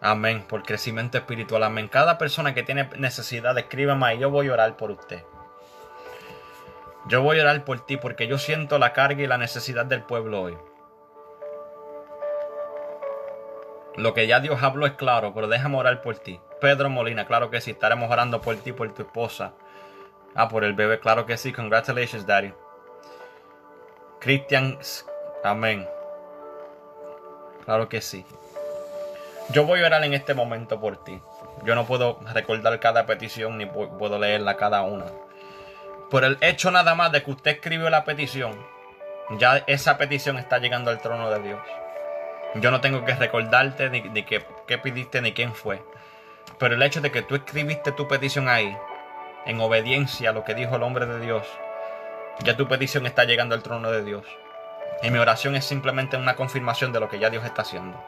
Amén. 0.00 0.44
Por 0.46 0.62
crecimiento 0.62 1.18
espiritual, 1.18 1.62
amén. 1.62 1.88
Cada 1.88 2.18
persona 2.18 2.54
que 2.54 2.62
tiene 2.62 2.88
necesidad, 2.98 3.56
escríbeme 3.56 4.06
ahí. 4.06 4.18
Yo 4.18 4.30
voy 4.30 4.48
a 4.48 4.52
orar 4.52 4.76
por 4.76 4.90
usted. 4.90 5.22
Yo 7.06 7.22
voy 7.22 7.38
a 7.38 7.42
orar 7.42 7.64
por 7.64 7.84
ti 7.84 7.96
porque 7.96 8.26
yo 8.26 8.38
siento 8.38 8.78
la 8.78 8.92
carga 8.92 9.22
y 9.22 9.26
la 9.26 9.36
necesidad 9.36 9.84
del 9.84 10.02
pueblo 10.02 10.40
hoy. 10.40 10.58
Lo 13.96 14.14
que 14.14 14.26
ya 14.26 14.40
Dios 14.40 14.62
habló 14.62 14.86
es 14.86 14.92
claro, 14.92 15.34
pero 15.34 15.46
déjame 15.46 15.76
orar 15.76 16.02
por 16.02 16.16
ti. 16.16 16.40
Pedro 16.60 16.88
Molina, 16.90 17.26
claro 17.26 17.50
que 17.50 17.60
sí, 17.60 17.72
estaremos 17.72 18.10
orando 18.10 18.40
por 18.40 18.56
ti, 18.56 18.72
por 18.72 18.92
tu 18.94 19.02
esposa. 19.02 19.52
Ah, 20.34 20.48
por 20.48 20.64
el 20.64 20.72
bebé, 20.72 20.98
claro 20.98 21.26
que 21.26 21.36
sí. 21.36 21.52
Congratulations, 21.52 22.26
Daddy. 22.26 22.52
Christian, 24.18 24.78
amén. 25.44 25.86
Claro 27.66 27.88
que 27.88 28.00
sí. 28.00 28.24
Yo 29.50 29.64
voy 29.64 29.82
a 29.82 29.86
orar 29.86 30.02
en 30.04 30.14
este 30.14 30.32
momento 30.32 30.80
por 30.80 31.04
ti. 31.04 31.20
Yo 31.64 31.74
no 31.74 31.86
puedo 31.86 32.18
recordar 32.32 32.80
cada 32.80 33.06
petición 33.06 33.58
ni 33.58 33.66
puedo 33.66 34.18
leerla 34.18 34.56
cada 34.56 34.82
una. 34.82 35.04
Por 36.14 36.22
el 36.22 36.38
hecho 36.42 36.70
nada 36.70 36.94
más 36.94 37.10
de 37.10 37.24
que 37.24 37.30
usted 37.32 37.50
escribió 37.50 37.90
la 37.90 38.04
petición, 38.04 38.56
ya 39.30 39.64
esa 39.66 39.98
petición 39.98 40.38
está 40.38 40.58
llegando 40.58 40.92
al 40.92 41.00
trono 41.00 41.28
de 41.28 41.42
Dios. 41.42 41.60
Yo 42.54 42.70
no 42.70 42.80
tengo 42.80 43.04
que 43.04 43.16
recordarte 43.16 43.90
ni, 43.90 44.22
qué, 44.22 44.46
qué 44.68 44.78
pidiste 44.78 45.20
ni 45.20 45.32
quién 45.32 45.52
fue. 45.52 45.82
Pero 46.56 46.76
el 46.76 46.82
hecho 46.84 47.00
de 47.00 47.10
que 47.10 47.22
tú 47.22 47.34
escribiste 47.34 47.90
tu 47.90 48.06
petición 48.06 48.48
ahí, 48.48 48.76
en 49.44 49.60
obediencia 49.60 50.30
a 50.30 50.32
lo 50.32 50.44
que 50.44 50.54
dijo 50.54 50.76
el 50.76 50.84
hombre 50.84 51.06
de 51.06 51.18
Dios, 51.18 51.48
ya 52.44 52.56
tu 52.56 52.68
petición 52.68 53.06
está 53.06 53.24
llegando 53.24 53.56
al 53.56 53.64
trono 53.64 53.90
de 53.90 54.04
Dios. 54.04 54.24
Y 55.02 55.10
mi 55.10 55.18
oración 55.18 55.56
es 55.56 55.64
simplemente 55.64 56.16
una 56.16 56.36
confirmación 56.36 56.92
de 56.92 57.00
lo 57.00 57.08
que 57.08 57.18
ya 57.18 57.28
Dios 57.28 57.44
está 57.44 57.62
haciendo. 57.62 58.00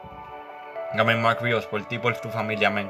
Amén, 0.97 1.21
Mark 1.21 1.39
Rios, 1.41 1.65
por 1.65 1.83
ti, 1.83 1.99
por 1.99 2.15
tu 2.15 2.29
familia, 2.29 2.69
amén. 2.69 2.89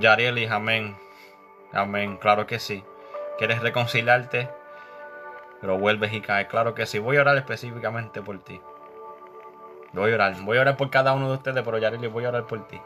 Yarielis, 0.00 0.50
amén. 0.50 0.96
Amén, 1.72 2.16
claro 2.16 2.46
que 2.46 2.58
sí. 2.58 2.84
¿Quieres 3.38 3.60
reconciliarte? 3.60 4.48
pero 5.60 5.78
vuelves 5.78 6.12
y 6.12 6.20
caes. 6.20 6.48
Claro 6.48 6.74
que 6.74 6.86
sí, 6.86 6.98
voy 6.98 7.16
a 7.16 7.22
orar 7.22 7.36
específicamente 7.36 8.22
por 8.22 8.38
ti. 8.38 8.60
Voy 9.92 10.12
a 10.12 10.14
orar, 10.14 10.36
voy 10.42 10.58
a 10.58 10.60
orar 10.60 10.76
por 10.76 10.90
cada 10.90 11.12
uno 11.12 11.28
de 11.28 11.34
ustedes, 11.36 11.62
pero 11.64 11.78
Yareli, 11.78 12.06
voy 12.08 12.24
a 12.24 12.28
orar 12.28 12.46
por 12.46 12.66
ti. 12.68 12.80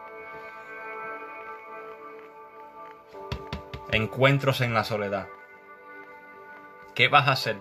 Encuentros 3.91 4.61
en 4.61 4.73
la 4.73 4.85
soledad. 4.85 5.29
¿Qué 6.95 7.09
vas 7.09 7.29
a 7.29 7.33
hacer? 7.33 7.59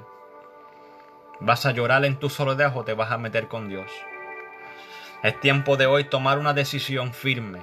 ¿Vas 1.39 1.65
a 1.65 1.71
llorar 1.71 2.05
en 2.05 2.17
tu 2.17 2.29
soledad 2.29 2.75
o 2.75 2.83
te 2.83 2.93
vas 2.93 3.11
a 3.11 3.17
meter 3.17 3.47
con 3.47 3.67
Dios? 3.67 3.91
Es 5.23 5.39
tiempo 5.39 5.75
de 5.75 5.87
hoy 5.87 6.05
tomar 6.05 6.37
una 6.37 6.53
decisión 6.53 7.13
firme. 7.13 7.61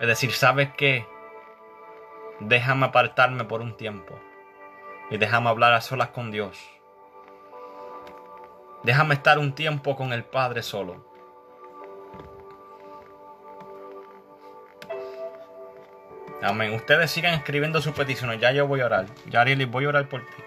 Es 0.00 0.06
decir, 0.06 0.32
¿sabes 0.32 0.70
qué? 0.76 1.06
Déjame 2.40 2.86
apartarme 2.86 3.44
por 3.44 3.60
un 3.60 3.76
tiempo 3.76 4.18
y 5.10 5.16
déjame 5.16 5.48
hablar 5.48 5.72
a 5.72 5.80
solas 5.80 6.10
con 6.10 6.30
Dios. 6.30 6.58
Déjame 8.84 9.14
estar 9.14 9.38
un 9.38 9.54
tiempo 9.54 9.96
con 9.96 10.12
el 10.12 10.24
Padre 10.24 10.62
solo. 10.62 11.04
Amén. 16.42 16.72
Ustedes 16.74 17.10
sigan 17.10 17.34
escribiendo 17.34 17.82
sus 17.82 17.92
peticiones. 17.92 18.40
Ya 18.40 18.52
yo 18.52 18.68
voy 18.68 18.80
a 18.80 18.86
orar. 18.86 19.06
Ya 19.28 19.40
Ariel, 19.40 19.66
voy 19.66 19.86
a 19.86 19.88
orar 19.88 20.08
por 20.08 20.20
ti. 20.20 20.42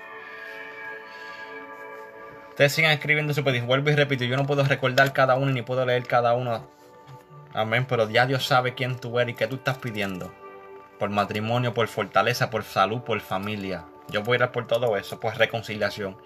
Ustedes 2.50 2.72
sigan 2.72 2.92
escribiendo 2.92 3.34
sus 3.34 3.44
peticiones. 3.44 3.68
Vuelvo 3.68 3.90
y 3.90 3.96
repito, 3.96 4.24
yo 4.24 4.38
no 4.38 4.46
puedo 4.46 4.64
recordar 4.64 5.12
cada 5.12 5.36
uno 5.36 5.52
ni 5.52 5.62
puedo 5.62 5.86
leer 5.86 6.08
cada 6.08 6.34
uno. 6.34 6.66
Amén. 7.54 7.86
Pero 7.88 8.10
ya 8.10 8.26
Dios 8.26 8.46
sabe 8.46 8.74
quién 8.74 8.98
tú 8.98 9.20
eres 9.20 9.34
y 9.34 9.38
qué 9.38 9.48
tú 9.48 9.56
estás 9.56 9.78
pidiendo. 9.78 10.32
Por 11.00 11.10
matrimonio, 11.10 11.74
por 11.74 11.88
fortaleza, 11.88 12.50
por 12.50 12.64
salud, 12.64 13.02
por 13.02 13.20
familia. 13.22 13.86
Yo 14.10 14.24
voy 14.24 14.38
a 14.40 14.46
ir 14.46 14.52
por 14.52 14.68
todo 14.68 14.98
eso, 14.98 15.20
pues 15.20 15.38
reconciliación. 15.38 16.18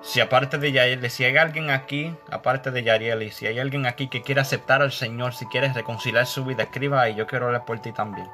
Si 0.00 0.20
aparte 0.20 0.58
de 0.58 0.70
Yariel, 0.70 1.10
si 1.10 1.24
hay 1.24 1.36
alguien 1.36 1.70
aquí, 1.70 2.14
aparte 2.30 2.70
de 2.70 2.84
Yariel, 2.84 3.32
si 3.32 3.46
hay 3.46 3.58
alguien 3.58 3.84
aquí 3.84 4.08
que 4.08 4.22
quiere 4.22 4.40
aceptar 4.40 4.80
al 4.80 4.92
Señor, 4.92 5.34
si 5.34 5.46
quieres 5.46 5.74
reconciliar 5.74 6.24
su 6.26 6.44
vida, 6.44 6.62
escriba 6.62 7.02
ahí, 7.02 7.16
yo 7.16 7.26
quiero 7.26 7.48
orar 7.48 7.64
por 7.64 7.80
ti 7.80 7.92
también. 7.92 8.28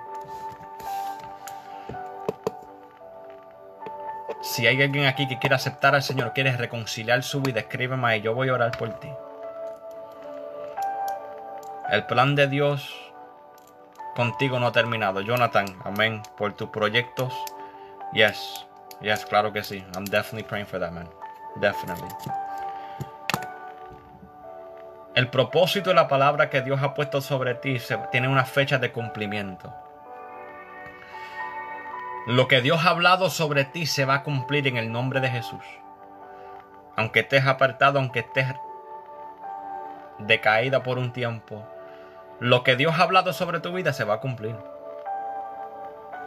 Si 4.43 4.67
hay 4.67 4.83
alguien 4.83 5.07
aquí 5.07 5.27
que 5.27 5.39
quiere 5.39 5.57
aceptar 5.57 5.95
al 5.95 6.03
Señor, 6.03 6.35
quiere 6.35 6.55
reconciliar 6.55 7.23
su 7.23 7.41
vida, 7.41 7.61
escríbeme 7.61 8.07
ahí, 8.07 8.21
yo 8.21 8.35
voy 8.35 8.51
a 8.51 8.55
orar 8.55 8.77
por 8.77 8.91
ti. 9.01 9.09
El 11.95 12.07
plan 12.07 12.35
de 12.35 12.49
Dios 12.49 12.93
contigo 14.17 14.59
no 14.59 14.67
ha 14.67 14.73
terminado. 14.73 15.21
Jonathan, 15.21 15.67
amén, 15.85 16.23
por 16.37 16.53
tus 16.53 16.71
proyectos 16.71 17.33
Yes, 18.13 18.67
yes, 19.01 19.25
claro 19.25 19.53
que 19.53 19.63
sí. 19.63 19.85
I'm 19.95 20.05
definitely 20.05 20.43
praying 20.43 20.67
for 20.67 20.81
that, 20.81 20.91
man. 20.91 21.09
Definitely. 21.61 22.09
El 25.15 25.31
propósito 25.31 25.91
de 25.91 25.95
la 25.95 26.09
palabra 26.09 26.51
que 26.51 26.63
Dios 26.63 26.83
ha 26.83 26.95
puesto 26.95 27.21
sobre 27.21 27.55
ti 27.55 27.79
tiene 28.11 28.27
una 28.27 28.45
fecha 28.45 28.79
de 28.79 28.91
cumplimiento. 28.91 29.73
Lo 32.27 32.49
que 32.49 32.61
Dios 32.61 32.85
ha 32.85 32.91
hablado 32.91 33.31
sobre 33.31 33.65
ti 33.65 33.87
se 33.87 34.05
va 34.05 34.15
a 34.15 34.23
cumplir 34.25 34.67
en 34.67 34.79
el 34.79 34.91
nombre 34.91 35.21
de 35.21 35.29
Jesús. 35.29 35.63
Aunque 36.97 37.21
estés 37.21 37.47
apartado, 37.47 38.01
aunque 38.01 38.21
estés 38.21 38.53
decaída 40.19 40.83
por 40.83 40.99
un 40.99 41.13
tiempo, 41.13 41.65
lo 42.41 42.63
que 42.63 42.77
Dios 42.77 42.99
ha 42.99 43.03
hablado 43.03 43.33
sobre 43.33 43.61
tu 43.61 43.73
vida 43.73 43.93
se 43.93 44.05
va 44.05 44.15
a 44.15 44.21
cumplir 44.21 44.57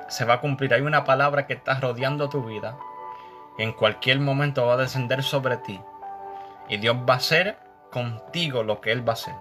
se 0.07 0.25
va 0.25 0.35
a 0.35 0.41
cumplir. 0.41 0.73
Hay 0.73 0.81
una 0.81 1.03
palabra 1.03 1.45
que 1.45 1.53
está 1.53 1.79
rodeando 1.79 2.29
tu 2.29 2.43
vida. 2.43 2.77
en 3.59 3.73
cualquier 3.73 4.19
momento 4.19 4.67
va 4.67 4.75
a 4.75 4.77
descender 4.77 5.23
sobre 5.23 5.57
ti. 5.57 5.81
Y 6.69 6.77
Dios 6.77 6.95
va 7.09 7.15
a 7.15 7.17
hacer 7.17 7.57
contigo 7.89 8.61
lo 8.61 8.81
que 8.81 8.91
Él 8.91 9.07
va 9.07 9.13
a 9.13 9.15
hacer. 9.15 9.33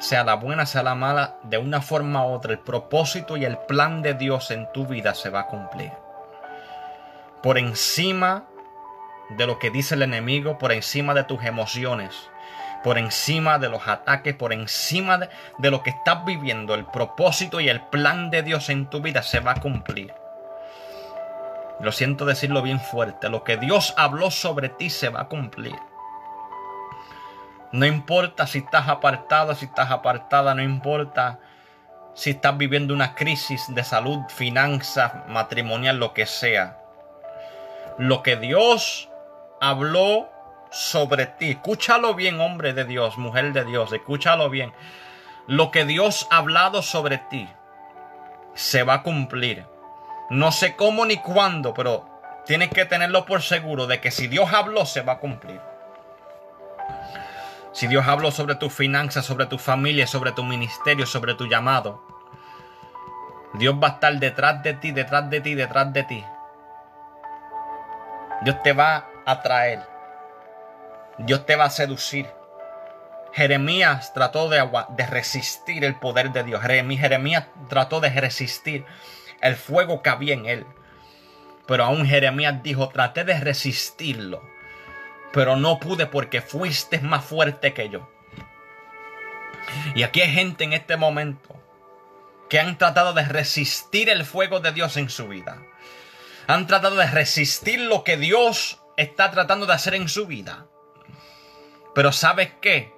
Sea 0.00 0.22
la 0.22 0.34
buena, 0.34 0.66
sea 0.66 0.82
la 0.82 0.94
mala, 0.94 1.38
de 1.44 1.56
una 1.56 1.80
forma 1.80 2.26
u 2.26 2.32
otra, 2.32 2.52
el 2.52 2.58
propósito 2.58 3.38
y 3.38 3.46
el 3.46 3.56
plan 3.56 4.02
de 4.02 4.12
Dios 4.12 4.50
en 4.50 4.70
tu 4.72 4.86
vida 4.86 5.14
se 5.14 5.30
va 5.30 5.40
a 5.40 5.46
cumplir. 5.46 5.90
Por 7.42 7.56
encima 7.56 8.44
de 9.30 9.46
lo 9.46 9.58
que 9.58 9.70
dice 9.70 9.94
el 9.94 10.02
enemigo, 10.02 10.58
por 10.58 10.70
encima 10.70 11.14
de 11.14 11.24
tus 11.24 11.42
emociones, 11.42 12.28
por 12.82 12.98
encima 12.98 13.58
de 13.58 13.68
los 13.68 13.86
ataques, 13.86 14.34
por 14.34 14.52
encima 14.52 15.18
de, 15.58 15.70
lo 15.70 15.82
que 15.82 15.90
estás 15.90 16.24
viviendo, 16.24 16.74
el 16.74 16.86
propósito 16.86 17.60
y 17.60 17.68
el 17.68 17.80
plan 17.82 18.30
de 18.30 18.42
Dios 18.42 18.70
en 18.70 18.86
tu 18.86 19.00
vida 19.00 19.22
se 19.22 19.40
va 19.40 19.52
a 19.52 19.60
cumplir. 19.60 20.14
Lo 21.80 21.92
siento 21.92 22.24
decirlo 22.24 22.62
bien 22.62 22.80
fuerte, 22.80 23.28
lo 23.28 23.44
que 23.44 23.56
Dios 23.56 23.94
habló 23.96 24.30
sobre 24.30 24.68
ti 24.68 24.90
se 24.90 25.08
va 25.08 25.22
a 25.22 25.28
cumplir. 25.28 25.76
No 27.72 27.86
importa 27.86 28.46
si 28.46 28.58
estás 28.58 28.88
apartado, 28.88 29.54
si 29.54 29.66
estás 29.66 29.90
apartada, 29.90 30.54
no 30.54 30.62
importa 30.62 31.38
si 32.14 32.30
estás 32.30 32.58
viviendo 32.58 32.92
una 32.92 33.14
crisis 33.14 33.64
de 33.68 33.84
salud, 33.84 34.18
finanzas, 34.28 35.12
matrimonial, 35.28 35.98
lo 35.98 36.12
que 36.12 36.26
sea. 36.26 36.78
Lo 37.96 38.22
que 38.22 38.36
Dios 38.36 39.08
habló 39.60 40.28
sobre 40.70 41.26
ti. 41.26 41.50
Escúchalo 41.50 42.14
bien, 42.14 42.40
hombre 42.40 42.72
de 42.72 42.84
Dios, 42.84 43.18
mujer 43.18 43.52
de 43.52 43.64
Dios, 43.64 43.92
escúchalo 43.92 44.50
bien. 44.50 44.72
Lo 45.46 45.70
que 45.70 45.84
Dios 45.84 46.26
ha 46.30 46.38
hablado 46.38 46.82
sobre 46.82 47.18
ti 47.18 47.48
se 48.54 48.82
va 48.82 48.94
a 48.94 49.02
cumplir. 49.02 49.66
No 50.30 50.52
sé 50.52 50.76
cómo 50.76 51.06
ni 51.06 51.16
cuándo, 51.16 51.74
pero 51.74 52.08
tienes 52.46 52.70
que 52.70 52.84
tenerlo 52.84 53.26
por 53.26 53.42
seguro 53.42 53.86
de 53.86 54.00
que 54.00 54.10
si 54.10 54.28
Dios 54.28 54.52
habló, 54.52 54.86
se 54.86 55.02
va 55.02 55.14
a 55.14 55.18
cumplir. 55.18 55.60
Si 57.72 57.86
Dios 57.86 58.06
habló 58.06 58.30
sobre 58.30 58.56
tus 58.56 58.72
finanzas, 58.72 59.24
sobre 59.24 59.46
tu 59.46 59.58
familia, 59.58 60.06
sobre 60.06 60.32
tu 60.32 60.44
ministerio, 60.44 61.06
sobre 61.06 61.34
tu 61.34 61.46
llamado, 61.46 62.02
Dios 63.54 63.74
va 63.82 63.88
a 63.88 63.90
estar 63.92 64.12
detrás 64.14 64.62
de 64.62 64.74
ti, 64.74 64.92
detrás 64.92 65.28
de 65.30 65.40
ti, 65.40 65.54
detrás 65.54 65.92
de 65.92 66.02
ti. 66.04 66.24
Dios 68.42 68.62
te 68.62 68.72
va 68.72 69.08
a 69.26 69.40
traer. 69.42 69.89
Dios 71.26 71.44
te 71.44 71.56
va 71.56 71.64
a 71.64 71.70
seducir. 71.70 72.26
Jeremías 73.32 74.12
trató 74.14 74.48
de, 74.48 74.66
resistir 75.08 75.84
el 75.84 75.94
poder 75.96 76.32
de 76.32 76.44
Dios. 76.44 76.62
Jeremías 76.62 77.46
trató 77.68 78.00
de 78.00 78.08
resistir 78.08 78.84
el 79.40 79.54
fuego 79.56 80.02
que 80.02 80.10
había 80.10 80.34
en 80.34 80.46
él. 80.46 80.66
Pero 81.66 81.84
aún 81.84 82.06
Jeremías 82.06 82.62
dijo, 82.62 82.88
traté 82.88 83.24
de 83.24 83.38
resistirlo, 83.38 84.42
pero 85.32 85.56
no 85.56 85.78
pude 85.78 86.06
porque 86.06 86.40
fuiste 86.40 86.98
más 87.00 87.24
fuerte 87.24 87.74
que 87.74 87.88
yo. 87.90 88.10
Y 89.94 90.02
aquí 90.02 90.22
hay 90.22 90.32
gente 90.32 90.64
en 90.64 90.72
este 90.72 90.96
momento 90.96 91.54
que 92.48 92.58
han 92.58 92.78
tratado 92.78 93.12
de 93.12 93.24
resistir 93.24 94.08
el 94.08 94.24
fuego 94.24 94.58
de 94.58 94.72
Dios 94.72 94.96
en 94.96 95.10
su 95.10 95.28
vida. 95.28 95.62
Han 96.48 96.66
tratado 96.66 96.96
de 96.96 97.06
resistir 97.06 97.78
lo 97.78 98.02
que 98.02 98.16
Dios 98.16 98.80
está 98.96 99.30
tratando 99.30 99.66
de 99.66 99.74
hacer 99.74 99.94
en 99.94 100.08
su 100.08 100.26
vida. 100.26 100.66
Pero 101.94 102.12
¿sabes 102.12 102.52
qué? 102.60 102.94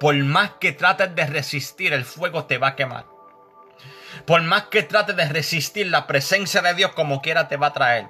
Por 0.00 0.14
más 0.16 0.52
que 0.60 0.72
trates 0.72 1.14
de 1.14 1.26
resistir, 1.26 1.92
el 1.92 2.04
fuego 2.04 2.44
te 2.44 2.58
va 2.58 2.68
a 2.68 2.76
quemar. 2.76 3.06
Por 4.26 4.42
más 4.42 4.64
que 4.64 4.82
trates 4.82 5.16
de 5.16 5.28
resistir 5.28 5.86
la 5.88 6.06
presencia 6.06 6.62
de 6.62 6.74
Dios 6.74 6.92
como 6.92 7.20
quiera 7.22 7.48
te 7.48 7.56
va 7.56 7.68
a 7.68 7.72
traer. 7.72 8.08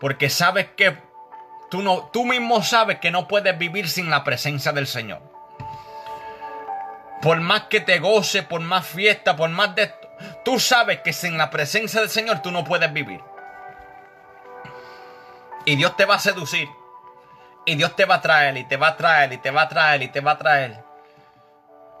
Porque 0.00 0.30
sabes 0.30 0.68
que 0.76 0.98
tú, 1.70 1.82
no, 1.82 2.10
tú 2.12 2.24
mismo 2.24 2.62
sabes 2.62 2.98
que 3.00 3.10
no 3.10 3.28
puedes 3.28 3.56
vivir 3.58 3.88
sin 3.88 4.10
la 4.10 4.24
presencia 4.24 4.72
del 4.72 4.86
Señor. 4.86 5.22
Por 7.22 7.40
más 7.40 7.64
que 7.64 7.80
te 7.80 7.98
goce, 8.00 8.42
por 8.42 8.60
más 8.60 8.86
fiesta, 8.86 9.34
por 9.34 9.48
más 9.48 9.74
de 9.74 9.92
tú 10.44 10.60
sabes 10.60 11.00
que 11.00 11.12
sin 11.12 11.38
la 11.38 11.50
presencia 11.50 12.00
del 12.00 12.10
Señor 12.10 12.42
tú 12.42 12.50
no 12.50 12.64
puedes 12.64 12.92
vivir. 12.92 13.20
Y 15.64 15.76
Dios 15.76 15.96
te 15.96 16.04
va 16.04 16.16
a 16.16 16.18
seducir. 16.18 16.68
Y 17.66 17.76
Dios 17.76 17.96
te 17.96 18.04
va 18.04 18.16
a 18.16 18.20
traer, 18.20 18.56
y 18.56 18.64
te 18.64 18.76
va 18.76 18.88
a 18.88 18.96
traer, 18.96 19.32
y 19.32 19.38
te 19.38 19.50
va 19.50 19.62
a 19.62 19.68
traer, 19.68 20.02
y 20.02 20.08
te 20.08 20.20
va 20.20 20.32
a 20.32 20.38
traer. 20.38 20.84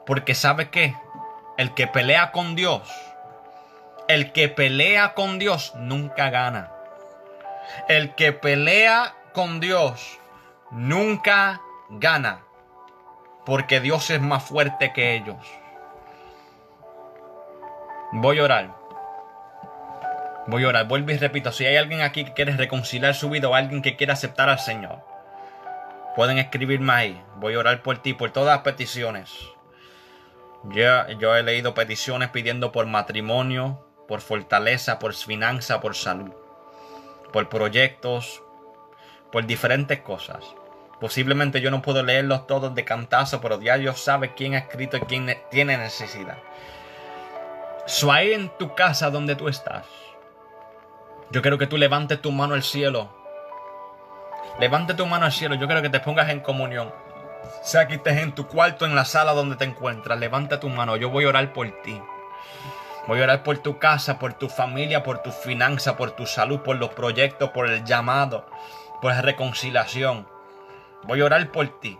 Porque 0.06 0.34
sabes 0.34 0.68
que 0.68 0.94
el 1.56 1.72
que 1.74 1.86
pelea 1.86 2.32
con 2.32 2.54
Dios 2.54 2.82
el 4.08 4.32
que 4.32 4.48
pelea 4.48 5.14
con 5.14 5.38
Dios 5.38 5.72
nunca 5.76 6.30
gana. 6.30 6.70
El 7.88 8.14
que 8.14 8.32
pelea 8.32 9.14
con 9.32 9.60
Dios 9.60 10.18
nunca 10.70 11.60
gana. 11.88 12.40
Porque 13.46 13.80
Dios 13.80 14.10
es 14.10 14.20
más 14.20 14.42
fuerte 14.42 14.92
que 14.92 15.14
ellos. 15.14 15.38
Voy 18.12 18.38
a 18.38 18.44
orar. 18.44 18.70
Voy 20.46 20.64
a 20.64 20.68
orar. 20.68 20.86
Vuelvo 20.86 21.10
y 21.10 21.16
repito. 21.16 21.50
Si 21.50 21.64
hay 21.64 21.76
alguien 21.76 22.02
aquí 22.02 22.24
que 22.24 22.34
quiere 22.34 22.56
reconciliar 22.56 23.14
su 23.14 23.30
vida 23.30 23.48
o 23.48 23.54
alguien 23.54 23.80
que 23.80 23.96
quiere 23.96 24.12
aceptar 24.12 24.48
al 24.50 24.58
Señor, 24.58 25.02
pueden 26.14 26.38
escribirme 26.38 26.92
ahí. 26.92 27.24
Voy 27.36 27.54
a 27.54 27.58
orar 27.58 27.82
por 27.82 27.98
ti, 27.98 28.14
por 28.14 28.30
todas 28.30 28.56
las 28.56 28.64
peticiones. 28.64 29.32
Yo, 30.64 31.08
yo 31.18 31.36
he 31.36 31.42
leído 31.42 31.74
peticiones 31.74 32.30
pidiendo 32.30 32.72
por 32.72 32.86
matrimonio, 32.86 33.86
por 34.08 34.20
fortaleza, 34.20 34.98
por 34.98 35.14
finanza, 35.14 35.80
por 35.80 35.94
salud, 35.94 36.32
por 37.32 37.48
proyectos, 37.48 38.42
por 39.30 39.46
diferentes 39.46 40.00
cosas. 40.00 40.44
Posiblemente 41.00 41.60
yo 41.60 41.70
no 41.70 41.82
puedo 41.82 42.02
leerlos 42.02 42.46
todos 42.46 42.74
de 42.74 42.84
cantazo, 42.84 43.40
pero 43.40 43.60
ya 43.60 43.76
Dios 43.76 44.00
sabe 44.00 44.34
quién 44.34 44.54
ha 44.54 44.58
escrito 44.58 44.96
y 44.96 45.00
quién 45.00 45.36
tiene 45.50 45.76
necesidad. 45.76 46.38
So 47.86 48.14
en 48.16 48.48
tu 48.58 48.74
casa 48.74 49.10
donde 49.10 49.36
tú 49.36 49.48
estás, 49.48 49.86
yo 51.30 51.42
quiero 51.42 51.58
que 51.58 51.66
tú 51.66 51.76
levantes 51.76 52.22
tu 52.22 52.32
mano 52.32 52.54
al 52.54 52.62
cielo. 52.62 53.23
Levante 54.58 54.94
tu 54.94 55.04
mano 55.06 55.26
al 55.26 55.32
cielo. 55.32 55.56
Yo 55.56 55.66
quiero 55.66 55.82
que 55.82 55.90
te 55.90 56.00
pongas 56.00 56.28
en 56.30 56.40
comunión. 56.40 56.92
Sea 57.62 57.88
que 57.88 57.94
estés 57.94 58.18
en 58.18 58.32
tu 58.32 58.46
cuarto, 58.46 58.86
en 58.86 58.94
la 58.94 59.04
sala 59.04 59.32
donde 59.32 59.56
te 59.56 59.64
encuentras. 59.64 60.18
Levanta 60.18 60.60
tu 60.60 60.68
mano. 60.68 60.96
Yo 60.96 61.10
voy 61.10 61.24
a 61.24 61.28
orar 61.28 61.52
por 61.52 61.70
ti. 61.82 62.00
Voy 63.06 63.20
a 63.20 63.24
orar 63.24 63.42
por 63.42 63.58
tu 63.58 63.78
casa, 63.78 64.18
por 64.18 64.34
tu 64.34 64.48
familia, 64.48 65.02
por 65.02 65.18
tu 65.18 65.30
finanza, 65.30 65.96
por 65.96 66.12
tu 66.12 66.26
salud, 66.26 66.60
por 66.60 66.76
los 66.76 66.90
proyectos, 66.90 67.50
por 67.50 67.68
el 67.68 67.84
llamado, 67.84 68.46
por 69.02 69.12
la 69.12 69.20
reconciliación. 69.20 70.26
Voy 71.02 71.20
a 71.20 71.26
orar 71.26 71.50
por 71.50 71.80
ti. 71.80 71.98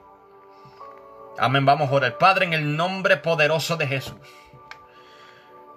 Amén. 1.38 1.66
Vamos 1.66 1.90
a 1.90 1.94
orar. 1.94 2.18
Padre, 2.18 2.46
en 2.46 2.52
el 2.52 2.76
nombre 2.76 3.16
poderoso 3.16 3.76
de 3.76 3.86
Jesús. 3.86 4.16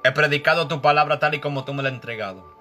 He 0.04 0.12
predicado 0.12 0.68
tu 0.68 0.82
palabra 0.82 1.20
tal 1.20 1.34
y 1.34 1.40
como 1.40 1.66
tú 1.66 1.74
me 1.74 1.84
la 1.84 1.90
has 1.90 1.96
entregado. 1.96 2.57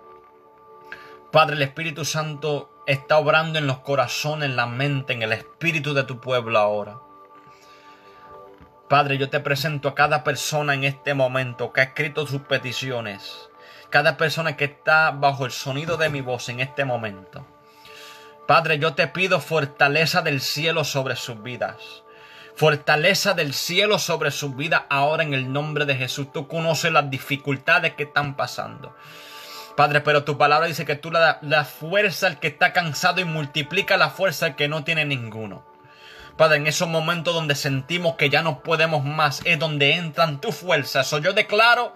Padre, 1.36 1.56
el 1.56 1.62
Espíritu 1.64 2.06
Santo 2.06 2.82
está 2.86 3.18
obrando 3.18 3.58
en 3.58 3.66
los 3.66 3.80
corazones, 3.80 4.48
en 4.48 4.56
la 4.56 4.64
mente, 4.64 5.12
en 5.12 5.20
el 5.20 5.34
espíritu 5.34 5.92
de 5.92 6.04
tu 6.04 6.18
pueblo 6.18 6.58
ahora. 6.58 6.96
Padre, 8.88 9.18
yo 9.18 9.28
te 9.28 9.40
presento 9.40 9.90
a 9.90 9.94
cada 9.94 10.24
persona 10.24 10.72
en 10.72 10.84
este 10.84 11.12
momento 11.12 11.74
que 11.74 11.82
ha 11.82 11.84
escrito 11.84 12.26
sus 12.26 12.40
peticiones, 12.40 13.50
cada 13.90 14.16
persona 14.16 14.56
que 14.56 14.64
está 14.64 15.10
bajo 15.10 15.44
el 15.44 15.50
sonido 15.50 15.98
de 15.98 16.08
mi 16.08 16.22
voz 16.22 16.48
en 16.48 16.60
este 16.60 16.86
momento. 16.86 17.46
Padre, 18.48 18.78
yo 18.78 18.94
te 18.94 19.06
pido 19.06 19.38
fortaleza 19.38 20.22
del 20.22 20.40
cielo 20.40 20.84
sobre 20.84 21.16
sus 21.16 21.42
vidas. 21.42 22.02
Fortaleza 22.54 23.34
del 23.34 23.52
cielo 23.52 23.98
sobre 23.98 24.30
sus 24.30 24.56
vidas 24.56 24.84
ahora 24.88 25.22
en 25.22 25.34
el 25.34 25.52
nombre 25.52 25.84
de 25.84 25.96
Jesús. 25.96 26.32
Tú 26.32 26.48
conoces 26.48 26.90
las 26.92 27.10
dificultades 27.10 27.92
que 27.92 28.04
están 28.04 28.36
pasando. 28.36 28.96
Padre, 29.76 30.00
pero 30.00 30.24
tu 30.24 30.38
palabra 30.38 30.66
dice 30.66 30.86
que 30.86 30.96
tú 30.96 31.10
le 31.10 31.18
das 31.18 31.36
la 31.42 31.64
fuerza 31.64 32.26
al 32.28 32.40
que 32.40 32.48
está 32.48 32.72
cansado 32.72 33.20
y 33.20 33.24
multiplica 33.24 33.98
la 33.98 34.08
fuerza 34.08 34.46
al 34.46 34.56
que 34.56 34.68
no 34.68 34.84
tiene 34.84 35.04
ninguno. 35.04 35.64
Padre, 36.36 36.56
en 36.56 36.66
esos 36.66 36.88
momentos 36.88 37.34
donde 37.34 37.54
sentimos 37.54 38.16
que 38.16 38.30
ya 38.30 38.42
no 38.42 38.62
podemos 38.62 39.04
más, 39.04 39.42
es 39.44 39.58
donde 39.58 39.92
entran 39.92 40.40
tus 40.40 40.54
fuerzas. 40.54 41.12
O 41.12 41.18
yo 41.18 41.34
declaro 41.34 41.92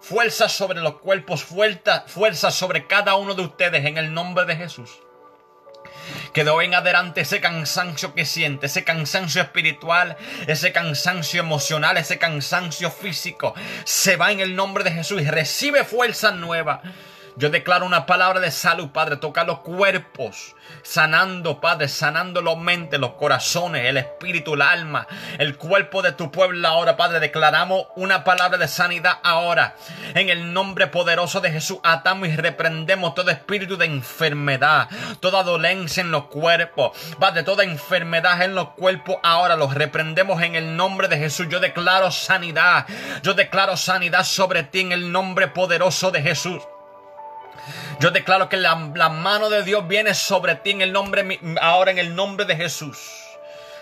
fuerza 0.00 0.48
sobre 0.48 0.80
los 0.80 1.00
cuerpos, 1.00 1.44
fuerza, 1.44 2.04
fuerza 2.06 2.50
sobre 2.50 2.86
cada 2.86 3.16
uno 3.16 3.34
de 3.34 3.42
ustedes 3.42 3.84
en 3.84 3.98
el 3.98 4.14
nombre 4.14 4.46
de 4.46 4.56
Jesús. 4.56 4.98
Que 6.32 6.44
de 6.44 6.50
hoy 6.50 6.66
en 6.66 6.74
adelante 6.74 7.22
ese 7.22 7.40
cansancio 7.40 8.14
que 8.14 8.24
siente, 8.24 8.66
ese 8.66 8.84
cansancio 8.84 9.42
espiritual, 9.42 10.16
ese 10.46 10.72
cansancio 10.72 11.40
emocional, 11.40 11.96
ese 11.98 12.18
cansancio 12.18 12.90
físico, 12.90 13.54
se 13.84 14.16
va 14.16 14.32
en 14.32 14.40
el 14.40 14.56
nombre 14.56 14.84
de 14.84 14.92
Jesús 14.92 15.20
y 15.20 15.26
recibe 15.26 15.84
fuerza 15.84 16.30
nueva. 16.30 16.82
Yo 17.38 17.50
declaro 17.50 17.86
una 17.86 18.04
palabra 18.04 18.40
de 18.40 18.50
salud, 18.50 18.88
Padre. 18.88 19.16
Toca 19.16 19.44
los 19.44 19.60
cuerpos, 19.60 20.56
sanando, 20.82 21.60
Padre, 21.60 21.86
sanando 21.86 22.42
los 22.42 22.58
mentes, 22.58 22.98
los 22.98 23.12
corazones, 23.12 23.86
el 23.86 23.96
espíritu, 23.96 24.54
el 24.54 24.62
alma, 24.62 25.06
el 25.38 25.56
cuerpo 25.56 26.02
de 26.02 26.10
tu 26.10 26.32
pueblo 26.32 26.66
ahora, 26.66 26.96
Padre. 26.96 27.20
Declaramos 27.20 27.86
una 27.94 28.24
palabra 28.24 28.58
de 28.58 28.66
sanidad 28.66 29.18
ahora. 29.22 29.76
En 30.14 30.30
el 30.30 30.52
nombre 30.52 30.88
poderoso 30.88 31.40
de 31.40 31.52
Jesús, 31.52 31.78
atamos 31.84 32.26
y 32.26 32.34
reprendemos 32.34 33.14
todo 33.14 33.30
espíritu 33.30 33.76
de 33.76 33.86
enfermedad, 33.86 34.88
toda 35.20 35.44
dolencia 35.44 36.00
en 36.00 36.10
los 36.10 36.24
cuerpos, 36.24 36.98
Padre, 37.20 37.44
toda 37.44 37.62
enfermedad 37.62 38.42
en 38.42 38.56
los 38.56 38.70
cuerpos 38.70 39.16
ahora 39.22 39.54
los 39.54 39.74
reprendemos 39.74 40.42
en 40.42 40.56
el 40.56 40.74
nombre 40.76 41.06
de 41.06 41.18
Jesús. 41.18 41.46
Yo 41.48 41.60
declaro 41.60 42.10
sanidad. 42.10 42.86
Yo 43.22 43.34
declaro 43.34 43.76
sanidad 43.76 44.24
sobre 44.24 44.64
ti 44.64 44.80
en 44.80 44.90
el 44.90 45.12
nombre 45.12 45.46
poderoso 45.46 46.10
de 46.10 46.22
Jesús. 46.22 46.62
Yo 48.00 48.10
declaro 48.10 48.48
que 48.48 48.56
la, 48.56 48.74
mano 48.74 49.50
de 49.50 49.62
Dios 49.62 49.86
viene 49.88 50.14
sobre 50.14 50.54
ti 50.56 50.70
en 50.70 50.80
el 50.80 50.92
nombre, 50.92 51.40
ahora 51.60 51.90
en 51.90 51.98
el 51.98 52.14
nombre 52.14 52.46
de 52.46 52.56
Jesús. 52.56 53.17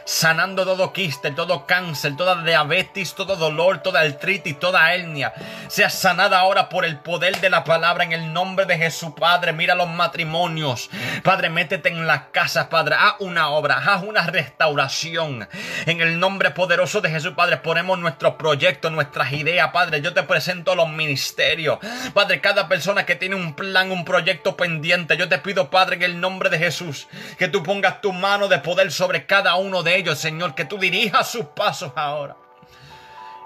Sanando 0.06 0.64
todo 0.64 0.92
quiste, 0.92 1.32
todo 1.32 1.66
cáncer, 1.66 2.16
toda 2.16 2.42
diabetes, 2.42 3.14
todo 3.14 3.34
dolor, 3.34 3.82
toda 3.82 4.00
artritis, 4.00 4.58
toda 4.58 4.94
hernia. 4.94 5.34
Sea 5.66 5.90
sanada 5.90 6.38
ahora 6.38 6.68
por 6.68 6.84
el 6.84 6.98
poder 7.00 7.40
de 7.40 7.50
la 7.50 7.64
palabra 7.64 8.04
en 8.04 8.12
el 8.12 8.32
nombre 8.32 8.66
de 8.66 8.78
Jesús, 8.78 9.12
Padre. 9.18 9.52
Mira 9.52 9.74
los 9.74 9.88
matrimonios. 9.88 10.88
Padre, 11.24 11.50
métete 11.50 11.88
en 11.88 12.06
las 12.06 12.22
casas, 12.30 12.68
Padre. 12.68 12.94
Haz 12.96 13.16
una 13.18 13.50
obra, 13.50 13.78
haz 13.78 14.04
una 14.04 14.22
restauración. 14.22 15.48
En 15.86 16.00
el 16.00 16.20
nombre 16.20 16.52
poderoso 16.52 17.00
de 17.00 17.10
Jesús, 17.10 17.32
Padre, 17.34 17.56
ponemos 17.56 17.98
nuestros 17.98 18.34
proyectos, 18.34 18.92
nuestras 18.92 19.32
ideas, 19.32 19.70
Padre. 19.72 20.00
Yo 20.00 20.14
te 20.14 20.22
presento 20.22 20.76
los 20.76 20.88
ministerios. 20.88 21.80
Padre, 22.14 22.40
cada 22.40 22.68
persona 22.68 23.04
que 23.04 23.16
tiene 23.16 23.34
un 23.34 23.54
plan, 23.54 23.90
un 23.90 24.04
proyecto 24.04 24.56
pendiente, 24.56 25.16
yo 25.16 25.28
te 25.28 25.38
pido, 25.38 25.68
Padre, 25.68 25.96
en 25.96 26.02
el 26.04 26.20
nombre 26.20 26.48
de 26.48 26.58
Jesús, 26.58 27.08
que 27.38 27.48
tú 27.48 27.64
pongas 27.64 28.00
tu 28.00 28.12
mano 28.12 28.46
de 28.46 28.60
poder 28.60 28.92
sobre 28.92 29.26
cada 29.26 29.56
uno 29.56 29.82
de 29.82 29.95
Señor, 30.14 30.54
que 30.54 30.64
tú 30.64 30.78
dirijas 30.78 31.30
sus 31.30 31.46
pasos 31.46 31.92
ahora. 31.94 32.36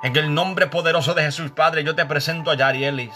En 0.02 0.16
el 0.16 0.32
nombre 0.32 0.66
poderoso 0.66 1.14
de 1.14 1.22
Jesús, 1.22 1.50
Padre, 1.50 1.84
yo 1.84 1.94
te 1.94 2.06
presento 2.06 2.50
a 2.50 2.54
Yarielis. 2.54 3.14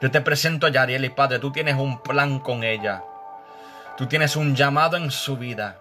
Yo 0.00 0.10
te 0.10 0.20
presento 0.20 0.66
a 0.66 0.70
Yarielis, 0.70 1.10
Padre, 1.10 1.38
tú 1.38 1.52
tienes 1.52 1.76
un 1.76 2.00
plan 2.00 2.38
con 2.38 2.64
ella. 2.64 3.04
Tú 3.96 4.06
tienes 4.06 4.34
un 4.36 4.56
llamado 4.56 4.96
en 4.96 5.10
su 5.10 5.36
vida. 5.36 5.78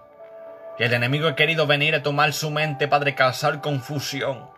Que 0.77 0.85
el 0.85 0.93
enemigo 0.93 1.27
ha 1.27 1.35
querido 1.35 1.65
venir 1.67 1.95
a 1.95 2.03
tomar 2.03 2.33
su 2.33 2.51
mente, 2.51 2.87
Padre, 2.87 3.15
causar 3.15 3.61
confusión. 3.61 4.49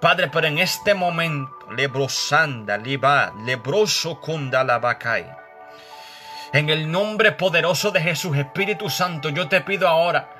Padre, 0.00 0.28
pero 0.32 0.46
en 0.46 0.58
este 0.58 0.94
momento, 0.94 1.52
lebrosanda, 1.76 2.76
liba, 2.78 3.32
lebroso 3.44 4.20
kunda 4.20 4.64
la 4.64 4.78
en 6.52 6.68
el 6.68 6.90
nombre 6.90 7.32
poderoso 7.32 7.90
de 7.90 8.00
Jesús, 8.00 8.36
Espíritu 8.36 8.90
Santo, 8.90 9.28
yo 9.28 9.48
te 9.48 9.60
pido 9.60 9.88
ahora 9.88 10.30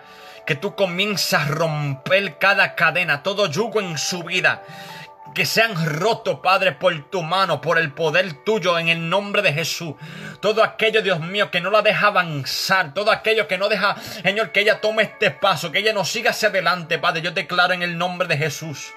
que 0.47 0.57
tú 0.57 0.74
comiences 0.74 1.35
a 1.35 1.45
romper 1.45 2.39
cada 2.39 2.74
cadena, 2.74 3.23
todo 3.23 3.47
yugo 3.47 3.81
en 3.81 3.99
su 3.99 4.23
vida. 4.23 4.62
Que 5.35 5.47
sean 5.47 6.01
rotos, 6.01 6.41
Padre, 6.41 6.73
por 6.73 7.09
tu 7.09 7.23
mano, 7.23 7.61
por 7.61 7.78
el 7.78 7.93
poder 7.93 8.43
tuyo, 8.45 8.77
en 8.81 8.89
el 8.89 9.09
nombre 9.09 9.43
de 9.43 9.53
Jesús. 9.53 9.95
Todo 10.41 10.65
aquello, 10.65 11.03
Dios 11.03 11.20
mío, 11.20 11.53
que 11.53 11.61
no 11.61 11.70
la 11.70 11.82
deja 11.82 12.09
avanzar. 12.09 12.95
Todo 12.95 13.12
aquello 13.12 13.47
que 13.47 13.57
no 13.57 13.69
deja, 13.69 13.95
Señor, 14.24 14.51
que 14.51 14.62
ella 14.62 14.81
tome 14.81 15.05
este 15.05 15.31
paso, 15.31 15.70
que 15.70 15.78
ella 15.78 15.93
no 15.93 16.05
siga 16.05 16.31
hacia 16.31 16.49
adelante, 16.49 16.99
Padre. 16.99 17.23
Yo 17.23 17.31
declaro 17.31 17.73
en 17.74 17.85
el 17.85 17.97
nombre 17.97 18.27
de 18.27 18.39
Jesús. 18.39 18.93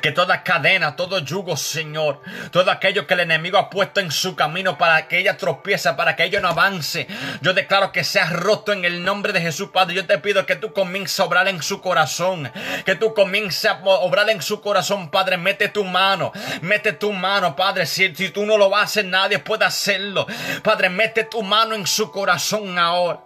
Que 0.00 0.12
toda 0.12 0.42
cadena, 0.42 0.96
todo 0.96 1.18
yugo, 1.18 1.56
Señor, 1.56 2.20
todo 2.50 2.70
aquello 2.70 3.06
que 3.06 3.14
el 3.14 3.20
enemigo 3.20 3.58
ha 3.58 3.70
puesto 3.70 4.00
en 4.00 4.10
su 4.10 4.36
camino 4.36 4.78
para 4.78 5.08
que 5.08 5.18
ella 5.18 5.36
tropiece, 5.36 5.92
para 5.94 6.16
que 6.16 6.24
ella 6.24 6.40
no 6.40 6.48
avance, 6.48 7.06
yo 7.40 7.54
declaro 7.54 7.92
que 7.92 8.04
sea 8.04 8.30
roto 8.30 8.72
en 8.72 8.84
el 8.84 9.04
nombre 9.04 9.32
de 9.32 9.40
Jesús, 9.40 9.70
Padre. 9.72 9.94
Yo 9.94 10.06
te 10.06 10.18
pido 10.18 10.46
que 10.46 10.56
tú 10.56 10.72
comiences 10.72 11.20
a 11.20 11.24
obrar 11.24 11.48
en 11.48 11.62
su 11.62 11.80
corazón, 11.80 12.50
que 12.84 12.94
tú 12.94 13.14
comiences 13.14 13.70
a 13.70 13.80
obrar 13.84 14.28
en 14.30 14.42
su 14.42 14.60
corazón, 14.60 15.10
Padre. 15.10 15.36
Mete 15.36 15.68
tu 15.68 15.84
mano, 15.84 16.32
mete 16.62 16.92
tu 16.92 17.12
mano, 17.12 17.54
Padre. 17.56 17.86
Si, 17.86 18.14
si 18.14 18.30
tú 18.30 18.44
no 18.44 18.56
lo 18.56 18.74
haces, 18.74 19.04
nadie 19.04 19.38
puede 19.38 19.64
hacerlo. 19.64 20.26
Padre, 20.62 20.88
mete 20.88 21.24
tu 21.24 21.42
mano 21.42 21.74
en 21.74 21.86
su 21.86 22.10
corazón 22.10 22.78
ahora. 22.78 23.20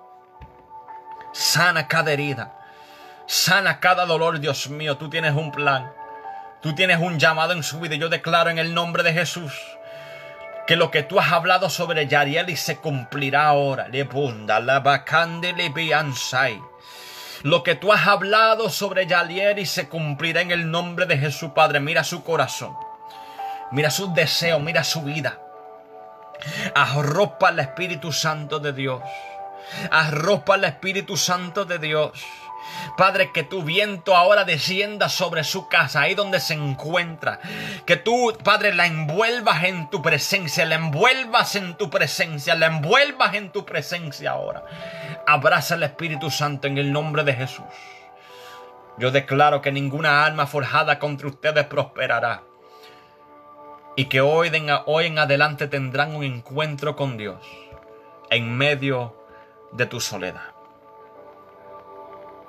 Sana 1.32 1.88
cada 1.88 2.12
herida, 2.12 2.58
sana 3.26 3.80
cada 3.80 4.04
dolor, 4.04 4.38
Dios 4.38 4.68
mío. 4.68 4.96
Tú 4.96 5.08
tienes 5.08 5.34
un 5.34 5.50
plan. 5.50 5.90
Tú 6.62 6.74
tienes 6.74 6.98
un 6.98 7.18
llamado 7.18 7.52
en 7.52 7.64
su 7.64 7.80
vida 7.80 7.96
y 7.96 7.98
yo 7.98 8.08
declaro 8.08 8.48
en 8.48 8.58
el 8.58 8.72
nombre 8.72 9.02
de 9.02 9.12
Jesús 9.12 9.52
que 10.66 10.76
lo 10.76 10.92
que 10.92 11.02
tú 11.02 11.18
has 11.18 11.32
hablado 11.32 11.68
sobre 11.68 12.06
Yarieli 12.06 12.56
se 12.56 12.76
cumplirá 12.76 13.46
ahora. 13.46 13.88
Le 13.88 14.08
la 14.60 14.80
bacande 14.80 15.52
le 15.52 15.72
Lo 17.42 17.62
que 17.64 17.74
tú 17.74 17.92
has 17.92 18.06
hablado 18.06 18.70
sobre 18.70 19.08
Yarieli 19.08 19.66
se 19.66 19.88
cumplirá 19.88 20.40
en 20.40 20.52
el 20.52 20.70
nombre 20.70 21.06
de 21.06 21.18
Jesús 21.18 21.50
Padre. 21.52 21.80
Mira 21.80 22.04
su 22.04 22.22
corazón. 22.22 22.76
Mira 23.72 23.90
sus 23.90 24.14
deseos, 24.14 24.62
mira 24.62 24.84
su 24.84 25.02
vida. 25.02 25.40
Arropa 26.74 27.48
al 27.48 27.58
Espíritu 27.58 28.12
Santo 28.12 28.60
de 28.60 28.72
Dios. 28.72 29.02
Arropa 29.90 30.54
al 30.54 30.64
Espíritu 30.64 31.16
Santo 31.16 31.64
de 31.64 31.78
Dios. 31.78 32.12
Padre, 32.96 33.32
que 33.32 33.42
tu 33.42 33.62
viento 33.62 34.16
ahora 34.16 34.44
descienda 34.44 35.08
sobre 35.08 35.44
su 35.44 35.68
casa, 35.68 36.02
ahí 36.02 36.14
donde 36.14 36.40
se 36.40 36.54
encuentra. 36.54 37.40
Que 37.86 37.96
tú, 37.96 38.36
Padre, 38.44 38.74
la 38.74 38.86
envuelvas 38.86 39.64
en 39.64 39.88
tu 39.90 40.02
presencia, 40.02 40.64
la 40.66 40.76
envuelvas 40.76 41.56
en 41.56 41.76
tu 41.76 41.90
presencia, 41.90 42.54
la 42.54 42.66
envuelvas 42.66 43.34
en 43.34 43.50
tu 43.50 43.64
presencia 43.64 44.32
ahora. 44.32 44.64
Abraza 45.26 45.74
al 45.74 45.82
Espíritu 45.82 46.30
Santo 46.30 46.66
en 46.66 46.78
el 46.78 46.92
nombre 46.92 47.24
de 47.24 47.34
Jesús. 47.34 47.64
Yo 48.98 49.10
declaro 49.10 49.62
que 49.62 49.72
ninguna 49.72 50.24
arma 50.24 50.46
forjada 50.46 50.98
contra 50.98 51.28
ustedes 51.28 51.66
prosperará. 51.66 52.42
Y 53.96 54.06
que 54.06 54.20
hoy, 54.20 54.50
hoy 54.86 55.06
en 55.06 55.18
adelante 55.18 55.68
tendrán 55.68 56.14
un 56.14 56.24
encuentro 56.24 56.96
con 56.96 57.16
Dios 57.16 57.46
en 58.30 58.56
medio 58.56 59.14
de 59.72 59.84
tu 59.86 60.00
soledad 60.00 60.51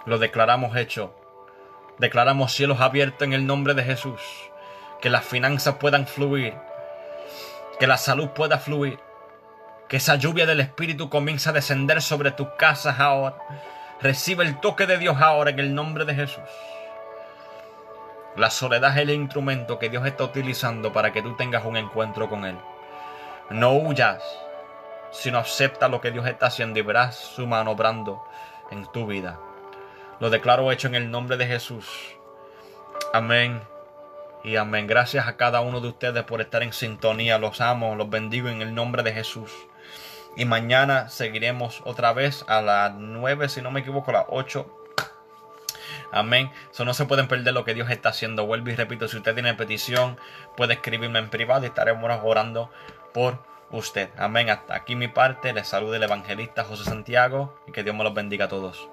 lo 0.05 0.17
declaramos 0.17 0.75
hecho. 0.75 1.13
Declaramos 1.97 2.51
cielos 2.53 2.81
abiertos 2.81 3.21
en 3.21 3.33
el 3.33 3.45
nombre 3.45 3.73
de 3.73 3.83
Jesús. 3.83 4.21
Que 5.01 5.09
las 5.09 5.23
finanzas 5.23 5.75
puedan 5.75 6.07
fluir. 6.07 6.53
Que 7.79 7.87
la 7.87 7.97
salud 7.97 8.29
pueda 8.29 8.57
fluir. 8.57 8.99
Que 9.87 9.97
esa 9.97 10.15
lluvia 10.15 10.45
del 10.45 10.59
Espíritu 10.59 11.09
comience 11.09 11.49
a 11.49 11.53
descender 11.53 12.01
sobre 12.01 12.31
tus 12.31 12.47
casas 12.57 12.99
ahora. 12.99 13.37
Recibe 14.01 14.43
el 14.43 14.59
toque 14.59 14.85
de 14.85 14.97
Dios 14.97 15.21
ahora 15.21 15.51
en 15.51 15.59
el 15.59 15.73
nombre 15.73 16.03
de 16.03 16.15
Jesús. 16.15 16.43
La 18.35 18.49
soledad 18.49 18.91
es 18.91 19.03
el 19.03 19.11
instrumento 19.11 19.77
que 19.77 19.89
Dios 19.89 20.05
está 20.05 20.23
utilizando 20.23 20.91
para 20.91 21.13
que 21.13 21.21
tú 21.21 21.35
tengas 21.35 21.63
un 21.65 21.77
encuentro 21.77 22.27
con 22.27 22.45
Él. 22.45 22.57
No 23.51 23.73
huyas, 23.73 24.23
sino 25.11 25.37
acepta 25.37 25.87
lo 25.87 26.01
que 26.01 26.11
Dios 26.11 26.25
está 26.25 26.47
haciendo 26.47 26.79
y 26.79 26.81
verás 26.81 27.15
su 27.15 27.45
mano 27.45 27.71
obrando 27.71 28.25
en 28.71 28.85
tu 28.87 29.05
vida. 29.05 29.39
Lo 30.19 30.29
declaro 30.29 30.71
hecho 30.71 30.87
en 30.87 30.95
el 30.95 31.11
nombre 31.11 31.37
de 31.37 31.47
Jesús. 31.47 31.85
Amén. 33.13 33.61
Y 34.43 34.55
amén. 34.55 34.87
Gracias 34.87 35.27
a 35.27 35.37
cada 35.37 35.61
uno 35.61 35.79
de 35.79 35.87
ustedes 35.87 36.23
por 36.23 36.41
estar 36.41 36.63
en 36.63 36.73
sintonía. 36.73 37.37
Los 37.37 37.61
amo, 37.61 37.95
los 37.95 38.09
bendigo 38.09 38.49
en 38.49 38.61
el 38.61 38.75
nombre 38.75 39.03
de 39.03 39.13
Jesús. 39.13 39.51
Y 40.35 40.45
mañana 40.45 41.09
seguiremos 41.09 41.81
otra 41.85 42.13
vez 42.13 42.43
a 42.47 42.61
las 42.61 42.93
9, 42.93 43.49
si 43.49 43.61
no 43.61 43.71
me 43.71 43.81
equivoco, 43.81 44.11
a 44.11 44.13
las 44.13 44.25
8. 44.29 44.79
Amén. 46.11 46.51
Eso 46.71 46.85
no 46.85 46.93
se 46.93 47.05
pueden 47.05 47.27
perder 47.27 47.53
lo 47.53 47.65
que 47.65 47.73
Dios 47.73 47.89
está 47.89 48.09
haciendo. 48.09 48.45
Vuelvo 48.45 48.69
y 48.69 48.75
repito, 48.75 49.07
si 49.07 49.17
usted 49.17 49.33
tiene 49.33 49.53
petición, 49.53 50.17
puede 50.55 50.75
escribirme 50.75 51.19
en 51.19 51.29
privado 51.29 51.63
y 51.63 51.67
estaremos 51.67 52.19
orando 52.23 52.69
por 53.13 53.39
usted. 53.71 54.09
Amén. 54.17 54.49
Hasta 54.49 54.75
aquí 54.75 54.95
mi 54.95 55.07
parte. 55.07 55.53
Les 55.53 55.67
saluda 55.67 55.97
el 55.97 56.03
evangelista 56.03 56.63
José 56.63 56.83
Santiago 56.83 57.59
y 57.67 57.71
que 57.71 57.83
Dios 57.83 57.95
me 57.95 58.03
los 58.03 58.13
bendiga 58.13 58.45
a 58.45 58.49
todos. 58.49 58.92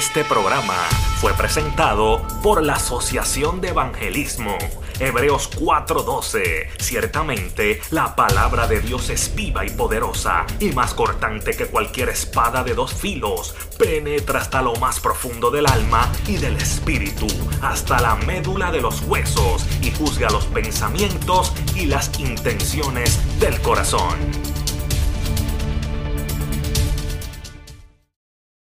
Este 0.00 0.24
programa 0.24 0.78
fue 1.20 1.34
presentado 1.34 2.26
por 2.42 2.62
la 2.62 2.76
Asociación 2.76 3.60
de 3.60 3.68
Evangelismo 3.68 4.56
Hebreos 4.98 5.50
4:12. 5.58 6.68
Ciertamente, 6.78 7.82
la 7.90 8.16
palabra 8.16 8.66
de 8.66 8.80
Dios 8.80 9.10
es 9.10 9.34
viva 9.34 9.66
y 9.66 9.68
poderosa, 9.68 10.46
y 10.58 10.72
más 10.72 10.94
cortante 10.94 11.50
que 11.50 11.66
cualquier 11.66 12.08
espada 12.08 12.64
de 12.64 12.72
dos 12.72 12.94
filos. 12.94 13.54
Penetra 13.78 14.40
hasta 14.40 14.62
lo 14.62 14.74
más 14.76 15.00
profundo 15.00 15.50
del 15.50 15.66
alma 15.66 16.10
y 16.26 16.38
del 16.38 16.56
espíritu, 16.56 17.26
hasta 17.60 18.00
la 18.00 18.14
médula 18.14 18.72
de 18.72 18.80
los 18.80 19.02
huesos, 19.02 19.66
y 19.82 19.90
juzga 19.90 20.30
los 20.30 20.46
pensamientos 20.46 21.52
y 21.74 21.84
las 21.84 22.18
intenciones 22.18 23.20
del 23.38 23.60
corazón 23.60 24.16